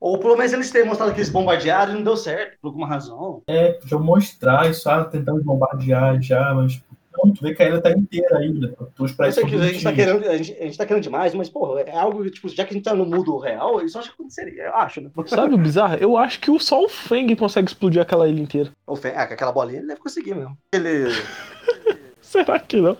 [0.00, 2.86] Ou pelo menos eles têm mostrado que eles bombardearam e não deu certo, por alguma
[2.86, 3.42] razão.
[3.46, 6.82] É, já mostrar isso, ah, tentando bombardear já, mas
[7.12, 8.74] não, tu vê que a ilha tá inteira ainda.
[9.04, 11.48] Espera sei que a gente, tá querendo, a, gente, a gente tá querendo demais, mas,
[11.48, 14.08] porra, é algo que, tipo, já que a gente tá no mundo real, isso acho
[14.10, 15.10] que aconteceria, eu acho, né?
[15.26, 15.96] Sabe o bizarro?
[15.96, 18.70] Eu acho que o- só o Feng consegue explodir aquela ilha inteira.
[18.86, 20.56] O Fe- ah, aquela bolinha ele deve conseguir mesmo.
[20.72, 21.06] Ele.
[22.20, 22.96] Será que não?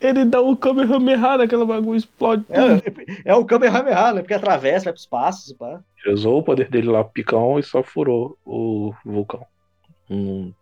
[0.00, 2.44] Ele dá o Kamehameha naquela bagulho explode.
[2.48, 4.20] É, é o Kamehameha, né?
[4.20, 5.80] Porque atravessa, vai pro espaço, pá.
[6.06, 9.44] Usou o poder dele lá, picão, e só furou o vulcão.
[10.08, 10.52] Não,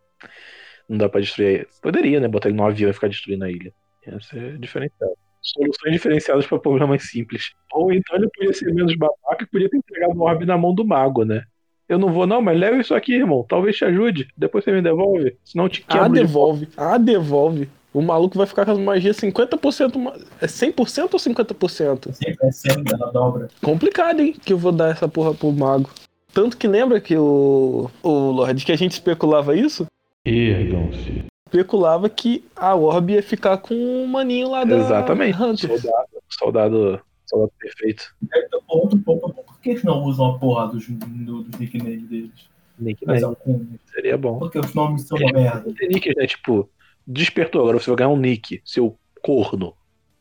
[0.90, 1.66] não dá pra destruir.
[1.80, 2.26] Poderia, né?
[2.28, 3.72] Botar ele no avião e ficar destruindo a ilha.
[4.06, 5.12] Ia ser diferenciado.
[5.40, 7.52] Soluções diferenciadas para problemas simples.
[7.72, 10.74] Ou então ele podia ser menos babaca e podia ter entregado o orbe na mão
[10.74, 11.44] do mago, né?
[11.88, 13.44] Eu não vou, não, mas leva isso aqui, irmão.
[13.48, 14.28] Talvez te ajude.
[14.36, 15.36] Depois você me devolve.
[15.44, 16.68] Senão eu te Ah, quebro de devolve.
[16.76, 17.68] Ah, devolve.
[17.92, 19.98] O maluco vai ficar com as magias 50%.
[19.98, 22.12] ma- É 100% ou 50%?
[22.12, 23.48] Sempre é sempre ela dobra.
[23.62, 24.32] Complicado, hein?
[24.44, 25.90] Que eu vou dar essa porra pro mago.
[26.32, 29.86] Tanto que lembra que o, o Lorde, que a gente especulava isso?
[30.24, 31.24] Ergam-se.
[31.46, 35.36] Especulava que a Orb ia ficar com o maninho lá da Exatamente.
[35.42, 35.68] Hunter.
[35.80, 38.14] Soldado, soldado, soldado perfeito.
[38.32, 42.30] Aí, Outro ponto, por que eles não usam a porra dos, do- dos nicknames deles?
[42.78, 43.36] Nick Mas Name.
[43.44, 43.66] algum.
[43.92, 44.38] Seria bom.
[44.38, 45.64] Porque os nomes são uma merda.
[45.66, 46.26] Não tem nick, né?
[46.26, 46.70] Tipo,
[47.06, 47.62] despertou.
[47.62, 49.74] Agora você vai ganhar um nick, seu corno.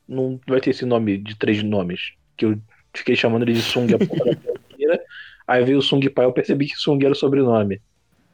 [0.08, 2.14] Não vai ter esse nome de três nomes.
[2.36, 2.60] Que eu
[2.94, 5.00] fiquei chamando ele de Sung a porra da.
[5.48, 7.80] Aí veio o Sung Pai, eu percebi que Sung era o sobrenome.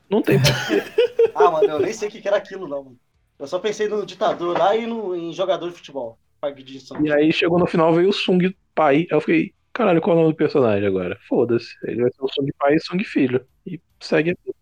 [0.10, 0.82] Não tem porquê.
[1.36, 2.98] Ah, mano, eu nem sei o que era aquilo, não, mano.
[3.38, 6.18] Eu só pensei no ditador lá e no, em jogador de futebol.
[7.04, 8.96] E aí chegou no final, veio o Sung Pai.
[8.98, 11.18] Aí eu fiquei, caralho, qual é o nome do personagem agora?
[11.28, 11.76] Foda-se.
[11.84, 13.46] Ele vai ser o Sung Pai e Sung Filho.
[13.66, 14.56] E segue a vida.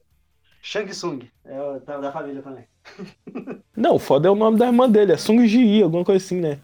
[0.61, 1.19] Shang Tsung.
[1.45, 2.65] É o- da, da família também.
[3.75, 6.39] Não, o foda é o nome da irmã dele, é Sung Ji, alguma coisa assim,
[6.39, 6.59] né?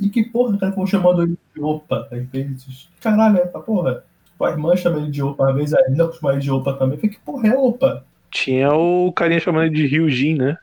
[0.00, 2.88] E que porra, cara, ficam chamando ele de Opa, vezes.
[3.00, 4.04] Caralho, essa porra.
[4.24, 6.96] Tipo, a irmã chama ele de Opa, às vezes a costuma ele de Opa também.
[6.96, 8.04] Eu falei, que porra é Opa?
[8.34, 10.58] Tinha o carinha chamando ele de Ryujin, né?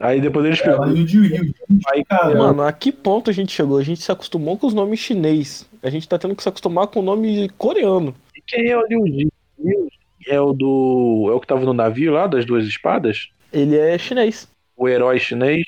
[0.00, 1.54] Aí depois eles É, Rio,
[1.86, 3.78] Aí, cara, Mano, a que ponto a gente chegou?
[3.78, 5.68] A gente se acostumou com os nomes chinês.
[5.82, 8.14] A gente tá tendo que se acostumar com o nome coreano.
[8.34, 9.28] E quem é o Liu Jin?
[9.58, 11.28] Liu Jin É o do.
[11.30, 13.28] É o que tava no navio lá, das duas espadas?
[13.52, 14.48] Ele é chinês.
[14.74, 15.64] O herói chinês?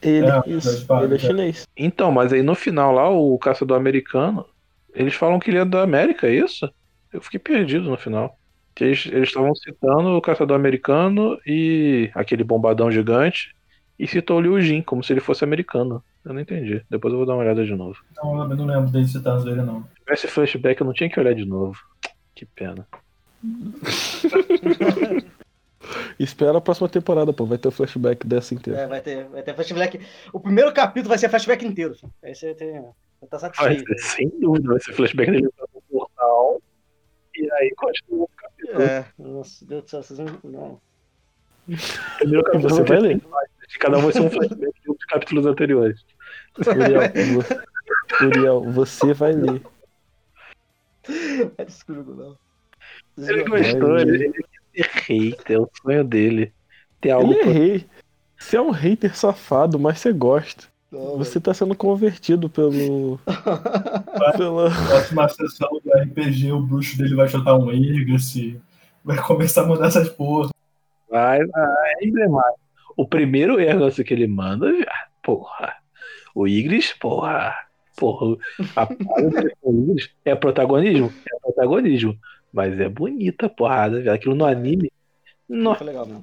[0.00, 1.18] Ele, É, espadas, ele é é.
[1.18, 1.66] chinês.
[1.76, 4.46] Então, mas aí no final lá, o caçador americano,
[4.94, 6.70] Eles falam que ele é da América, é isso?
[7.12, 8.37] Eu fiquei perdido no final.
[8.78, 13.52] Que eles estavam citando o caçador americano e aquele bombadão gigante.
[13.98, 16.00] E citou o Liu Jin, como se ele fosse americano.
[16.24, 16.80] Eu não entendi.
[16.88, 17.98] Depois eu vou dar uma olhada de novo.
[18.16, 19.82] Não, eu não lembro dele citando ele, não.
[19.82, 21.76] Se tivesse flashback, eu não tinha que olhar de novo.
[22.36, 22.86] Que pena.
[26.16, 27.44] Espera a próxima temporada, pô.
[27.46, 28.82] Vai ter o flashback dessa inteira.
[28.82, 30.00] É, vai ter, vai ter flashback.
[30.32, 31.96] O primeiro capítulo vai ser flashback inteiro.
[32.22, 33.88] Aí você tem, vai tá Vai satisfeito.
[33.88, 36.62] ser, sem dúvida, vai ser flashback dele no portal.
[37.34, 38.28] E aí continua.
[38.68, 40.38] É, nossa, Deus do céu, vocês não.
[40.44, 40.80] não.
[42.18, 43.20] Primeiro capítulo você vai ler.
[43.68, 46.04] de cada um vai ser um flashback de outros capítulos anteriores.
[46.66, 47.00] Uriel,
[47.34, 49.62] vo- Uriel, você vai ler.
[51.56, 52.38] É desculpa, não.
[53.26, 56.52] Ele gostou, ele, ele quer ser hater, é o sonho dele.
[57.00, 57.86] Ter algo Ele é pra- rei.
[58.38, 60.66] Você é um hater safado, mas você gosta.
[60.90, 63.18] Não, Você tá sendo convertido pelo.
[64.36, 64.70] pela.
[64.70, 68.60] Próxima sessão do RPG, o bruxo dele vai chutar um Legacy.
[69.04, 70.50] Vai começar a mudar essas porra.
[71.10, 72.60] Vai, vai, é emblemático.
[72.96, 75.74] O primeiro erro que ele manda, viado, porra.
[76.34, 77.54] O Igris, porra.
[77.96, 78.36] Porra,
[78.76, 79.52] a parada
[80.24, 81.12] é protagonismo?
[81.24, 82.18] É protagonismo.
[82.52, 84.14] Mas é bonita a porrada, viado.
[84.14, 84.90] Aquilo no anime.
[85.48, 86.22] Nossa, legal mesmo.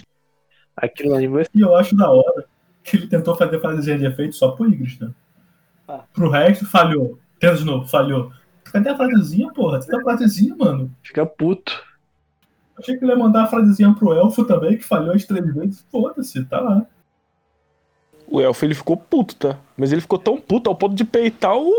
[0.76, 1.52] aquilo no anime vai ser.
[1.54, 2.46] E eu acho da hora
[2.86, 5.10] que ele tentou fazer frasezinha de efeito só pro Igris, né?
[5.88, 6.04] Ah.
[6.14, 7.20] Pro resto, falhou.
[7.40, 8.32] Tenta de novo, falhou.
[8.64, 9.80] Cadê a frasezinha, porra?
[9.80, 10.92] Tenta a frasezinha, mano.
[11.04, 11.84] Fica puto.
[12.78, 15.86] Achei que ele ia mandar a frasezinha pro elfo também, que falhou as três vezes.
[15.92, 16.86] Foda-se, tá lá.
[18.28, 19.58] O elfo ele ficou puto, tá?
[19.76, 21.72] Mas ele ficou tão puto ao ponto de peitar o.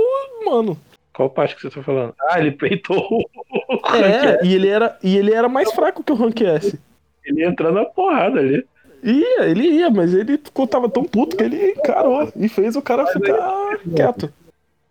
[0.45, 0.79] Mano.
[1.13, 2.15] Qual parte que você tá falando?
[2.29, 6.17] Ah, ele peitou o É, e ele era, e ele era mais fraco que o
[6.17, 6.79] Rank S.
[7.25, 8.65] Ele entrando na porrada ali.
[9.03, 10.39] Ia, ele ia, mas ele
[10.71, 14.33] tava tão puto que ele encarou e fez o cara ficar quieto.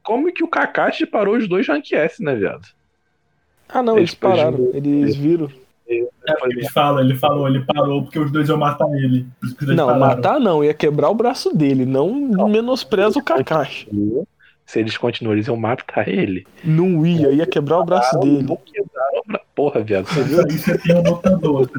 [0.04, 2.68] Como que o Kakashi parou os dois rank S, né, viado?
[3.68, 4.58] Ah, não, eles Depois pararam.
[4.72, 5.50] de- Eles viram.
[5.88, 6.04] É,
[6.46, 9.26] ele fala, ele falou, ele parou porque os dois iam matar ele.
[9.62, 10.00] Não, pararam.
[10.00, 11.86] matar não, ia quebrar o braço dele.
[11.86, 12.14] Não,
[12.48, 13.88] menospreza o Kakashi.
[14.66, 16.46] Se eles continuam, eles iam matar ele.
[16.64, 18.42] Não ia, ia quebrar o braço dele.
[18.44, 20.38] Não quebraram o bra- Porra, viado, você viu?
[20.50, 21.70] Você tem um lutador,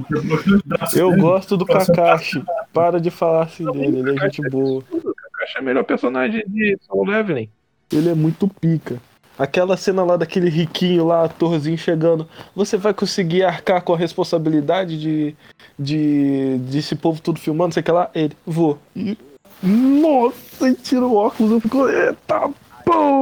[0.64, 2.42] braços Eu gosto do Kakashi.
[2.72, 4.82] Para de falar assim dele, ele é gente boa.
[4.90, 7.48] O Kakashi é o melhor personagem de solo leveling.
[7.92, 8.96] Ele é muito pica.
[9.38, 12.26] Aquela cena lá daquele riquinho lá, atorzinho chegando.
[12.54, 15.36] Você vai conseguir arcar com a responsabilidade de,
[15.78, 18.10] de, de esse povo tudo filmando, sei que lá?
[18.14, 18.78] Ele, vou.
[18.94, 19.18] E,
[19.62, 22.50] nossa, e tira o óculos, eu fico, eita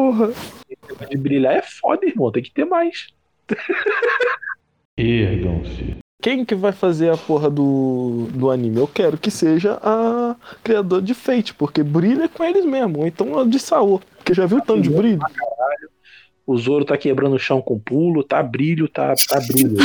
[0.05, 0.31] porra.
[1.09, 2.31] De brilhar é foda, irmão.
[2.31, 3.09] Tem que ter mais.
[4.97, 5.97] Ergam-se.
[6.23, 8.79] Quem que vai fazer a porra do, do anime?
[8.79, 13.01] Eu quero que seja a criador de Fate, porque brilha com eles mesmo.
[13.01, 14.01] Ou então a de Saô.
[14.17, 15.21] Porque já viu o tanto de brilho?
[16.47, 19.77] O Zoro tá quebrando o chão com pulo, tá brilho, tá, tá brilho.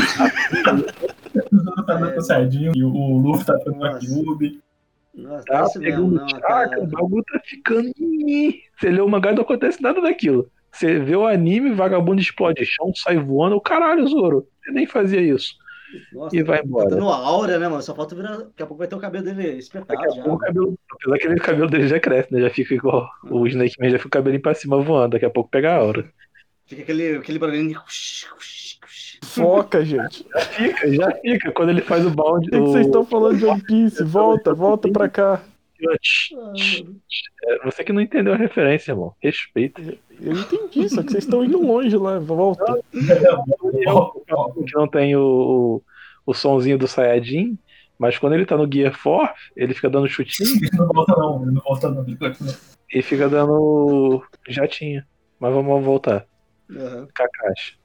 [1.32, 4.60] O Zoro tá dando e o Luffy tá fazendo uma cube.
[5.24, 6.82] Nossa, Tá pegando não, tchaca, cara.
[6.84, 7.92] o bagulho tá ficando.
[8.00, 10.50] Ih, Você lê o mangá não acontece nada daquilo.
[10.72, 13.56] Você vê o anime, vagabundo explode chão, sai voando.
[13.56, 14.48] O caralho, Zoro.
[14.64, 15.56] Você nem fazia isso.
[16.14, 16.90] Nossa, E vai Tá embora.
[16.92, 17.82] dando aura, né, mano?
[17.82, 18.38] Só falta virar.
[18.38, 20.22] Daqui a pouco vai ter o cabelo dele espetado Daqui a já.
[20.22, 20.80] pouco o cabelo.
[20.92, 22.42] Apesar que o cabelo dele já cresce, né?
[22.42, 23.10] Já fica igual.
[23.24, 25.14] O Snake Man já fica o cabelinho pra cima voando.
[25.14, 26.08] Daqui a pouco pega a hora.
[26.68, 27.82] Fica aquele, aquele barulhinho.
[29.24, 30.26] Foca, gente.
[30.52, 31.52] Fica, já fica.
[31.52, 32.48] Quando ele faz o bound.
[32.48, 34.04] O que que vocês estão falando de One Piece?
[34.04, 35.42] Volta, volta pra cá.
[35.82, 39.14] É, Você que não entendeu a referência, irmão.
[39.22, 39.82] Respeita.
[40.22, 42.20] Eu entendi, só que vocês estão indo longe lá.
[42.20, 42.82] Volta.
[42.92, 45.82] Que não tem o, o,
[46.26, 47.58] o sonzinho do Sayajin,
[47.98, 51.42] mas quando ele tá no Gear 4, ele fica dando chutinho Ele não volta não,
[51.44, 52.06] ele não volta não.
[52.94, 55.04] E fica dando jatinho.
[55.40, 56.26] Mas vamos voltar.
[56.70, 57.08] Aham.
[57.14, 57.80] Kakashi.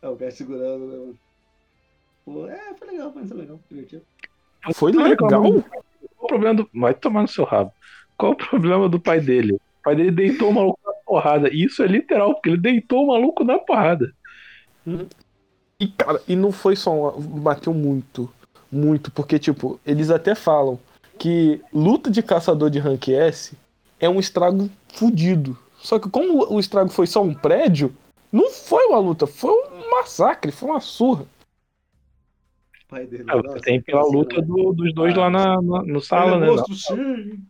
[0.00, 1.18] É o cara segurando, né, mano?
[2.24, 4.02] Pô, é, foi legal, foi legal, divertido.
[4.74, 5.08] Foi legal.
[5.08, 5.62] reclama.
[5.62, 5.64] Qual
[6.20, 6.70] o problema do.
[6.74, 7.72] Vai tomar no seu rabo.
[8.16, 9.54] Qual o problema do pai dele?
[9.54, 11.48] O pai dele deitou o maluco na porrada.
[11.48, 14.12] E isso é literal, porque ele deitou o maluco na porrada.
[15.80, 18.30] E, cara, e não foi só uma, bateu muito,
[18.70, 20.78] muito, porque, tipo, eles até falam
[21.18, 23.56] que luta de caçador de rank S
[24.00, 25.56] é um estrago fudido.
[25.78, 27.94] Só que como o estrago foi só um prédio,
[28.32, 31.26] não foi uma luta, foi um massacre, foi uma surra.
[32.88, 33.24] Pai dele.
[33.28, 34.46] Ah, nossa, tem pela luta né?
[34.46, 36.48] do- dos dois Ah, lá na, na- no sala, né?
[36.54, 37.46] é sim.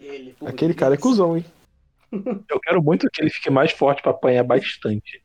[0.00, 1.44] Ele, Aquele cara é cuzão, hein?
[2.48, 5.22] Eu quero muito que ele fique mais forte pra apanhar bastante.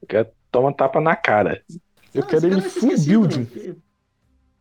[0.00, 1.62] Eu quero tomar tapa na cara.
[2.14, 3.36] Eu Ah, quero ele full esquecido, building.
[3.44, 3.82] mano.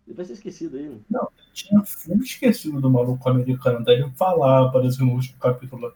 [0.07, 1.05] Ele vai ser esquecido aí, mano.
[1.53, 5.93] Tinha full esquecido do maluco americano, daí ele falar, apareceu no último capítulo lá.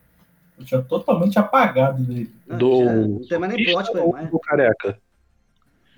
[0.61, 2.29] Eu tinha totalmente apagado dele.
[2.47, 4.97] Não, Do- não tem mais nem plot pra ele, do careca?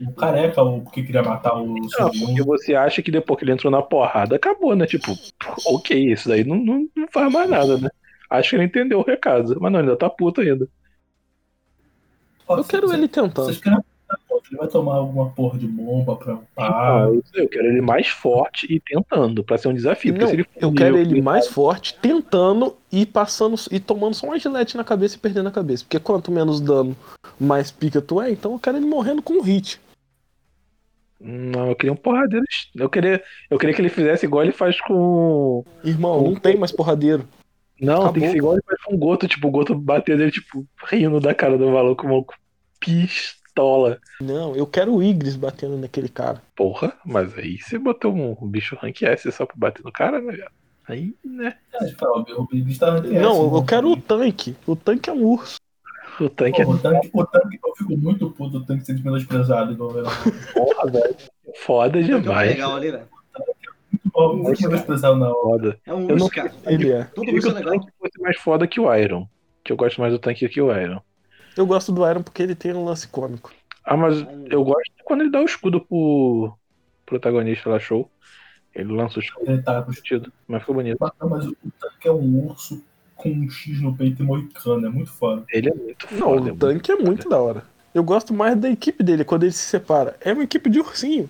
[0.02, 1.81] O careca, o que queria matar o Não,
[2.11, 4.85] porque você acha que depois que ele entrou na porrada, acabou, né?
[4.88, 5.11] Tipo,
[5.68, 7.90] ok, isso daí não, não, não faz mais nada, né?
[8.30, 9.56] Acho que ele entendeu o recado.
[9.61, 10.68] Mas não, ele ainda tá puto ainda.
[12.48, 13.45] Ó, Eu quero cê- ele tentando.
[13.45, 13.80] Vocês querem
[14.49, 16.71] ele vai tomar alguma porra de bomba pra upar?
[16.71, 20.13] Ah, eu, eu quero ele mais forte e tentando, pra ser um desafio.
[20.13, 24.27] Não, se ele eu quero eu- ele mais forte, tentando e passando e tomando só
[24.27, 25.83] uma gilete na cabeça e perdendo a cabeça.
[25.83, 26.95] Porque quanto menos dano,
[27.39, 29.79] mais pica tu é, então eu quero ele morrendo com um hit.
[31.19, 32.45] Não, eu queria um porradeiro.
[32.75, 35.63] Eu queria, eu queria que ele fizesse igual ele faz com.
[35.83, 37.25] Irmão, não tem mais porradeiro.
[37.79, 38.21] Não, tem Acabou.
[38.23, 39.27] que ser igual ele faz com o Goto.
[39.27, 42.33] Tipo, o Goto bater dele, tipo, rindo da cara do maluco, maluco.
[43.53, 43.99] Pistola.
[44.19, 46.41] Não, eu quero o Igris batendo naquele cara.
[46.55, 50.31] Porra, mas aí você botou um, bicho rank S só pra bater no cara, né,
[50.31, 50.51] velho?
[50.88, 51.55] Aí, né?
[51.73, 53.65] É, o não, eu né?
[53.67, 54.55] quero o tanque.
[54.67, 55.57] O tanque é um urso.
[56.19, 59.71] O tanque é o tanque, o tanque, eu fico muito puto do tanque sendo menosprezado.
[59.71, 60.05] Igual eu.
[60.53, 61.15] porra, velho.
[61.55, 62.51] Foda demais.
[62.51, 63.07] legal ali, velho.
[64.15, 65.41] Muito, menosprezado na hora.
[65.41, 65.80] Foda.
[65.85, 66.53] É um Eu não urso, cara.
[66.65, 67.05] Ele é.
[67.05, 67.73] Que urso é o legal.
[67.73, 69.27] tanque fosse mais foda que o Iron.
[69.63, 71.01] Que eu gosto mais do tanque que o Iron.
[71.55, 73.51] Eu gosto do Iron porque ele tem um lance cômico.
[73.85, 76.53] Ah, mas eu gosto quando ele dá o escudo pro
[77.05, 78.09] protagonista lá, show.
[78.73, 80.31] Ele lança o escudo Ele tá vestido.
[80.47, 80.97] Mas ficou bonito.
[80.99, 82.84] Mas o tanque é um urso
[83.15, 85.45] com um X no peito e moicano, é muito foda.
[85.51, 86.53] Ele é muito Não, foda.
[86.53, 87.63] o tanque é muito da hora.
[87.93, 90.17] Eu gosto mais da equipe dele quando ele se separa.
[90.21, 91.30] É uma equipe de ursinho.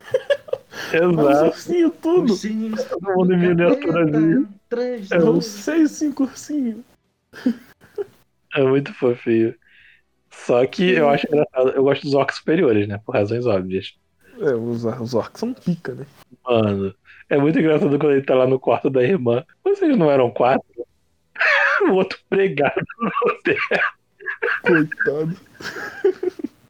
[0.92, 1.46] É os Exato.
[1.46, 2.32] ursinhos tudo.
[2.32, 4.48] Ursinhos, Todo mundo em miniaturazinha.
[4.68, 5.44] Três, São dois.
[5.44, 6.78] seis, cinco ursinhos.
[8.54, 9.52] É muito fofinho.
[10.30, 11.70] Só que eu acho engraçado.
[11.70, 13.00] Eu gosto dos orcs superiores, né?
[13.04, 13.94] Por razões óbvias.
[14.40, 16.06] É, os, os orcs são pica, né?
[16.44, 16.94] Mano,
[17.28, 19.44] é muito engraçado quando ele tá lá no quarto da irmã.
[19.62, 20.64] Vocês não eram quatro?
[21.88, 23.60] o outro pregado no teto.
[24.62, 25.36] Coitado.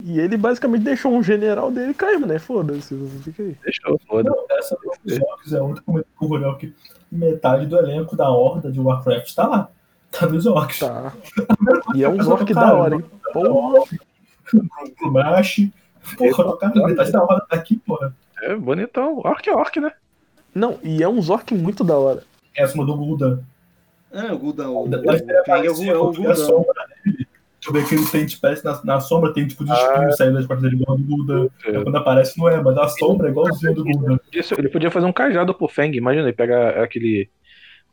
[0.02, 2.38] E ele basicamente deixou um general dele cair, né?
[2.38, 3.56] Foda-se, fica aí.
[3.62, 4.30] Deixou, foda.
[4.30, 6.74] Não, essa dos orcs é outra coisa com o Ruriel que
[7.12, 9.70] metade do elenco da Horda de Warcraft tá lá.
[10.10, 10.80] Tá nos orcs.
[10.80, 11.12] Tá.
[11.94, 13.04] E é um orc da hora, hein?
[13.32, 13.84] Porra.
[15.02, 15.68] O Mash.
[16.16, 18.14] Porra, cara, metade da Horda tá aqui, porra.
[18.42, 19.18] É bonitão.
[19.18, 19.92] Orc é orc, né?
[20.54, 22.24] Não, e é um orc muito da hora.
[22.56, 23.40] Essa do Gul'dan.
[24.12, 24.74] É, o Gudão.
[24.74, 27.26] O, o, o é o, é o sombra dele.
[27.60, 30.12] Deixa eu ver que ele tem, tipo, parece na, na sombra tem tipo de espinho
[30.14, 31.48] saindo das costas dele igual do Gul'dan.
[31.64, 34.18] Aí Quando aparece não é, mas a sombra é igualzinho do Gul'dan.
[34.32, 35.94] Isso, ele podia fazer um cajado pro Feng.
[35.94, 37.28] Imagina, ele pega aquele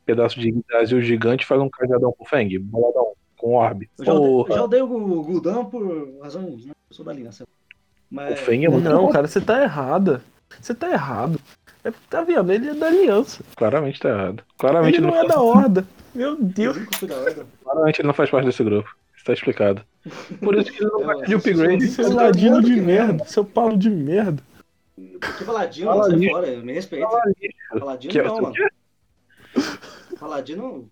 [0.08, 2.58] pedaço de Brasil gigante e faz um cajadão pro Feng.
[2.58, 3.90] Boladão, com orbe.
[4.00, 6.72] Eu já, odeio, eu já odeio o Gudão por razões, né?
[6.90, 7.46] Eu sou da aliança.
[8.10, 9.10] Mas, o Feng é muito Não, bom.
[9.12, 10.24] cara, você tá errada.
[10.62, 11.40] Você tá errado.
[11.84, 12.52] É, tá vendo?
[12.52, 13.44] Ele é da aliança.
[13.56, 14.44] Claramente tá errado.
[14.58, 15.88] Claramente Ele ele, não é faz, da horda.
[16.16, 16.78] Meu eu Deus.
[17.64, 18.90] claramente ele não faz parte desse grupo.
[19.16, 19.82] Isso tá explicado.
[20.40, 21.88] Por isso que ele não É, gosta de upgrade.
[21.88, 23.26] Seu ladino de merda.
[23.26, 24.42] Seu Paulo de merda.
[25.38, 26.30] Que Paladino, sai ali.
[26.30, 27.08] fora, me respeita.
[27.78, 28.56] Paladino Que, não, o mano.
[30.20, 30.90] Paladino,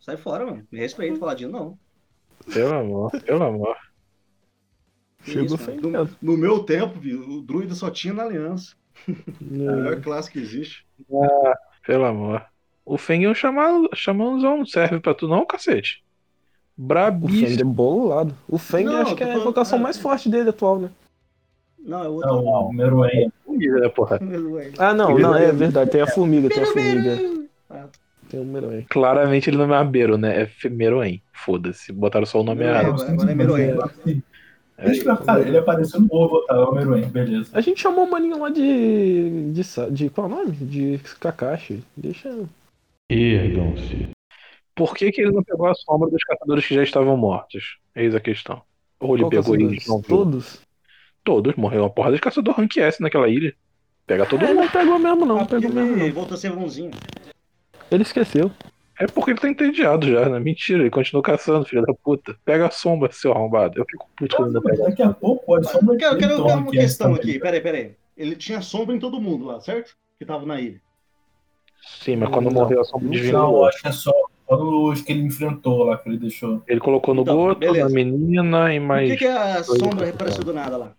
[0.00, 0.66] sai fora, mano.
[0.70, 1.78] Me respeita, Paladino não.
[2.52, 3.76] Pelo amor, pelo amor.
[5.26, 8.74] Isso, no, no meu tempo, viu, o druida só tinha na aliança.
[9.08, 10.86] A melhor classe que existe.
[11.86, 12.44] Pelo amor.
[12.84, 16.02] O Feng é um chamãozão, não serve pra tu não, cacete.
[16.78, 18.34] O Feng é bolado.
[18.48, 19.82] O Feng Não, acho que é a invocação é.
[19.82, 20.90] mais forte dele atual, né?
[21.78, 22.42] Não, é outro.
[22.42, 23.30] Não, o Meruem.
[23.46, 24.18] né, porra?
[24.78, 25.90] Ah, não, não, é verdade.
[25.90, 27.48] Tem a formiga, tem a formiga.
[27.68, 27.86] Ah,
[28.30, 28.86] Tem o Meruem.
[28.88, 30.42] Claramente ele não é Abeiro, né?
[30.42, 31.20] É Femeroen.
[31.32, 31.92] Foda-se.
[31.92, 32.80] Botaram só o nome Meruem.
[32.80, 33.02] errado.
[33.02, 36.54] agora é eu ver, cara, ele apareceu no ovo, tá?
[36.54, 37.50] É o Meruem, beleza.
[37.52, 39.50] A gente chamou o maninho lá de.
[39.52, 39.62] de.
[39.90, 40.52] de qual é o nome?
[40.52, 41.82] De Kakashi.
[41.96, 42.32] Deixa.
[43.10, 44.08] Ergam-se.
[44.74, 47.78] Por que, que ele não pegou a sombra dos caçadores que já estavam mortos?
[47.94, 48.62] Eis a questão.
[49.00, 49.72] Ou ele Qual pegou caçadores?
[49.72, 50.00] eles não?
[50.00, 50.60] Todos?
[51.24, 51.54] Todos.
[51.56, 53.52] Morreu uma porrada de caçador rank S naquela ilha.
[54.06, 54.60] Pega todo É, mundo.
[54.62, 55.36] não pegou mesmo, não.
[55.36, 56.12] Ah, Não pegou mesmo, não.
[56.12, 56.90] voltou a ser bonzinho.
[57.90, 58.50] Ele esqueceu.
[58.98, 60.38] É porque ele tá entediado já, né?
[60.38, 62.36] Mentira, ele continua caçando, filho da puta.
[62.44, 63.78] Pega a sombra, seu arrombado.
[63.80, 64.84] Eu fico puto quando ele pega.
[64.90, 67.38] Daqui a pouco a sombra Eu quero, eu quero, eu uma que é questão aqui.
[67.38, 67.94] Peraí, peraí.
[68.16, 69.96] Ele tinha sombra em todo mundo lá, certo?
[70.18, 70.80] Que tava na ilha.
[71.82, 72.60] Sim, mas quando Não.
[72.60, 73.38] morreu a sombra divina.
[73.38, 74.12] Não, eu acho que é só
[74.44, 76.62] quando que ele enfrentou lá que ele deixou.
[76.68, 77.88] Ele colocou no Então, Goto, beleza.
[77.88, 79.10] na menina e Por mais.
[79.12, 80.86] que, que a dois sombra outros reapareceu do nada lá?
[80.88, 80.94] Por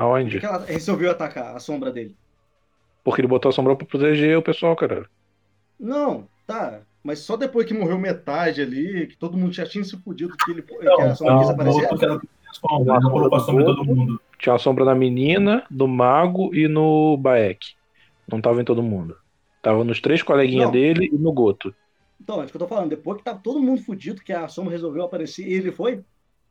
[0.00, 0.40] que, Aonde?
[0.40, 2.16] que ela resolveu atacar a sombra dele?
[3.04, 5.08] Porque ele botou a sombra pra proteger o pessoal, caralho.
[5.78, 6.80] Não, tá.
[7.02, 10.50] Mas só depois que morreu metade ali, que todo mundo já tinha se fudido que,
[10.50, 11.88] ele, que Não, a sombra quis não, o aparecer.
[12.52, 14.20] sombra, ele colocou a sombra em todo mundo.
[14.38, 17.74] Tinha uma sombra na menina, no mago e no Baek.
[18.30, 19.16] Não tava em todo mundo.
[19.62, 20.72] Tava nos três coleguinhas Não.
[20.72, 21.74] dele e no Goto.
[22.20, 22.90] Então, é isso que eu tô falando.
[22.90, 26.00] Depois que tava todo mundo fudido, que a sombra resolveu aparecer e ele foi.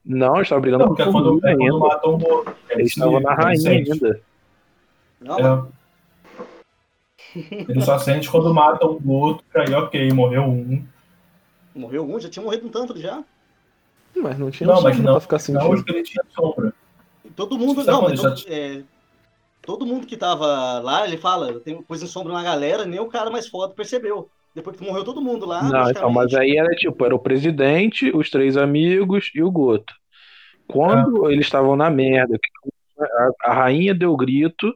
[0.04, 1.78] Não, eles estavam brigando Não, porque por quando, quando ainda.
[1.78, 2.46] matam o.
[2.70, 4.22] Eles estavam na rainha ainda.
[5.20, 5.77] Não, É.
[7.36, 10.84] Ele só sente quando matam o outro, que aí ok, morreu um.
[11.76, 13.24] morreu um, já tinha morrido um tanto já.
[14.16, 15.84] Mas não tinha Não, sombra mas não, pra ficar não sentindo.
[15.84, 16.74] que ele tinha sombra.
[17.36, 17.84] Todo mundo.
[17.84, 18.82] Não, mas todo, é,
[19.62, 23.08] todo mundo que tava lá, ele fala, tem coisa em sombra na galera, nem o
[23.08, 24.30] cara mais foda percebeu.
[24.56, 25.62] Depois que morreu todo mundo lá.
[25.62, 29.94] Não, então, mas aí era tipo, era o presidente, os três amigos e o Goto.
[30.68, 32.40] Quando eles estavam na merda,
[33.00, 34.74] a, a rainha deu grito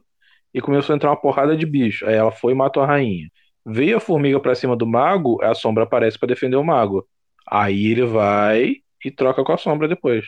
[0.54, 2.06] e começou a entrar uma porrada de bicho.
[2.06, 3.28] Aí ela foi e matou a rainha.
[3.64, 7.06] Veio a formiga pra cima do mago, a sombra aparece pra defender o mago.
[7.46, 10.26] Aí ele vai e troca com a sombra depois.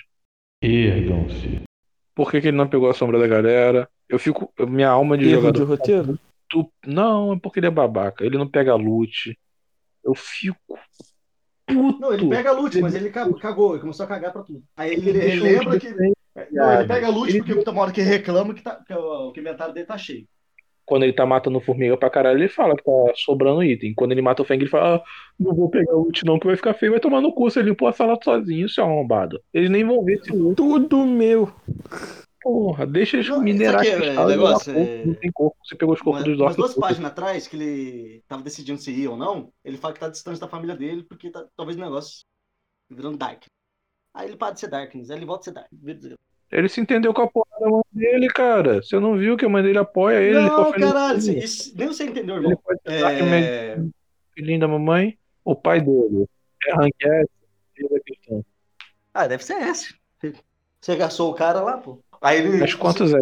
[0.62, 1.62] Ergam-se.
[2.14, 3.88] Por que, que ele não pegou a sombra da galera?
[4.08, 4.52] Eu fico.
[4.66, 5.58] Minha alma de Erro jogador.
[5.58, 6.18] de roteiro?
[6.48, 8.24] tu- Não, é porque ele é babaca.
[8.24, 9.36] Ele não pega loot.
[10.04, 10.78] Eu fico.
[11.66, 11.98] Puto.
[11.98, 14.62] Não, ele pega loot, mas ele ca- cagou, ele começou a cagar pra tudo.
[14.76, 15.88] Aí ele, ele lembra que.
[16.50, 18.92] Não, ele pega a loot Ele- porque tem uma hora que reclama que, tá, que
[18.92, 20.26] o, que o inventário dele tá cheio.
[20.86, 23.94] Quando ele tá matando formiga pra caralho, ele fala que tá sobrando item.
[23.94, 25.02] Quando ele mata o Feng, ele fala: ah,
[25.40, 27.48] não vou pegar loot não, que vai ficar feio, vai tomar no cu.
[27.50, 29.40] Você limpou a sala sozinho, seu arrombado.
[29.52, 30.56] Eles nem vão ver esse loot.
[30.56, 31.50] Tudo meu.
[32.42, 35.00] Porra, deixa eles Não, minerar aqui é, cristal e negócio, botar corpo.
[35.00, 35.56] é- Não tem corpo.
[35.64, 36.56] Você pegou os corpos Uma, dos umas orcs.
[36.56, 40.10] duas páginas atrás, que ele tava decidindo se ia ou não, ele fala que tá
[40.10, 42.26] distante da família dele, porque tá, talvez o negócio
[42.90, 43.44] virando Dark.
[44.12, 45.70] Aí ele para de ser Darkness, aí ele volta a ser Dark.
[46.54, 48.80] Ele se entendeu com a porra da mãe dele, cara.
[48.80, 50.38] Você não viu que a mãe dele apoia ele?
[50.38, 51.72] ele não, fez caralho, isso.
[51.76, 52.60] nem você entendeu, Ele irmão.
[52.64, 53.78] pode ser Darkman, É...
[54.32, 55.18] filhinho da mamãe.
[55.44, 56.28] O pai dele
[56.68, 57.30] é ranquete.
[57.76, 58.44] É questão.
[59.12, 59.94] Ah, deve ser esse.
[60.80, 61.98] Você gastou o cara lá, pô.
[62.22, 62.58] Aí ele.
[62.58, 63.18] Mas quantos é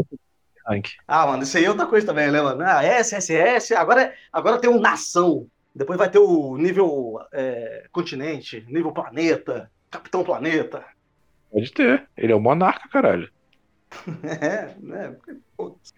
[0.66, 0.88] rank?
[1.09, 2.62] Ah, mano, isso aí é outra coisa também, né, mano?
[2.62, 3.74] Ah, S, S, S.
[3.74, 5.46] Agora, agora tem o nação.
[5.74, 10.84] Depois vai ter o nível é, continente, nível planeta, capitão planeta.
[11.52, 12.08] Pode ter.
[12.16, 13.30] Ele é o monarca, caralho.
[14.40, 15.16] É, né?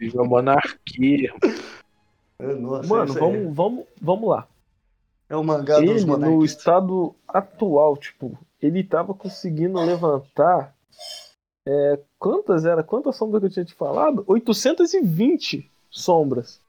[0.01, 1.32] Ele é o monarquia.
[2.60, 4.48] Nossa, Mano, isso aí vamos, vamos, vamos lá.
[5.28, 10.74] É o mangá dos Ele, no estado atual, tipo, ele tava conseguindo levantar.
[11.66, 12.82] é, quantas era?
[12.82, 14.24] Quantas sombras que eu tinha te falado?
[14.26, 16.60] 820 sombras.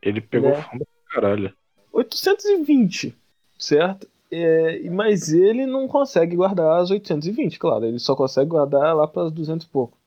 [0.00, 0.62] Ele pegou É.
[0.62, 0.78] fama
[1.10, 1.52] pra caralho.
[1.92, 3.14] 820,
[3.58, 4.08] certo?
[4.32, 7.84] É, mas ele não consegue guardar as 820, claro.
[7.84, 9.98] Ele só consegue guardar lá para as 200 e pouco.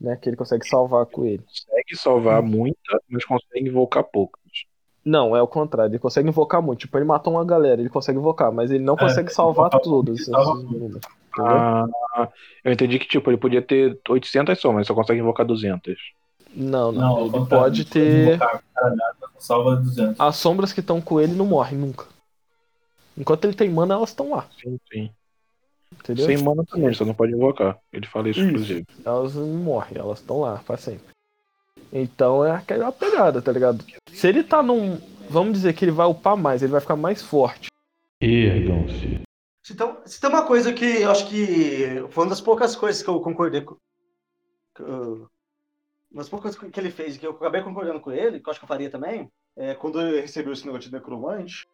[0.00, 1.42] Né, que ele consegue salvar com ele.
[1.42, 4.40] Consegue salvar muita, mas consegue invocar poucas.
[5.04, 5.92] Não, é o contrário.
[5.92, 6.80] Ele consegue invocar muito.
[6.80, 10.26] Tipo, ele matou uma galera, ele consegue invocar, mas ele não consegue salvar todas.
[11.38, 11.86] Ah,
[12.64, 15.96] eu entendi que, tipo, ele podia ter 800 somas, só consegue invocar 200.
[16.54, 17.00] Não, não.
[17.00, 18.34] Não, ele pode ter.
[18.34, 18.62] invocar
[19.38, 20.20] Salva 200.
[20.20, 22.04] As sombras que estão com ele não morrem nunca.
[23.20, 24.48] Enquanto ele tem mana, elas estão lá.
[24.62, 25.10] Sim, sim.
[25.92, 26.24] Entendeu?
[26.24, 27.78] Sem mana também, só não pode invocar.
[27.92, 28.48] Ele fala isso, Isso.
[28.48, 28.86] inclusive.
[29.04, 31.08] Elas não morrem, elas estão lá pra sempre.
[31.92, 33.84] Então é aquela pegada, tá ligado?
[34.12, 34.98] Se ele tá num.
[35.28, 37.68] Vamos dizer que ele vai upar mais, ele vai ficar mais forte.
[38.20, 39.20] Ergam-se.
[39.62, 43.02] Se tem, se tem uma coisa que eu acho que foi uma das poucas coisas
[43.02, 43.76] que eu concordei com.
[44.74, 45.28] que eu-
[46.10, 48.50] Uma das poucas coisas que ele fez que eu acabei concordando com ele, que eu
[48.50, 51.66] acho que eu faria também, é quando ele recebeu esse negócio de necromante.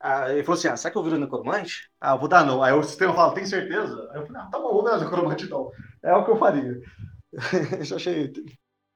[0.00, 1.90] Ah, ele falou assim: ah, será que eu viro necromante?
[2.00, 2.62] Ah, eu vou dar não.
[2.62, 4.08] Aí o sistema fala: tem certeza?
[4.12, 5.70] Aí eu falei: ah, tá bom, vou dar necromante então.
[6.02, 6.80] É o que eu faria.
[7.90, 8.32] eu achei.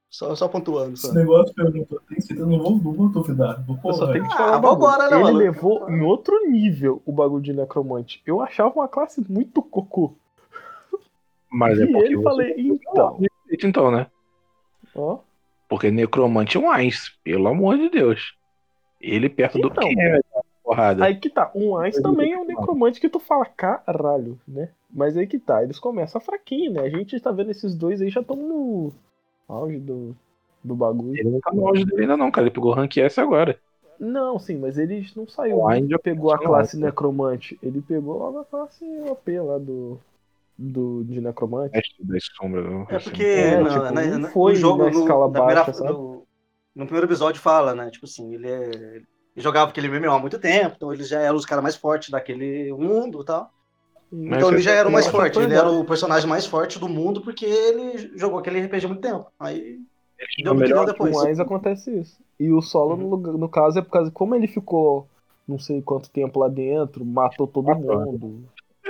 [0.09, 0.95] Só, só pontuando.
[0.95, 1.07] Só.
[1.09, 2.47] Esse negócio perguntou, tem certeza?
[2.47, 3.61] Não vou, não vou duvidar.
[3.65, 4.79] Vou Eu só tenho que te Ah, falar um bagulho.
[4.79, 5.37] vambora, né, Ele mano?
[5.37, 8.21] levou em outro nível o bagulho de necromante.
[8.25, 10.15] Eu achava uma classe muito cocô.
[11.51, 13.19] Mas é e porque ele falei, então.
[13.61, 14.07] Então, né?
[14.95, 15.19] Ó,
[15.67, 18.35] Porque necromante é um Ainz, pelo amor de Deus.
[19.01, 19.87] Ele perto do Então.
[19.87, 20.19] que é
[20.65, 21.05] porrada.
[21.05, 21.51] aí que tá.
[21.55, 24.69] Um Ice também é um necromante que tu fala, caralho, né?
[24.89, 26.81] Mas aí que tá, eles começam fraquinho, né?
[26.81, 28.91] A gente tá vendo esses dois aí já estão no
[29.47, 30.15] auge do,
[30.63, 31.17] do bagulho.
[31.19, 32.47] Ele não tá no auge dele ainda não, cara.
[32.47, 33.57] Ele pegou rank S agora.
[33.99, 35.59] Não, sim, mas ele não saiu.
[35.59, 37.57] O Ele Ainz já pegou a classe lá, necromante.
[37.63, 39.97] Ele pegou logo a classe OP lá do.
[40.57, 41.77] do de necromante.
[42.89, 45.31] É porque É, na- tipo, na- não na- foi no jogo, na no, escala na
[45.33, 46.23] primeira- baixa, no,
[46.75, 47.89] no primeiro episódio fala, né?
[47.89, 49.01] Tipo assim, ele, é,
[49.35, 52.09] ele jogava aquele MMO há muito tempo, então ele já era os caras mais fortes
[52.09, 53.51] daquele mundo e tal.
[54.11, 56.87] Mas Então ele já era o mais forte, ele era o personagem mais forte do
[56.87, 59.25] mundo porque ele jogou aquele RPG há muito tempo.
[59.39, 59.79] Aí
[60.17, 61.17] Ele deu é no que melhor depois.
[61.25, 62.17] Ainz acontece isso.
[62.39, 64.09] E o solo, no, lugar- no caso, é por causa.
[64.11, 65.07] Como ele ficou
[65.47, 68.05] não sei quanto tempo lá dentro, matou todo Matou.
[68.05, 68.43] mundo.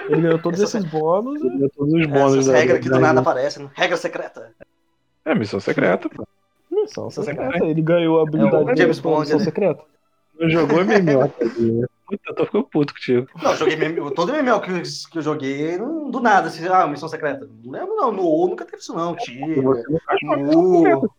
[0.10, 1.42] Ele ganhou todos Essa- esses bônus.
[1.42, 3.72] Ele deu todos os bônus Essas regras que do da- nada aparecem, né?
[3.74, 4.52] regra secreta.
[5.26, 6.28] É missão secreta, pô.
[6.70, 7.66] Missão Missão secreta.
[7.66, 9.44] Ele ganhou a habilidade É dele James Bond, missão né?
[9.46, 9.84] secreta.
[10.40, 11.30] Não jogou MMO.
[11.30, 11.88] tadinho.
[12.06, 13.28] Puta, eu tô ficando puto contigo.
[13.42, 14.82] Não, eu joguei MM, todo MMO que, eu-
[15.12, 17.50] que eu joguei, não- do nada, assim, ah, missão secreta.
[17.64, 18.12] Não lembro, não.
[18.12, 19.16] No WoW nunca teve isso, não.
[19.16, 19.60] Tira.
[19.64, 21.10] Você não faz parte No WoW.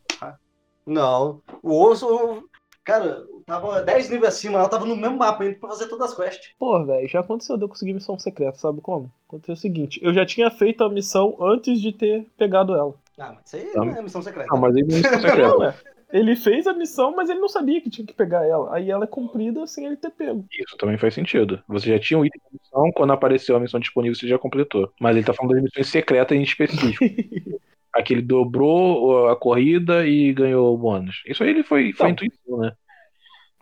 [0.86, 1.42] Não.
[1.62, 2.44] O eu-
[2.84, 6.10] cara, eu tava 10 níveis acima, ela tava no mesmo mapa indo pra fazer todas
[6.12, 6.52] as quests.
[6.58, 9.10] Pô, velho, já aconteceu de eu conseguir missão secreta, sabe como?
[9.26, 12.94] Aconteceu o seguinte, eu já tinha feito a missão antes de ter pegado ela.
[13.18, 13.84] Ah, mas isso aí Não.
[13.86, 14.48] não é missão secreta.
[14.52, 15.48] Não, mas aí não é missão secreta.
[15.48, 15.74] Não, é.
[16.12, 18.74] Ele fez a missão, mas ele não sabia que tinha que pegar ela.
[18.74, 20.44] Aí ela é cumprida sem ele ter pego.
[20.52, 21.60] Isso também faz sentido.
[21.66, 24.92] Você já tinha um item de missão, quando apareceu a missão disponível, você já completou.
[25.00, 27.04] Mas ele tá falando das missões secretas em específico.
[27.92, 31.22] Aquele dobrou a corrida e ganhou o bônus.
[31.26, 32.26] Isso aí ele foi, foi Então.
[32.26, 32.72] intuição, né?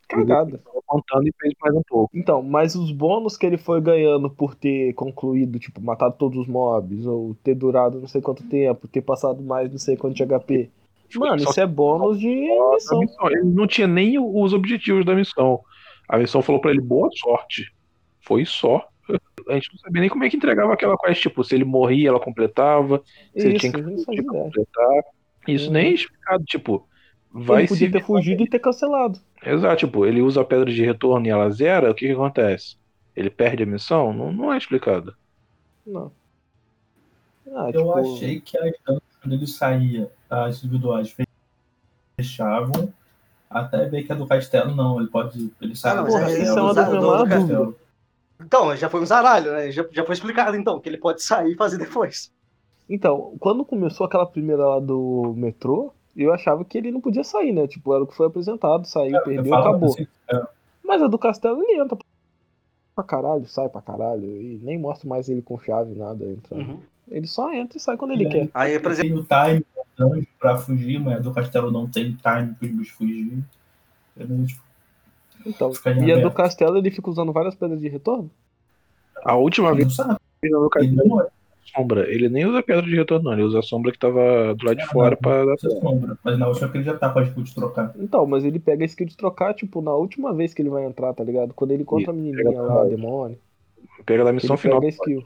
[0.09, 0.61] Cagada.
[0.87, 2.11] Contando e fez mais um pouco.
[2.15, 6.47] Então, mas os bônus que ele foi ganhando por ter concluído, tipo, matado todos os
[6.47, 10.23] mobs, ou ter durado não sei quanto tempo, ter passado mais não sei quanto de
[10.27, 10.71] HP.
[11.19, 13.01] Mano, Só isso é bônus de missão.
[13.01, 13.31] missão.
[13.31, 15.61] Ele não tinha nem os objetivos da missão.
[16.09, 17.73] A missão falou pra ele boa sorte.
[18.20, 18.86] Foi só.
[19.49, 21.20] A gente não sabia nem como é que entregava aquela quest.
[21.23, 23.03] Tipo, se ele morria, ela completava.
[23.36, 24.24] Se ele Isso, tinha que a ideia.
[24.27, 25.03] completar.
[25.47, 25.73] Isso Uhum.
[25.73, 26.45] nem é explicado.
[26.45, 26.89] Tipo,
[27.31, 27.93] vai Ele podia se.
[27.93, 29.19] ter fugido e ter cancelado.
[29.45, 32.77] Exato, tipo, ele usa a pedra de retorno e ela zera, o que que acontece?
[33.15, 34.12] Ele perde a missão?
[34.12, 35.15] Não, não é explicado.
[35.86, 36.11] Não.
[37.55, 38.57] Ah, Eu tipo, achei que
[39.20, 41.15] quando ele saía, as individuais
[42.16, 42.93] fechavam,
[43.48, 45.52] até ver que a do castelo não, ele pode.
[45.61, 46.69] Ele sai Ah, não, do Porra, é- castelo.
[46.70, 47.77] é do- do- do castelo.
[48.40, 49.70] Então, já foi um zaralho, né?
[49.70, 52.32] Já, já foi explicado, então, que ele pode sair e fazer depois.
[52.90, 57.52] Então, quando começou aquela primeira lá do metrô, eu achava que ele não podia sair,
[57.52, 57.66] né?
[57.66, 59.89] Tipo, era o que foi apresentado, saiu, Eu perdeu, acabou.
[59.94, 60.43] assim, é,
[60.85, 61.97] Mas a do castelo ele entra
[62.94, 66.61] pra caralho, sai pra caralho, e nem mostra mais ele com chave, nada entrando.
[66.73, 66.81] Uhum.
[67.09, 68.48] Ele só entra e sai quando ele quer.
[68.52, 69.65] Aí, por exemplo, Tem o time
[69.97, 73.39] dungeon pra fugir, mas a do castelo não tem time para os fugir.
[74.16, 74.62] Tipo,
[75.47, 75.73] Então,
[76.05, 78.31] e a do castelo ele fica usando várias pedras de retorno?
[79.25, 80.49] A última ele vez que
[80.79, 81.29] ele não é
[81.75, 83.33] sombra, ele nem usa pedra de retorno, não.
[83.33, 86.19] Ele usa a sombra que tava do lado de fora pra dar sombra.
[86.23, 87.93] Mas na última que ele já tá com a skill de trocar.
[87.99, 90.85] Então, mas ele pega a skill de trocar, tipo, na última vez que ele vai
[90.85, 91.55] entrar, tá ligado?
[91.55, 93.39] Quando ele encontra a menininha lá, a demônio,
[94.05, 94.81] Pega da missão ele final.
[94.81, 95.25] pega a skill.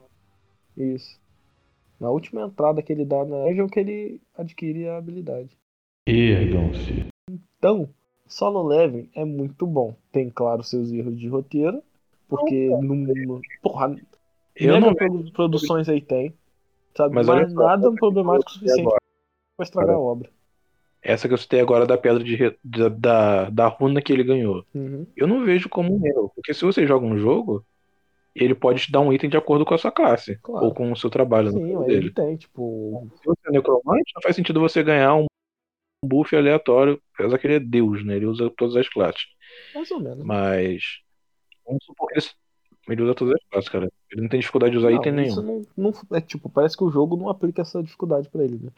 [0.77, 1.19] Isso.
[2.01, 5.57] Na última entrada que ele dá na dungeon que ele adquire a habilidade.
[6.07, 7.07] Ergam-se.
[7.59, 7.89] Então,
[8.27, 9.95] solo leveling é muito bom.
[10.13, 11.83] Tem, claro, seus erros de roteiro,
[12.29, 13.97] porque no, no, porra,
[14.57, 16.33] Eu mega não produ- produções aí tem,
[16.97, 17.15] sabe?
[17.15, 18.97] Mas Mas, nada que problemático o eu suficiente
[19.57, 20.31] pra estragar a obra.
[21.03, 24.25] Essa que eu citei agora da pedra de re- da, da, da runa que ele
[24.25, 24.65] ganhou.
[24.75, 25.07] Uhum.
[25.17, 26.33] Eu não vejo como um erro.
[26.35, 27.65] Porque se você joga um jogo,
[28.35, 30.37] ele pode te dar um item de acordo com a sua classe.
[30.43, 30.67] Claro.
[30.67, 33.09] Ou com o seu trabalho Sim, jogo aí ele tem, tipo.
[33.17, 35.27] Se você é necromante, não faz sentido você ganhar um
[36.05, 37.01] buff aleatório.
[37.15, 38.17] Apesar que ele é Deus, né?
[38.17, 39.23] Ele usa todas as classes.
[39.75, 40.25] Mais ou menos.
[40.25, 40.83] Mas.
[41.67, 42.19] Vamos supor que
[42.91, 43.89] ele, usa todas as classes, cara.
[44.11, 45.29] Ele não tem dificuldade de usar Não, item nenhum.
[45.29, 48.59] isso não, não- é tipo, parece que o jogo não aplica essa dificuldade pra ele,
[48.63, 48.71] né?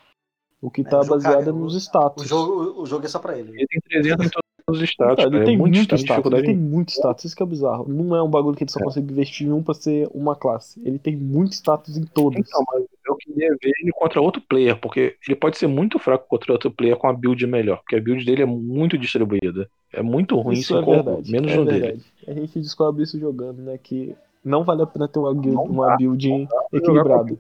[0.61, 2.25] O que É, tá jogo, baseado cara, nos o- status.
[2.25, 3.51] o jogo, o jogo é só pra ele.
[3.53, 5.45] Ele tem 300 em todos os status, Então, ele cara.
[5.45, 7.87] tem é muito status, status, ele tem muito status, isso que é bizarro.
[7.89, 8.85] Não é um bagulho que ele só É.
[8.85, 10.81] consegue investir em um pra ser uma classe.
[10.85, 12.39] Ele tem muito status em todos.
[12.39, 16.27] Então, mas eu queria ver ele contra outro player, porque ele pode ser muito fraco
[16.29, 19.69] contra outro player com a build melhor, porque a build dele é muito distribuída.
[19.93, 21.33] É muito ruim isso é verdade.
[21.33, 21.81] menos é dele.
[21.81, 22.05] verdade.
[22.29, 23.77] A gente descobre isso jogando, né?
[23.83, 24.15] Que
[24.45, 27.37] não vale a pena ter uma, guild, uma build equilibrada.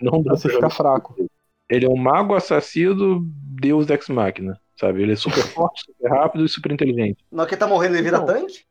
[0.00, 1.14] Não dá Você pra fica jogar fraco.
[1.68, 3.20] Ele é um mago assassino,
[3.60, 5.02] deus ex machina, sabe?
[5.02, 7.18] Ele é super forte, super rápido e super inteligente.
[7.30, 8.26] Na hora que ele tá morrendo, ele vira Não.
[8.26, 8.66] tanque?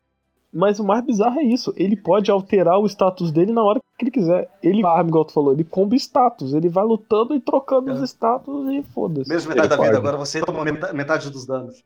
[0.51, 1.73] Mas o mais bizarro é isso.
[1.75, 4.49] Ele pode alterar o status dele na hora que ele quiser.
[4.63, 6.53] Ele arma, igual tu falou, ele comba status.
[6.53, 9.29] Ele vai lutando e trocando os status e foda-se.
[9.29, 9.97] Mesmo metade Ele da vida, pode.
[10.07, 11.83] agora você toma meta- metade dos danos.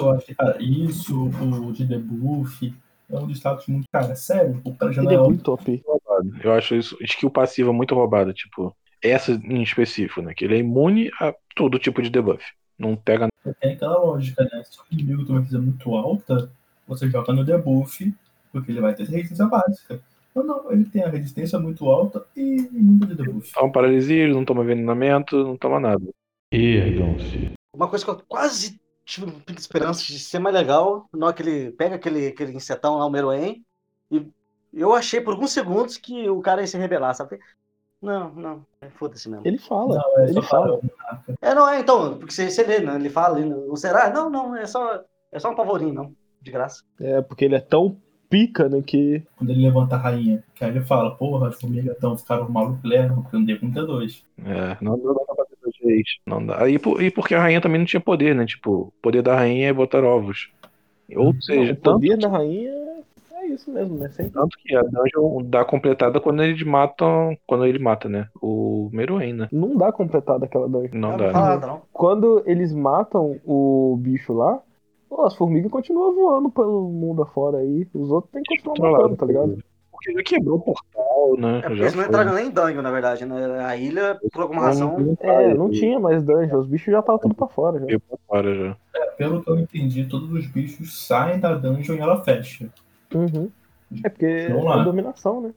[0.00, 2.74] Eu acho que, cara, isso, o de debuff,
[3.10, 3.86] é um destaque muito.
[3.92, 5.82] Cara, sério, o cara já Ele é não é muito OP.
[5.86, 6.30] Roubado.
[6.42, 10.34] Eu acho isso, skill passiva muito roubada, tipo, essa em específico, né?
[10.34, 12.44] Que ele é imune a todo tipo de debuff.
[12.78, 13.28] Não pega
[13.60, 14.62] Tem aquela lógica, né?
[14.64, 16.50] Se o inimigo tem uma resistência muito alta,
[16.86, 18.14] você joga no debuff,
[18.52, 20.00] porque ele vai ter resistência básica.
[20.34, 23.52] Não, não, ele tem a resistência muito alta e muito de debuff.
[23.52, 26.04] toma paralisia, ele não toma envenenamento, não toma nada.
[26.52, 27.52] Ergam-se.
[27.74, 31.26] Uma coisa que eu quase tive um pico de esperança de ser mais legal, na
[31.26, 33.64] hora que ele pega aquele, aquele insetão lá, o Meruem,
[34.10, 34.26] e
[34.72, 37.38] eu achei por alguns segundos que o cara ia se rebelar, sabe?
[38.00, 39.46] Não, não, é, foda-se mesmo.
[39.46, 39.96] Ele fala.
[39.96, 40.78] Não, é ele só fala.
[40.78, 42.94] para- É, não, é, então, porque você, você lê, né?
[42.94, 44.08] Ele fala ali, não será?
[44.10, 45.02] Não, não, é só,
[45.32, 46.82] é só um pavorinho, não, de graça.
[47.00, 47.96] É, porque ele é tão
[48.30, 48.80] pica, né?
[48.86, 49.22] Que.
[49.36, 52.84] Quando ele levanta a rainha, que aí ele fala, porra, as formigas estão ficaram malucos,
[52.88, 54.22] levam, porque eu não dei com T2.
[54.44, 56.08] É, não dá pra fazer dois reis.
[56.24, 56.68] Não dá.
[56.68, 58.46] E, por- e porque a rainha também não tinha poder, né?
[58.46, 60.50] Tipo, o poder da rainha é botar ovos.
[61.16, 62.70] Ou seja, o tanto poder da rainha
[63.54, 64.08] isso mesmo, né?
[64.10, 64.32] Sempre.
[64.32, 67.36] Tanto que a dungeon dá completada quando eles matam.
[67.46, 68.28] Quando ele mata, né?
[68.40, 69.48] O Meruem, né?
[69.52, 70.90] Não dá completada aquela dungeon.
[70.98, 71.32] Não Não, dá.
[71.32, 71.48] não né?
[71.48, 71.82] nada, não.
[71.92, 74.60] Quando eles matam o bicho lá,
[75.08, 77.86] pô, as formigas continuam voando pelo mundo afora aí.
[77.94, 79.58] Os outros tem que continuar matando, tá ligado?
[79.90, 81.60] Porque já quebrou o portal, né?
[81.64, 83.64] É eles não entraram nem em dungeon, na verdade, né?
[83.64, 84.96] A ilha, por alguma razão.
[85.18, 87.98] É, não tinha mais dungeon, os bichos já estavam tudo pra fora já.
[88.08, 88.76] Pra fora já.
[89.16, 92.68] Pelo que eu entendi, todos os bichos saem da dungeon e ela fecha.
[93.14, 93.50] Uhum.
[94.04, 95.50] É porque é dominação, né?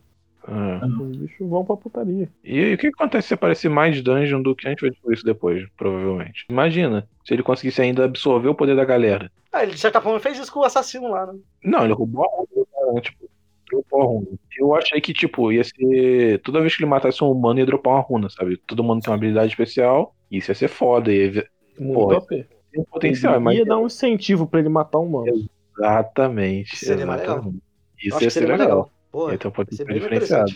[0.48, 0.86] É.
[0.86, 2.28] Os bichos vão pra putaria.
[2.44, 5.15] E, aí, o que acontece se aparecer mais dungeon do que a gente vai descobrir
[5.15, 6.45] isso depois, provavelmente?
[6.49, 9.32] Imagina, se ele conseguisse ainda absorver o poder da galera.
[9.52, 11.38] Ah, ele de certa forma fez isso com o assassino lá, né?
[11.64, 13.02] Não, ele roubou a né?
[13.02, 13.30] Tipo,
[13.69, 14.28] dropou a runa.
[14.57, 16.40] Eu achei que, tipo, ia ser.
[16.40, 18.57] Toda vez que ele matasse um humano, ia dropar uma runa, sabe?
[18.57, 21.45] Todo mundo tem uma habilidade especial, isso ia ser foda, ia
[21.80, 22.28] OP.
[22.72, 23.57] tem um potencial, mas.
[23.57, 25.49] Ia dar um incentivo pra ele matar um humano.
[25.82, 26.78] Exatamente.
[26.78, 27.62] Seria exatamente.
[27.99, 28.78] Isso ser seria mais legal.
[28.78, 28.91] legal.
[29.12, 30.52] Pô, um ia ser diferenciado.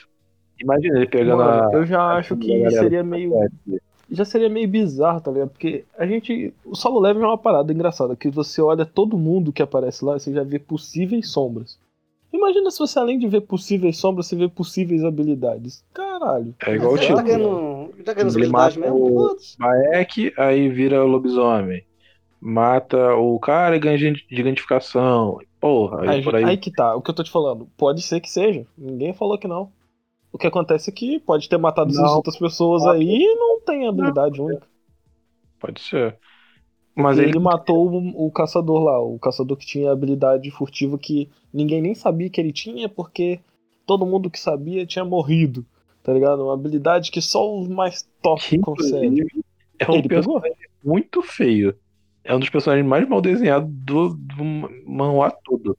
[0.60, 1.74] Imagina ele pegando Mano, a.
[1.74, 3.32] eu já a acho que seria meio.
[4.10, 5.50] Já seria meio bizarro, tá ligado?
[5.50, 6.54] Porque a gente.
[6.64, 10.18] O solo level é uma parada engraçada, que você olha todo mundo que aparece lá,
[10.18, 11.78] você já vê possíveis sombras.
[12.32, 15.84] Imagina se você, além de ver possíveis sombras, você vê possíveis habilidades.
[15.94, 16.54] Caralho.
[16.66, 17.16] É igual o Ele tipo.
[17.16, 19.38] tá ele tá Ele habilidade mesmo?
[19.58, 21.84] Baek, aí vira lobisomem.
[22.48, 25.40] Mata o cara e ganha identificação.
[25.60, 26.44] Porra, aí, Aí, por aí.
[26.44, 27.68] aí que tá, o que eu tô te falando.
[27.76, 28.68] Pode ser que seja.
[28.78, 29.72] Ninguém falou que não.
[30.32, 32.18] O que acontece é que pode ter matado essas Não.
[32.18, 34.68] outras pessoas aí e não tem habilidade única.
[35.60, 36.18] Pode ser.
[36.96, 41.30] Mas ele, ele, matou o, o caçador lá, o caçador que tinha habilidade furtiva que
[41.52, 43.40] ninguém nem sabia que ele tinha, porque
[43.88, 45.66] todo mundo que sabia tinha morrido.
[46.04, 46.44] Tá ligado?
[46.44, 49.26] Uma habilidade que só os mais top conseguem.
[49.80, 50.40] é um Ele pegou?
[50.40, 51.76] personagem muito feio.
[52.26, 54.44] É um dos personagens mais mal desenhados do, do
[54.86, 55.78] manhwa todo.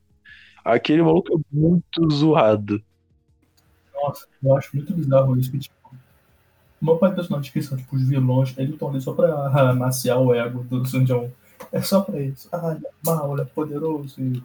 [0.63, 2.81] Aquele maluco é muito zoado.
[3.93, 7.77] Nossa, eu acho muito bizarro isso que, tipo, a maior parte dos personagens que são,
[7.77, 11.29] tipo, os vilões, estão ali só pra ah, maciar o ego do Sun Jong.
[11.71, 12.47] É só pra isso.
[12.51, 14.41] Ah, ele é mau, ele é poderoso e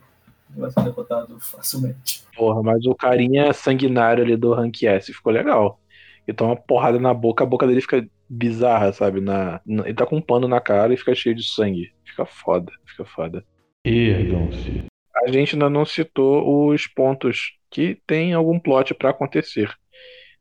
[0.56, 2.24] vai ser derrotado facilmente.
[2.36, 5.78] Porra, mas o carinha sanguinário ali do Rank S ficou legal.
[6.26, 9.20] Ele toma uma porrada na boca, a boca dele fica bizarra, sabe?
[9.20, 11.92] Na, na- ele tá com um pano na cara e fica cheio de sangue.
[12.04, 13.44] Fica foda, fica foda.
[13.84, 14.84] Ergam-se.
[15.14, 19.70] A gente ainda não citou os pontos que tem algum plot pra acontecer.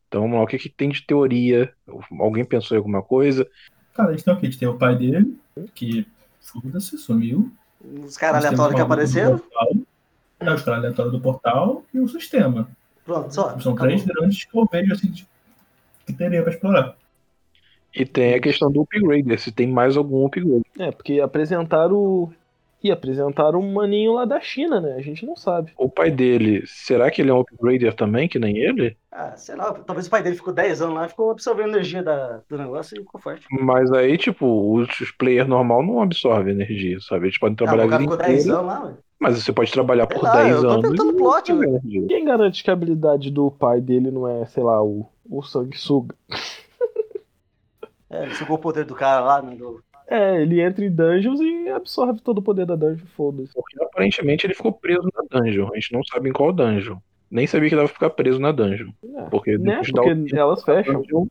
[0.07, 1.72] Então vamos lá, o que, que tem de teoria?
[2.19, 3.47] Alguém pensou em alguma coisa?
[3.93, 4.45] Cara, a gente tem o quê?
[4.45, 5.38] A gente tem o pai dele,
[5.76, 6.05] que
[6.39, 7.51] foda-se, sumiu.
[8.05, 9.41] Os caras aleatórios que apareceram.
[10.39, 12.69] É, os caras aleatórios do portal e o sistema.
[13.05, 13.59] Pronto, só.
[13.59, 13.88] São acabou.
[13.88, 15.13] três grandes que eu vejo assim,
[16.05, 16.95] que teria pra explorar.
[17.93, 20.63] E tem a questão do upgrade, se tem mais algum upgrade.
[20.80, 22.34] É, porque apresentaram o.
[22.84, 24.95] E apresentaram um maninho lá da China, né?
[24.95, 25.72] A gente não sabe.
[25.77, 28.97] O pai dele, será que ele é um upgrader também, que nem ele?
[29.11, 32.01] Ah, sei lá, talvez o pai dele ficou 10 anos lá e ficou absorvendo energia
[32.01, 33.51] da, do negócio e ficou forte.
[33.51, 37.27] Mas aí, tipo, os players normal não absorvem energia, sabe?
[37.27, 38.97] Eles podem Ah, trabalhar o a cara ficou 10 inteira, anos lá, ué.
[39.19, 40.81] mas você pode trabalhar Sei por lá, 10 eu tô anos.
[40.81, 42.07] tentando e plot, não velho.
[42.07, 46.15] Quem garante que a habilidade do pai dele não é, sei lá, o, o sanguessuga?
[48.12, 49.56] É, ele sugou o poder do cara lá, né?
[49.56, 49.82] Do...
[50.08, 53.54] É, ele entra em dungeons e absorve todo o poder da dungeon, foda-se.
[53.54, 55.70] Porque aparentemente ele ficou preso na dungeon.
[55.72, 56.98] A gente não sabe em qual dungeon.
[57.30, 58.92] Nem sabia que dava pra ficar preso na dungeon.
[59.16, 59.82] É, Porque né?
[59.90, 60.96] Porque elas fecham.
[60.96, 61.26] dungeon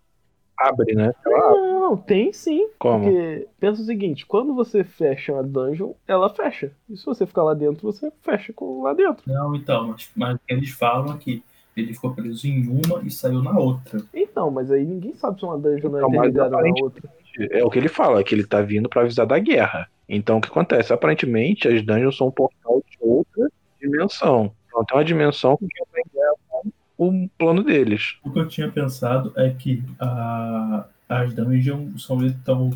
[0.60, 1.12] abre, né?
[1.26, 1.50] Ela.
[1.50, 2.68] Não, tem sim.
[2.78, 3.04] Como?
[3.04, 6.72] Porque pensa o seguinte, quando você fecha uma dungeon, ela fecha.
[6.88, 9.22] E se você ficar lá dentro, você fecha com lá dentro.
[9.26, 11.42] Não, então, mas, mas o que eles falam que
[11.76, 14.02] ele ficou preso em uma e saiu na outra.
[14.12, 17.10] Então, mas aí ninguém sabe se uma dungeon não é Então, mas interligada na outra.
[17.50, 19.88] É o que ele fala, que ele tá vindo pra avisar da guerra.
[20.08, 20.92] Então o que acontece?
[20.92, 23.48] Aparentemente as dungeons são um portal de outra
[23.80, 24.52] dimensão.
[24.66, 28.18] Então tem uma dimensão que entra em guerra com o plano deles.
[28.24, 32.70] O que eu tinha pensado é que a, as dungeons são então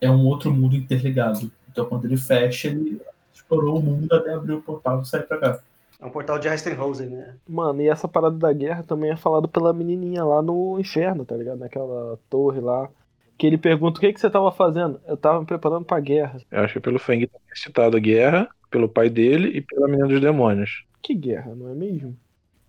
[0.00, 1.50] é um outro mundo interligado.
[1.70, 3.00] Então quando ele fecha, ele
[3.34, 5.60] explorou o mundo até abrir o portal e sair pra cá.
[6.00, 7.36] É um portal de Heistenhausen, né?
[7.48, 11.36] Mano, e essa parada da guerra também é falado pela menininha lá no inferno, tá
[11.36, 11.58] ligado?
[11.58, 12.88] Naquela torre lá.
[13.38, 15.00] Que ele pergunta o que, que você tava fazendo.
[15.06, 16.38] Eu tava me preparando pra guerra.
[16.50, 20.08] Eu acho que pelo Feng tá citado a guerra, pelo pai dele e pela menina
[20.08, 20.84] dos demônios.
[21.02, 22.16] Que guerra, não é mesmo?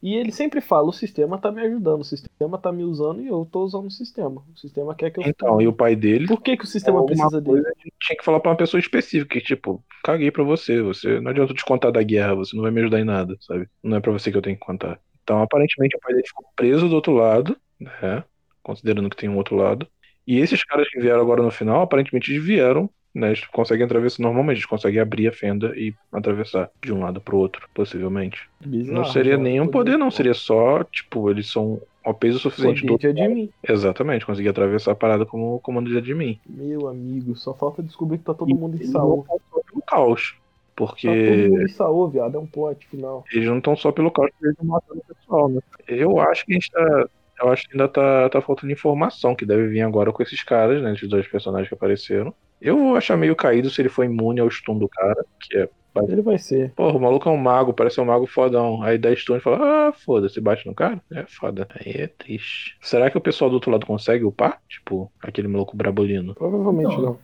[0.02, 3.28] E ele sempre fala, o sistema tá me ajudando, o sistema tá me usando e
[3.28, 4.44] eu tô usando o sistema.
[4.53, 6.99] O sistema quer que eu Então, e o pai dele Por que, que o sistema
[6.99, 7.65] alguma precisa dele?
[7.99, 11.52] tinha que falar pra uma pessoa específica, que tipo, caguei pra você, você não adianta
[11.52, 13.68] eu te contar da guerra, você não vai me ajudar em nada, sabe?
[13.84, 14.99] Não é pra você que eu tenho que contar.
[15.24, 18.24] Então, aparentemente, o pai dele ficou preso do outro lado, né?
[18.64, 19.88] Considerando que tem um outro lado.
[20.26, 23.27] E esses caras que vieram agora no final, aparentemente eles vieram né?
[23.30, 27.38] Eles conseguem atravessar normalmente, eles conseguem abrir a fenda e atravessar de um lado pro
[27.38, 28.48] outro, possivelmente.
[28.64, 30.11] Bizarro, não seria nenhum poder, não.
[30.11, 33.49] Seria só, tipo, eles são ao peso suficiente do de admin.
[33.68, 36.39] Exatamente, conseguir atravessar a parada como o comando de admin.
[36.48, 39.26] Meu amigo, só falta descobrir que tá todo mundo em E Saul.
[39.26, 40.35] pelo caos.
[40.76, 42.35] Tá todo Porque mundo em Saul, viado.
[42.38, 43.26] É um plot final.
[43.34, 45.60] eles não estão só pelo caos, eles estão matando o pessoal, né?
[45.88, 47.10] Eu acho que a gente tá.
[47.40, 50.82] Eu acho que ainda tá, tá faltando informação que deve vir agora com esses caras,
[50.82, 50.94] né?
[50.94, 52.34] Esses dois personagens que apareceram.
[52.60, 55.70] Eu vou achar meio caído se ele for imune ao stun do cara, que é.
[56.08, 56.72] Ele vai ser.
[56.74, 58.84] Porra, o maluco é um mago, parece um mago fodão.
[58.84, 61.02] Aí dá stun e fala, ah, foda-se, bate no cara.
[61.12, 61.68] É foda.
[61.72, 62.78] Aí é triste.
[62.82, 64.62] Será que o pessoal do outro lado consegue upar?
[64.70, 66.36] Tipo, aquele maluco brabolino.
[66.36, 67.02] Provavelmente Não.
[67.02, 67.20] não.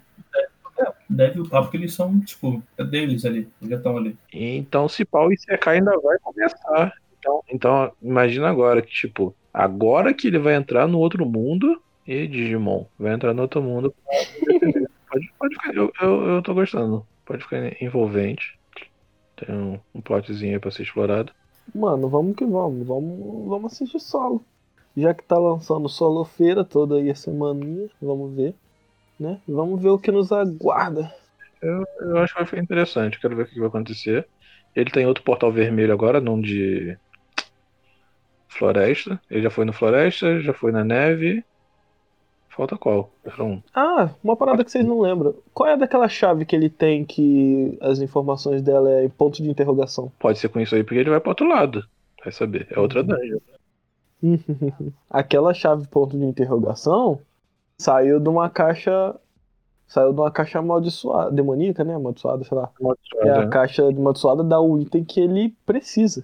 [1.07, 3.47] Deve upar porque eles são, tipo, é deles ali.
[3.61, 4.17] Eles já estão ali.
[4.31, 6.93] Então, se pau e CK ainda vai começar.
[7.19, 11.81] Então, então, imagina agora que, tipo, agora que ele vai entrar no outro mundo.
[12.05, 13.93] E Digimon, vai entrar no outro mundo.
[15.09, 17.05] pode, pode ficar, eu, eu, eu tô gostando.
[17.25, 18.59] Pode ficar envolvente.
[19.37, 21.31] Tem um, um plotzinho aí pra ser explorado.
[21.73, 22.85] Mano, vamos que vamos.
[22.85, 24.43] Vamos, vamos assistir solo.
[24.95, 28.53] Já que tá lançando solo feira toda aí a semaninha, vamos ver.
[29.19, 29.39] Né?
[29.47, 31.13] Vamos ver o que nos aguarda.
[31.61, 33.19] Eu acho que vai ficar interessante.
[33.19, 34.27] Quero ver o que vai acontecer.
[34.75, 36.97] Ele tem outro portal vermelho agora, não de
[38.53, 39.19] floresta.
[39.29, 41.43] Ele já foi no floresta, já foi na neve.
[42.55, 43.09] Falta qual?
[43.25, 43.61] Era um.
[43.73, 45.33] Ah, uma parada que vocês não lembram.
[45.53, 49.49] Qual é daquela chave que ele tem que as informações dela é em ponto de
[49.49, 50.11] interrogação?
[50.19, 51.83] Pode ser com isso aí, porque ele vai pro outro lado.
[52.23, 52.67] Vai saber.
[52.69, 53.39] É outra dungeon.
[55.09, 57.19] Aquela chave ponto de interrogação
[57.77, 59.15] saiu de uma caixa.
[59.87, 61.95] Saiu de uma caixa amaldiçoada, demoníaca, né?
[61.95, 62.71] Amaldiçoada, sei lá.
[63.17, 66.23] É a caixa amaldiçoada dá o item que ele precisa.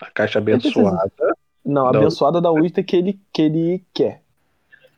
[0.00, 1.10] A caixa abençoada.
[1.64, 4.22] Não, o- abençoada o item que ele, que ele quer.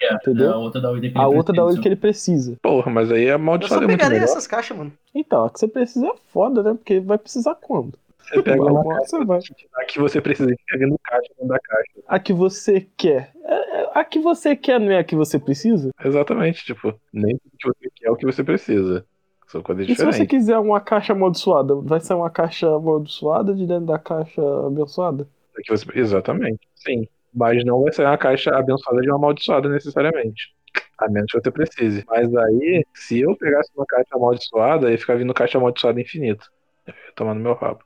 [0.01, 0.53] É, Entendeu?
[0.53, 1.71] A outra da Wither que A ele outra precisa.
[1.73, 2.57] item que ele precisa.
[2.61, 4.31] Porra, mas aí a Eu só amaldiçoada é muito pegaria melhor.
[4.31, 4.93] essas caixas, mano.
[5.15, 6.75] Então, a que você precisa é foda, né?
[6.75, 7.95] Porque vai precisar quando?
[8.19, 9.41] Você pega uma você vai.
[9.77, 11.93] A que você precisa ir pegando caixa dentro da caixa.
[12.09, 13.31] A que você quer.
[13.45, 15.91] É- é- A que você quer não é a que você precisa?
[16.05, 19.07] Exatamente, tipo, nem o que você quer é o que você precisa.
[19.47, 20.29] São coisas E se você diferentes.
[20.31, 25.29] quiser uma caixa amaldiçoada, vai ser uma caixa amaldiçoada de dentro da caixa abençoada?
[25.57, 27.07] É que você- Exatamente, sim.
[27.33, 30.55] Mas não vai ser uma caixa abençoada de uma amaldiçoada necessariamente.
[30.99, 32.05] A menos que você precise.
[32.09, 36.45] Mas aí, se eu pegasse uma caixa amaldiçoada, ia ficar vindo caixa amaldiçoada infinita.
[36.87, 37.81] Eu ia tomar no meu rabo.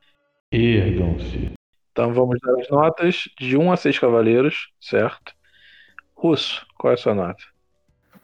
[0.52, 1.52] Ergam-se.
[1.92, 5.32] Então vamos dar as notas de 1 a 6 cavaleiros, certo?
[6.14, 7.42] Russo, qual é a sua nota?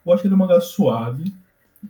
[0.05, 1.25] Eu acho ele um mangá suave.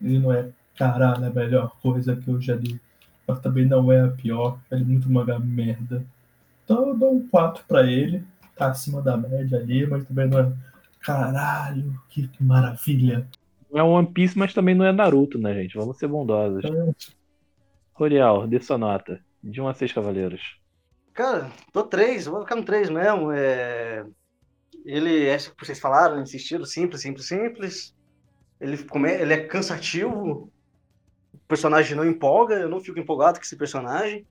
[0.02, 2.80] Ele não é, caralho, a melhor coisa que eu já li.
[3.26, 4.58] Mas também não é a pior.
[4.70, 6.04] Ele é muito mangá merda.
[6.64, 8.22] Então eu dou um 4 pra ele.
[8.54, 10.52] Tá acima da média ali, mas também não é.
[11.00, 13.26] Caralho, que maravilha.
[13.70, 15.76] Não é One Piece, mas também não é Naruto, né, gente?
[15.76, 16.64] Vamos ser bondosos.
[16.64, 16.94] Então,
[17.92, 19.20] Rorial, dê sua nota.
[19.42, 20.58] De 1 a 6 cavaleiros.
[21.12, 23.32] Cara, tô três, vou ficar no três mesmo.
[23.32, 24.04] É...
[24.84, 27.94] Ele é, vocês falaram, estilo simples, simples, simples.
[28.60, 29.10] Ele, come...
[29.10, 30.52] ele é cansativo.
[31.46, 34.26] O personagem não empolga, eu não fico empolgado com esse personagem.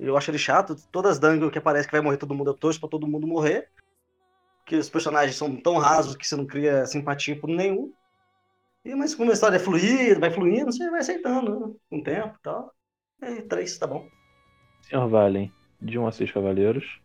[0.00, 0.74] Eu acho ele chato.
[0.90, 3.24] Todas as dungeons que aparece que vai morrer todo mundo, eu torço pra todo mundo
[3.24, 3.68] morrer.
[4.58, 7.92] Porque os personagens são tão rasos que você não cria simpatia por nenhum.
[8.84, 11.74] E, mas como a história é fluida, vai fluindo, você vai aceitando né?
[11.88, 12.74] com o tempo e tal.
[13.22, 14.08] E três, tá bom.
[14.82, 17.00] Senhor Valen, de 1 a 6 cavaleiros.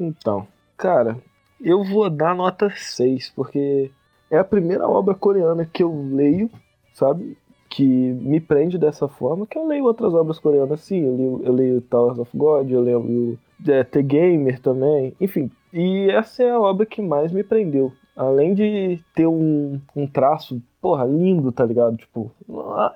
[0.00, 0.48] Então,
[0.78, 1.22] cara,
[1.60, 3.90] eu vou dar nota 6, porque
[4.30, 6.50] é a primeira obra coreana que eu leio,
[6.94, 7.36] sabe?
[7.68, 11.04] Que me prende dessa forma, que eu leio outras obras coreanas, sim.
[11.04, 15.50] Eu leio, eu leio Towers of God, eu leio é, The Gamer também, enfim.
[15.72, 17.92] E essa é a obra que mais me prendeu.
[18.16, 21.96] Além de ter um, um traço, porra, lindo, tá ligado?
[21.96, 22.32] Tipo,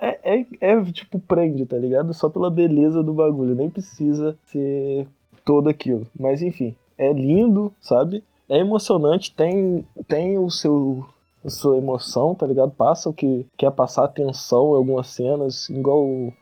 [0.00, 2.12] é, é, é, tipo, prende, tá ligado?
[2.12, 3.54] Só pela beleza do bagulho.
[3.54, 5.06] Nem precisa ser
[5.44, 6.06] todo aquilo.
[6.18, 8.24] Mas enfim, é lindo, sabe?
[8.48, 11.06] É emocionante, tem, tem o seu
[11.50, 12.70] sua emoção, tá ligado?
[12.70, 16.32] Passa o que quer passar atenção em algumas cenas, igual o,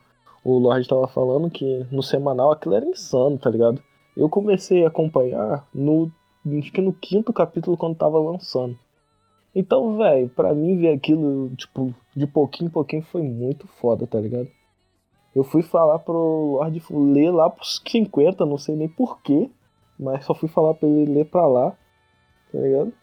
[0.43, 3.81] o Lorde tava falando, que no semanal aquilo era insano, tá ligado?
[4.15, 6.11] Eu comecei a acompanhar no,
[6.59, 8.77] acho que no quinto capítulo quando tava lançando.
[9.53, 14.19] Então, velho, pra mim ver aquilo, tipo, de pouquinho em pouquinho foi muito foda, tá
[14.19, 14.47] ligado?
[15.35, 19.49] Eu fui falar pro Lorde ler lá pros 50, não sei nem porquê,
[19.99, 21.71] mas só fui falar pra ele ler pra lá,
[22.51, 22.93] tá ligado?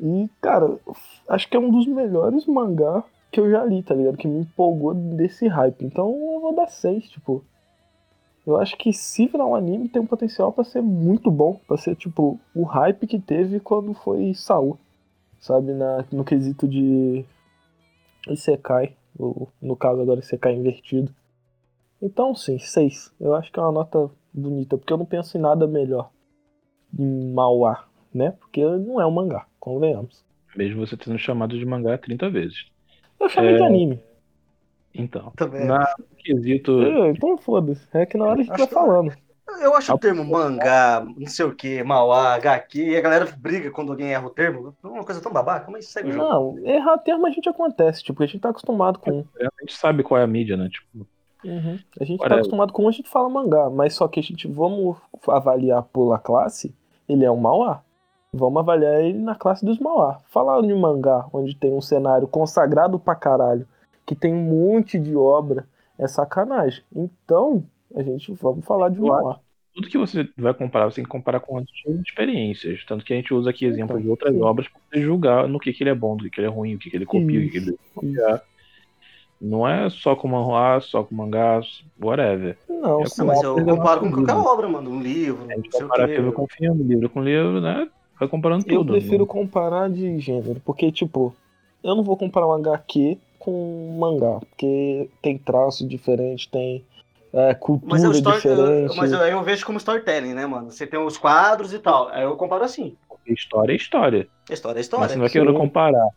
[0.00, 0.78] E, cara,
[1.28, 4.16] acho que é um dos melhores mangá que eu já li, tá ligado?
[4.16, 5.84] Que me empolgou desse hype.
[5.84, 7.44] Então eu vou dar 6, tipo.
[8.46, 11.78] Eu acho que se virar um anime tem um potencial pra ser muito bom, pra
[11.78, 14.76] ser, tipo, o hype que teve quando foi Saul,
[15.40, 15.72] sabe?
[15.72, 17.24] Na, no quesito de
[18.28, 18.94] Isekai.
[19.18, 21.14] O- No caso agora CK invertido.
[22.02, 23.12] Então sim, 6.
[23.20, 26.10] Eu acho que é uma nota bonita, porque eu não penso em nada melhor
[26.98, 28.32] em Mauá, né?
[28.32, 30.24] Porque não é um mangá, convenhamos.
[30.56, 32.66] Mesmo você tendo chamado de mangá 30 vezes.
[33.18, 33.56] Eu chamei É.
[33.56, 34.00] de anime.
[34.94, 35.64] Então, Também.
[35.66, 35.84] na
[36.18, 36.70] quesito.
[36.82, 37.86] Eu, então foda-se.
[37.92, 39.12] É que na hora a gente que- falando.
[39.60, 43.70] Eu acho o termo mangá, não sei o que, mauá, HQ, e a galera briga
[43.70, 44.74] quando alguém erra o termo.
[44.82, 46.58] É uma coisa tão babaca, mas segue o jogo.
[46.58, 49.24] Não, errar termo a gente acontece, tipo, a gente tá acostumado com.
[49.38, 50.68] A gente sabe qual é a mídia, né?
[50.68, 51.06] Tipo,
[51.44, 51.78] Uhum.
[52.00, 54.48] A gente tá acostumado com um, a gente fala mangá, mas só que a gente,
[54.48, 54.96] vamos
[55.28, 56.74] avaliar pela classe,
[57.06, 57.82] ele é um mauá.
[58.36, 60.18] Vamos avaliar ele na classe dos mauá.
[60.26, 63.64] Falar de mangá, onde tem um cenário consagrado pra caralho,
[64.04, 65.64] que tem um monte de obra,
[65.96, 66.82] é sacanagem.
[66.92, 67.62] Então,
[67.94, 69.38] a gente vamos falar de mauá.
[69.72, 72.84] tudo que você vai comparar, você tem que comparar com as suas experiências.
[72.84, 74.42] Tanto que a gente usa aqui exemplos de outras sim.
[74.42, 76.74] obras para julgar no que, que ele é bom, do que, que ele é ruim,
[76.74, 78.42] o que, que ele copia, o que, que ele copiar.
[79.40, 81.60] Não é só com manhua, só com mangá,
[82.02, 82.56] whatever.
[82.68, 83.24] Não, É sim.
[83.24, 84.90] Mas eu comparo com qualquer obra, mano.
[84.90, 87.88] Um livro, o compara filme com filme, livro com livro, né?
[88.18, 88.92] Vai comparando Eu tudo.
[88.92, 91.34] prefiro comparar de gênero, porque, tipo,
[91.82, 96.84] eu não vou comparar um HQ com um mangá, porque tem traço diferente, tem
[97.32, 98.96] é, cultura Mas, é story, diferente.
[98.96, 100.70] mas eu, eu vejo como storytelling, né, mano?
[100.70, 102.08] Você tem os quadros e tal.
[102.08, 102.96] Aí eu comparo assim.
[103.26, 104.28] História é história.
[104.48, 105.08] História é Mas história.
[105.08, 106.08] você não vai querer comparar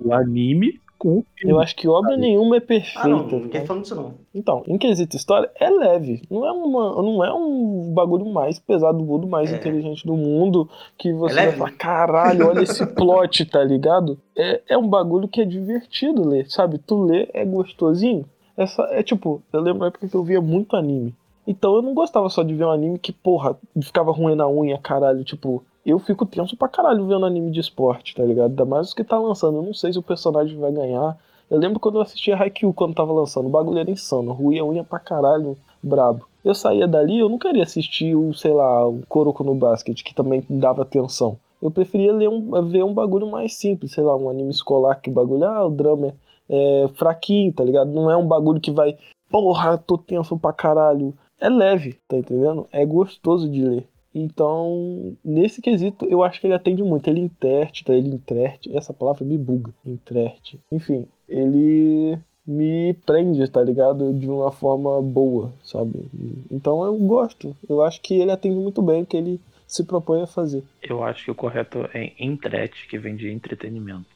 [0.00, 1.22] o anime com.
[1.42, 3.00] Eu acho que obra nenhuma é perfeita.
[3.00, 4.14] Ah, não, ninguém falando disso, não.
[4.34, 6.22] Então, em quesito história, é leve.
[6.30, 9.56] Não é, uma, não é um bagulho mais pesado do mundo, mais É.
[9.56, 10.68] inteligente do mundo,
[10.98, 14.18] que você É vai falar, caralho, olha esse plot, tá ligado?
[14.36, 16.78] É, é um bagulho que é divertido ler, sabe?
[16.78, 18.24] Tu lê é gostosinho.
[18.56, 21.14] Essa, é tipo, eu lembro na época que eu via muito anime.
[21.46, 24.78] Então eu não gostava só de ver um anime que, porra, ficava ruim na unha,
[24.78, 25.22] caralho.
[25.24, 28.50] Tipo, eu fico tenso pra caralho vendo anime de esporte, tá ligado?
[28.50, 29.58] Ainda mais os que tá lançando.
[29.58, 31.16] Eu não sei se o personagem vai ganhar.
[31.50, 33.46] Eu lembro quando eu assistia Haikyuu quando tava lançando.
[33.46, 34.32] O bagulho era insano.
[34.32, 36.26] Ruía unha pra caralho, brabo.
[36.44, 40.14] Eu saía dali, eu não queria assistir o, sei lá, o Kuroko no Basket, que
[40.14, 41.38] também dava atenção.
[41.60, 45.10] Eu preferia ler um, ver um bagulho mais simples, sei lá, um anime escolar que
[45.10, 46.08] bagulho, ah, o drama
[46.48, 47.90] é, é fraquinho, tá ligado?
[47.90, 48.98] Não é um bagulho que vai,
[49.30, 51.14] porra, tô tenso pra caralho.
[51.40, 52.66] É leve, tá entendendo?
[52.70, 53.88] É gostoso de ler.
[54.14, 57.08] Então, nesse quesito, eu acho que ele atende muito.
[57.08, 57.92] Ele interte, tá?
[57.92, 58.74] Ele interte.
[58.76, 59.72] Essa palavra me buga.
[59.84, 60.60] Interte.
[60.70, 62.16] Enfim, ele
[62.46, 64.12] me prende, tá ligado?
[64.12, 66.08] De uma forma boa, sabe?
[66.50, 67.56] Então eu gosto.
[67.68, 70.62] Eu acho que ele atende muito bem o que ele se propõe a fazer.
[70.82, 74.06] Eu acho que o correto é entrete, que vem de entretenimento.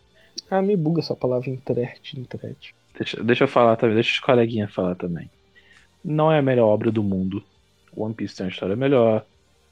[0.51, 2.75] Ah, me buga essa palavra interte, interte.
[2.97, 5.31] Deixa, deixa eu falar também, deixa os coleguinhas falar também.
[6.05, 7.43] Não é a melhor obra do mundo.
[7.97, 9.25] One Piece tem uma história melhor.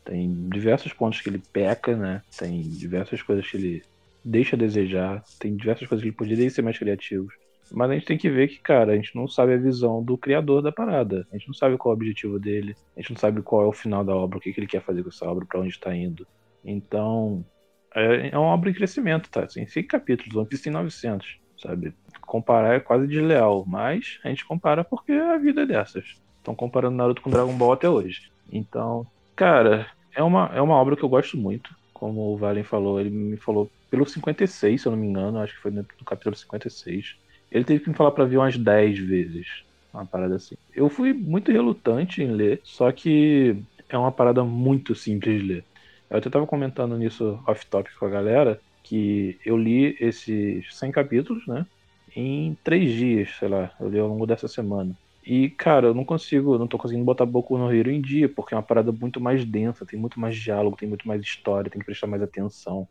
[0.06, 2.22] Tem diversos pontos que ele peca, né?
[2.38, 3.82] Tem diversas coisas que ele
[4.24, 5.22] deixa a desejar.
[5.38, 7.28] Tem diversas coisas que ele poderia ser mais criativo.
[7.72, 10.16] Mas a gente tem que ver que, cara, a gente não sabe a visão do
[10.16, 11.26] criador da parada.
[11.32, 12.76] A gente não sabe qual é o objetivo dele.
[12.96, 14.80] A gente não sabe qual é o final da obra, o que, que ele quer
[14.80, 16.24] fazer com essa obra, pra onde está indo.
[16.64, 17.44] Então,
[17.92, 19.44] é, é uma obra em crescimento, tá?
[19.46, 21.92] Tem cinco capítulos, One Piece tem 900, sabe?
[22.20, 26.04] Comparar é quase desleal, mas a gente compara porque a vida é dessas.
[26.38, 28.30] Estão comparando Naruto com Dragon Ball até hoje.
[28.52, 29.04] Então,
[29.34, 31.70] cara, é uma, é uma obra que eu gosto muito.
[31.92, 35.54] Como o Valen falou, ele me falou pelo 56, se eu não me engano, acho
[35.54, 37.16] que foi no, capítulo 56.
[37.52, 39.46] Ele teve que me falar pra ver umas 10 vezes.
[39.92, 40.56] Uma parada assim.
[40.74, 43.56] Eu fui muito relutante em ler, só que
[43.88, 45.64] é uma parada muito simples de ler.
[46.10, 51.46] Eu até tava comentando nisso off-topic com a galera, que eu li esses 100 capítulos,
[51.46, 51.66] né?
[52.14, 54.96] Em três dias, sei lá, eu li ao longo dessa semana.
[55.26, 58.54] E, cara, eu não consigo, não tô conseguindo botar Boku no Hero em dia, porque
[58.54, 61.80] é uma parada muito mais densa, tem muito mais diálogo, tem muito mais história, tem
[61.80, 62.86] que prestar mais atenção.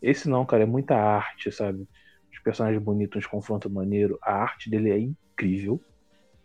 [0.00, 1.86] Esse não, cara, é muita arte, sabe?
[2.32, 4.18] Os personagens bonitos, uns confrontos maneiro.
[4.22, 5.78] A arte dele é incrível.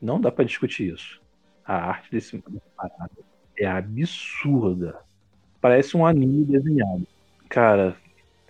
[0.01, 1.21] Não dá pra discutir isso.
[1.63, 2.37] A arte desse
[2.75, 3.11] parada
[3.57, 4.99] é absurda.
[5.61, 7.07] Parece um anime desenhado.
[7.47, 7.95] Cara,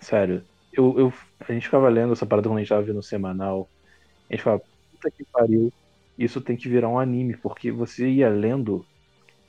[0.00, 0.42] sério,
[0.72, 1.12] eu, eu,
[1.48, 3.68] a gente ficava lendo essa parada quando a gente tava vendo o semanal.
[4.28, 5.72] A gente falava, puta que pariu,
[6.18, 8.86] isso tem que virar um anime, porque você ia lendo.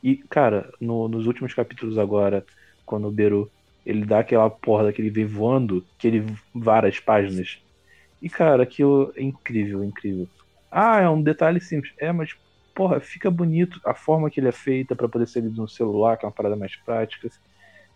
[0.03, 2.45] E, cara, no- nos últimos capítulos agora,
[2.85, 3.51] quando o Beru
[3.85, 6.25] ele dá aquela porra daquele vem voando, que ele
[6.55, 7.49] várias páginas.
[8.21, 10.29] E, cara, aquilo é incrível, incrível.
[10.71, 11.93] Ah, é um detalhe simples.
[11.99, 12.29] É, mas,
[12.73, 16.17] porra, fica bonito a forma que ele é feita pra poder ser lido no celular,
[16.17, 17.29] que é uma parada mais prática.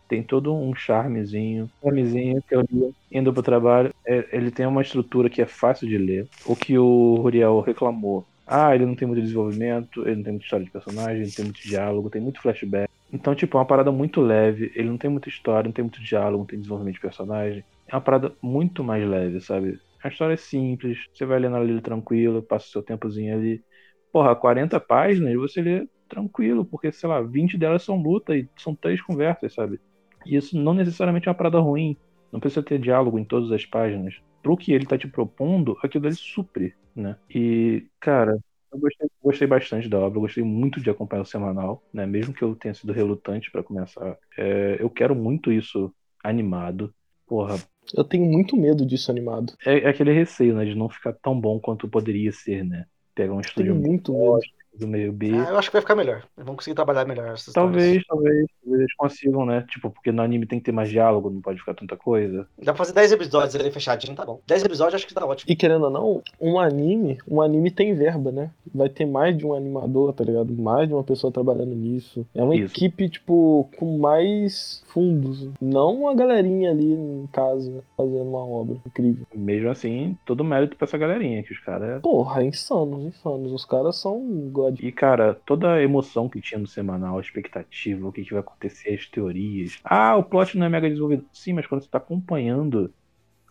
[0.07, 1.72] Tem todo um charmezinho.
[1.84, 3.91] Charmezinho que eu li indo pro trabalho.
[4.07, 6.30] É, ele tem uma estrutura que é fácil de ler.
[6.45, 8.27] O que o Ruriel reclamou.
[8.47, 11.45] Ah, ele não tem muito desenvolvimento, ele não tem muita história de personagem, ele tem
[11.45, 12.89] muito diálogo, tem muito flashback.
[13.11, 14.71] Então, tipo, é uma parada muito leve.
[14.75, 17.63] Ele não tem muita história, não tem muito diálogo, não tem desenvolvimento de personagem.
[17.87, 19.79] É uma parada muito mais leve, sabe?
[20.03, 23.63] A história é simples, você vai lendo ali tranquilo, passa o seu tempozinho ali.
[24.11, 28.73] Porra, 40 páginas você lê tranquilo, porque, sei lá, 20 delas são luta e são
[28.73, 29.79] três conversas, sabe?
[30.25, 31.97] E isso não necessariamente é uma parada ruim.
[32.31, 34.15] Não precisa ter diálogo em todas as páginas.
[34.47, 37.17] Pro que ele tá te propondo, aquilo ali supre, né?
[37.29, 38.39] E, cara,
[38.71, 42.05] eu gostei, gostei bastante da obra, eu gostei muito de acompanhar o semanal, né?
[42.05, 44.17] Mesmo que eu tenha sido relutante para começar.
[44.37, 45.93] É, eu quero muito isso
[46.23, 46.93] animado.
[47.27, 47.55] Porra,
[47.93, 49.51] Eu tenho muito medo disso animado.
[49.65, 50.63] é, é aquele receio, né?
[50.63, 52.85] De não ficar tão bom quanto poderia ser, né?
[53.13, 54.39] Pegar um estúdio Tenho muito medo.
[54.77, 55.31] Do meio B.
[55.33, 56.23] Ah, eu acho que vai ficar melhor.
[56.37, 59.65] Vão conseguir trabalhar melhor essas Talvez, talvez, talvez eles consigam, né?
[59.69, 62.47] Tipo, porque no anime tem que ter mais diálogo, não pode ficar tanta coisa.
[62.57, 64.39] Dá pra fazer 10 episódios ali fechadinho, tá bom.
[64.47, 65.51] 10 episódios acho que tá ótimo.
[65.51, 68.51] E querendo ou não, um anime, um anime tem verba, né?
[68.73, 70.53] Vai ter mais de um animador, tá ligado?
[70.53, 72.25] Mais de uma pessoa trabalhando nisso.
[72.33, 72.73] É uma Isso.
[72.75, 75.49] equipe, tipo, com mais fundos.
[75.61, 79.25] Não uma galerinha ali em casa fazendo uma obra incrível.
[79.33, 82.01] Mesmo assim, todo mérito pra essa galerinha, que os caras.
[82.01, 83.51] Porra, insanos, insanos.
[83.51, 84.49] Os caras são
[84.80, 88.39] E, cara, toda a emoção que tinha no semanal, a expectativa, o que, que vai
[88.41, 89.80] acontecer, as teorias.
[89.84, 91.27] Ah, o plot não é mega desenvolvido.
[91.34, 92.94] Sim, mas quando você tá acompanhando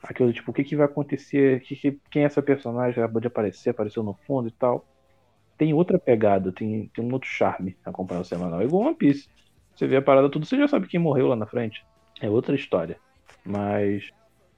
[0.03, 3.29] aquilo, tipo, o que, que vai acontecer, que que- quem é essa personagem, acabou de
[3.29, 4.89] aparecer, apareceu no fundo e tal.
[5.59, 8.61] Tem outra pegada, tem, tem um outro charme acompanhar o semanal.
[8.61, 9.29] É igual One Piece.
[9.75, 11.87] Você vê a parada tudo, você já sabe quem morreu lá na frente.
[12.21, 13.01] É outra história.
[13.45, 14.05] Mas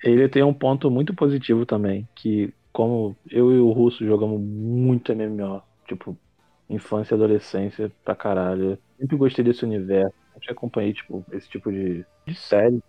[0.02, 5.12] ele tem um ponto muito positivo também, que como eu e o Russo jogamos muito
[5.12, 6.18] MMO, tipo,
[6.68, 8.78] infância e adolescência pra caralho.
[8.98, 10.14] Sempre gostei desse universo.
[10.34, 12.82] Sempre acompanhei, tipo, esse tipo de, de série,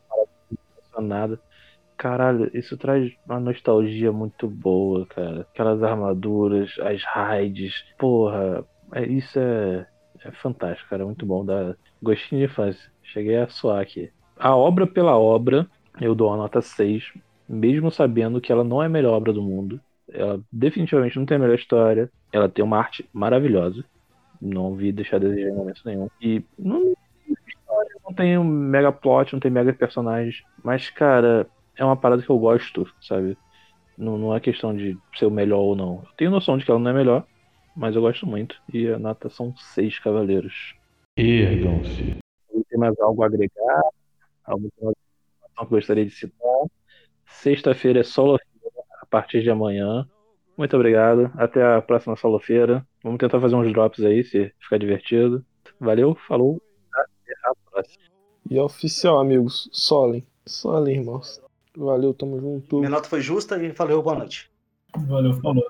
[1.02, 1.40] nada.
[1.98, 5.42] Caralho, isso traz uma nostalgia muito boa, cara.
[5.42, 9.86] Aquelas armaduras, as raids, porra, é, isso é,
[10.24, 11.06] é fantástico, cara.
[11.06, 11.46] Muito bom.
[11.46, 12.90] Dá gostinho de infância.
[13.04, 14.12] Cheguei a suar aqui.
[14.38, 15.68] A obra pela obra,
[16.00, 17.12] eu dou uma nota 6,
[17.48, 19.82] mesmo sabendo que ela não é a melhor obra do mundo.
[20.12, 22.10] Ela definitivamente não tem a melhor história.
[22.32, 23.84] Ela tem uma arte maravilhosa.
[24.42, 26.10] Não vi deixar a desejar em momento nenhum.
[26.22, 30.44] E não tem história, não tem um mega plot, não tem mega personagens.
[30.64, 33.38] Mas, cara, é uma parada que eu gosto, sabe?
[33.98, 36.02] Não, não é questão de ser o melhor ou não.
[36.04, 37.26] Eu tenho noção de que ela não é melhor,
[37.76, 38.56] mas eu gosto muito.
[38.74, 40.76] E a nota são seis cavaleiros.
[41.18, 42.18] Ergam-se.
[42.70, 43.82] Tem mais algo a agregar?
[44.46, 46.66] Alguma informação que gostaria de citar?
[47.26, 48.38] Sexta-feira é solo
[49.10, 50.08] partir de amanhã.
[50.58, 51.32] Muito obrigado.
[51.38, 52.86] Até a próxima solo-feira.
[53.04, 55.46] Vamos tentar fazer uns drops aí, se ficar divertido.
[55.80, 56.62] Valeu, falou.
[56.94, 58.04] Até a próxima.
[58.50, 59.70] E é oficial, amigos.
[59.72, 60.26] Solem.
[60.46, 61.42] Solem, irmãos.
[61.78, 62.78] Valeu, tamo junto.
[62.78, 64.52] Minha nota foi justa e valeu, boa noite.
[65.08, 65.64] Valeu, falou.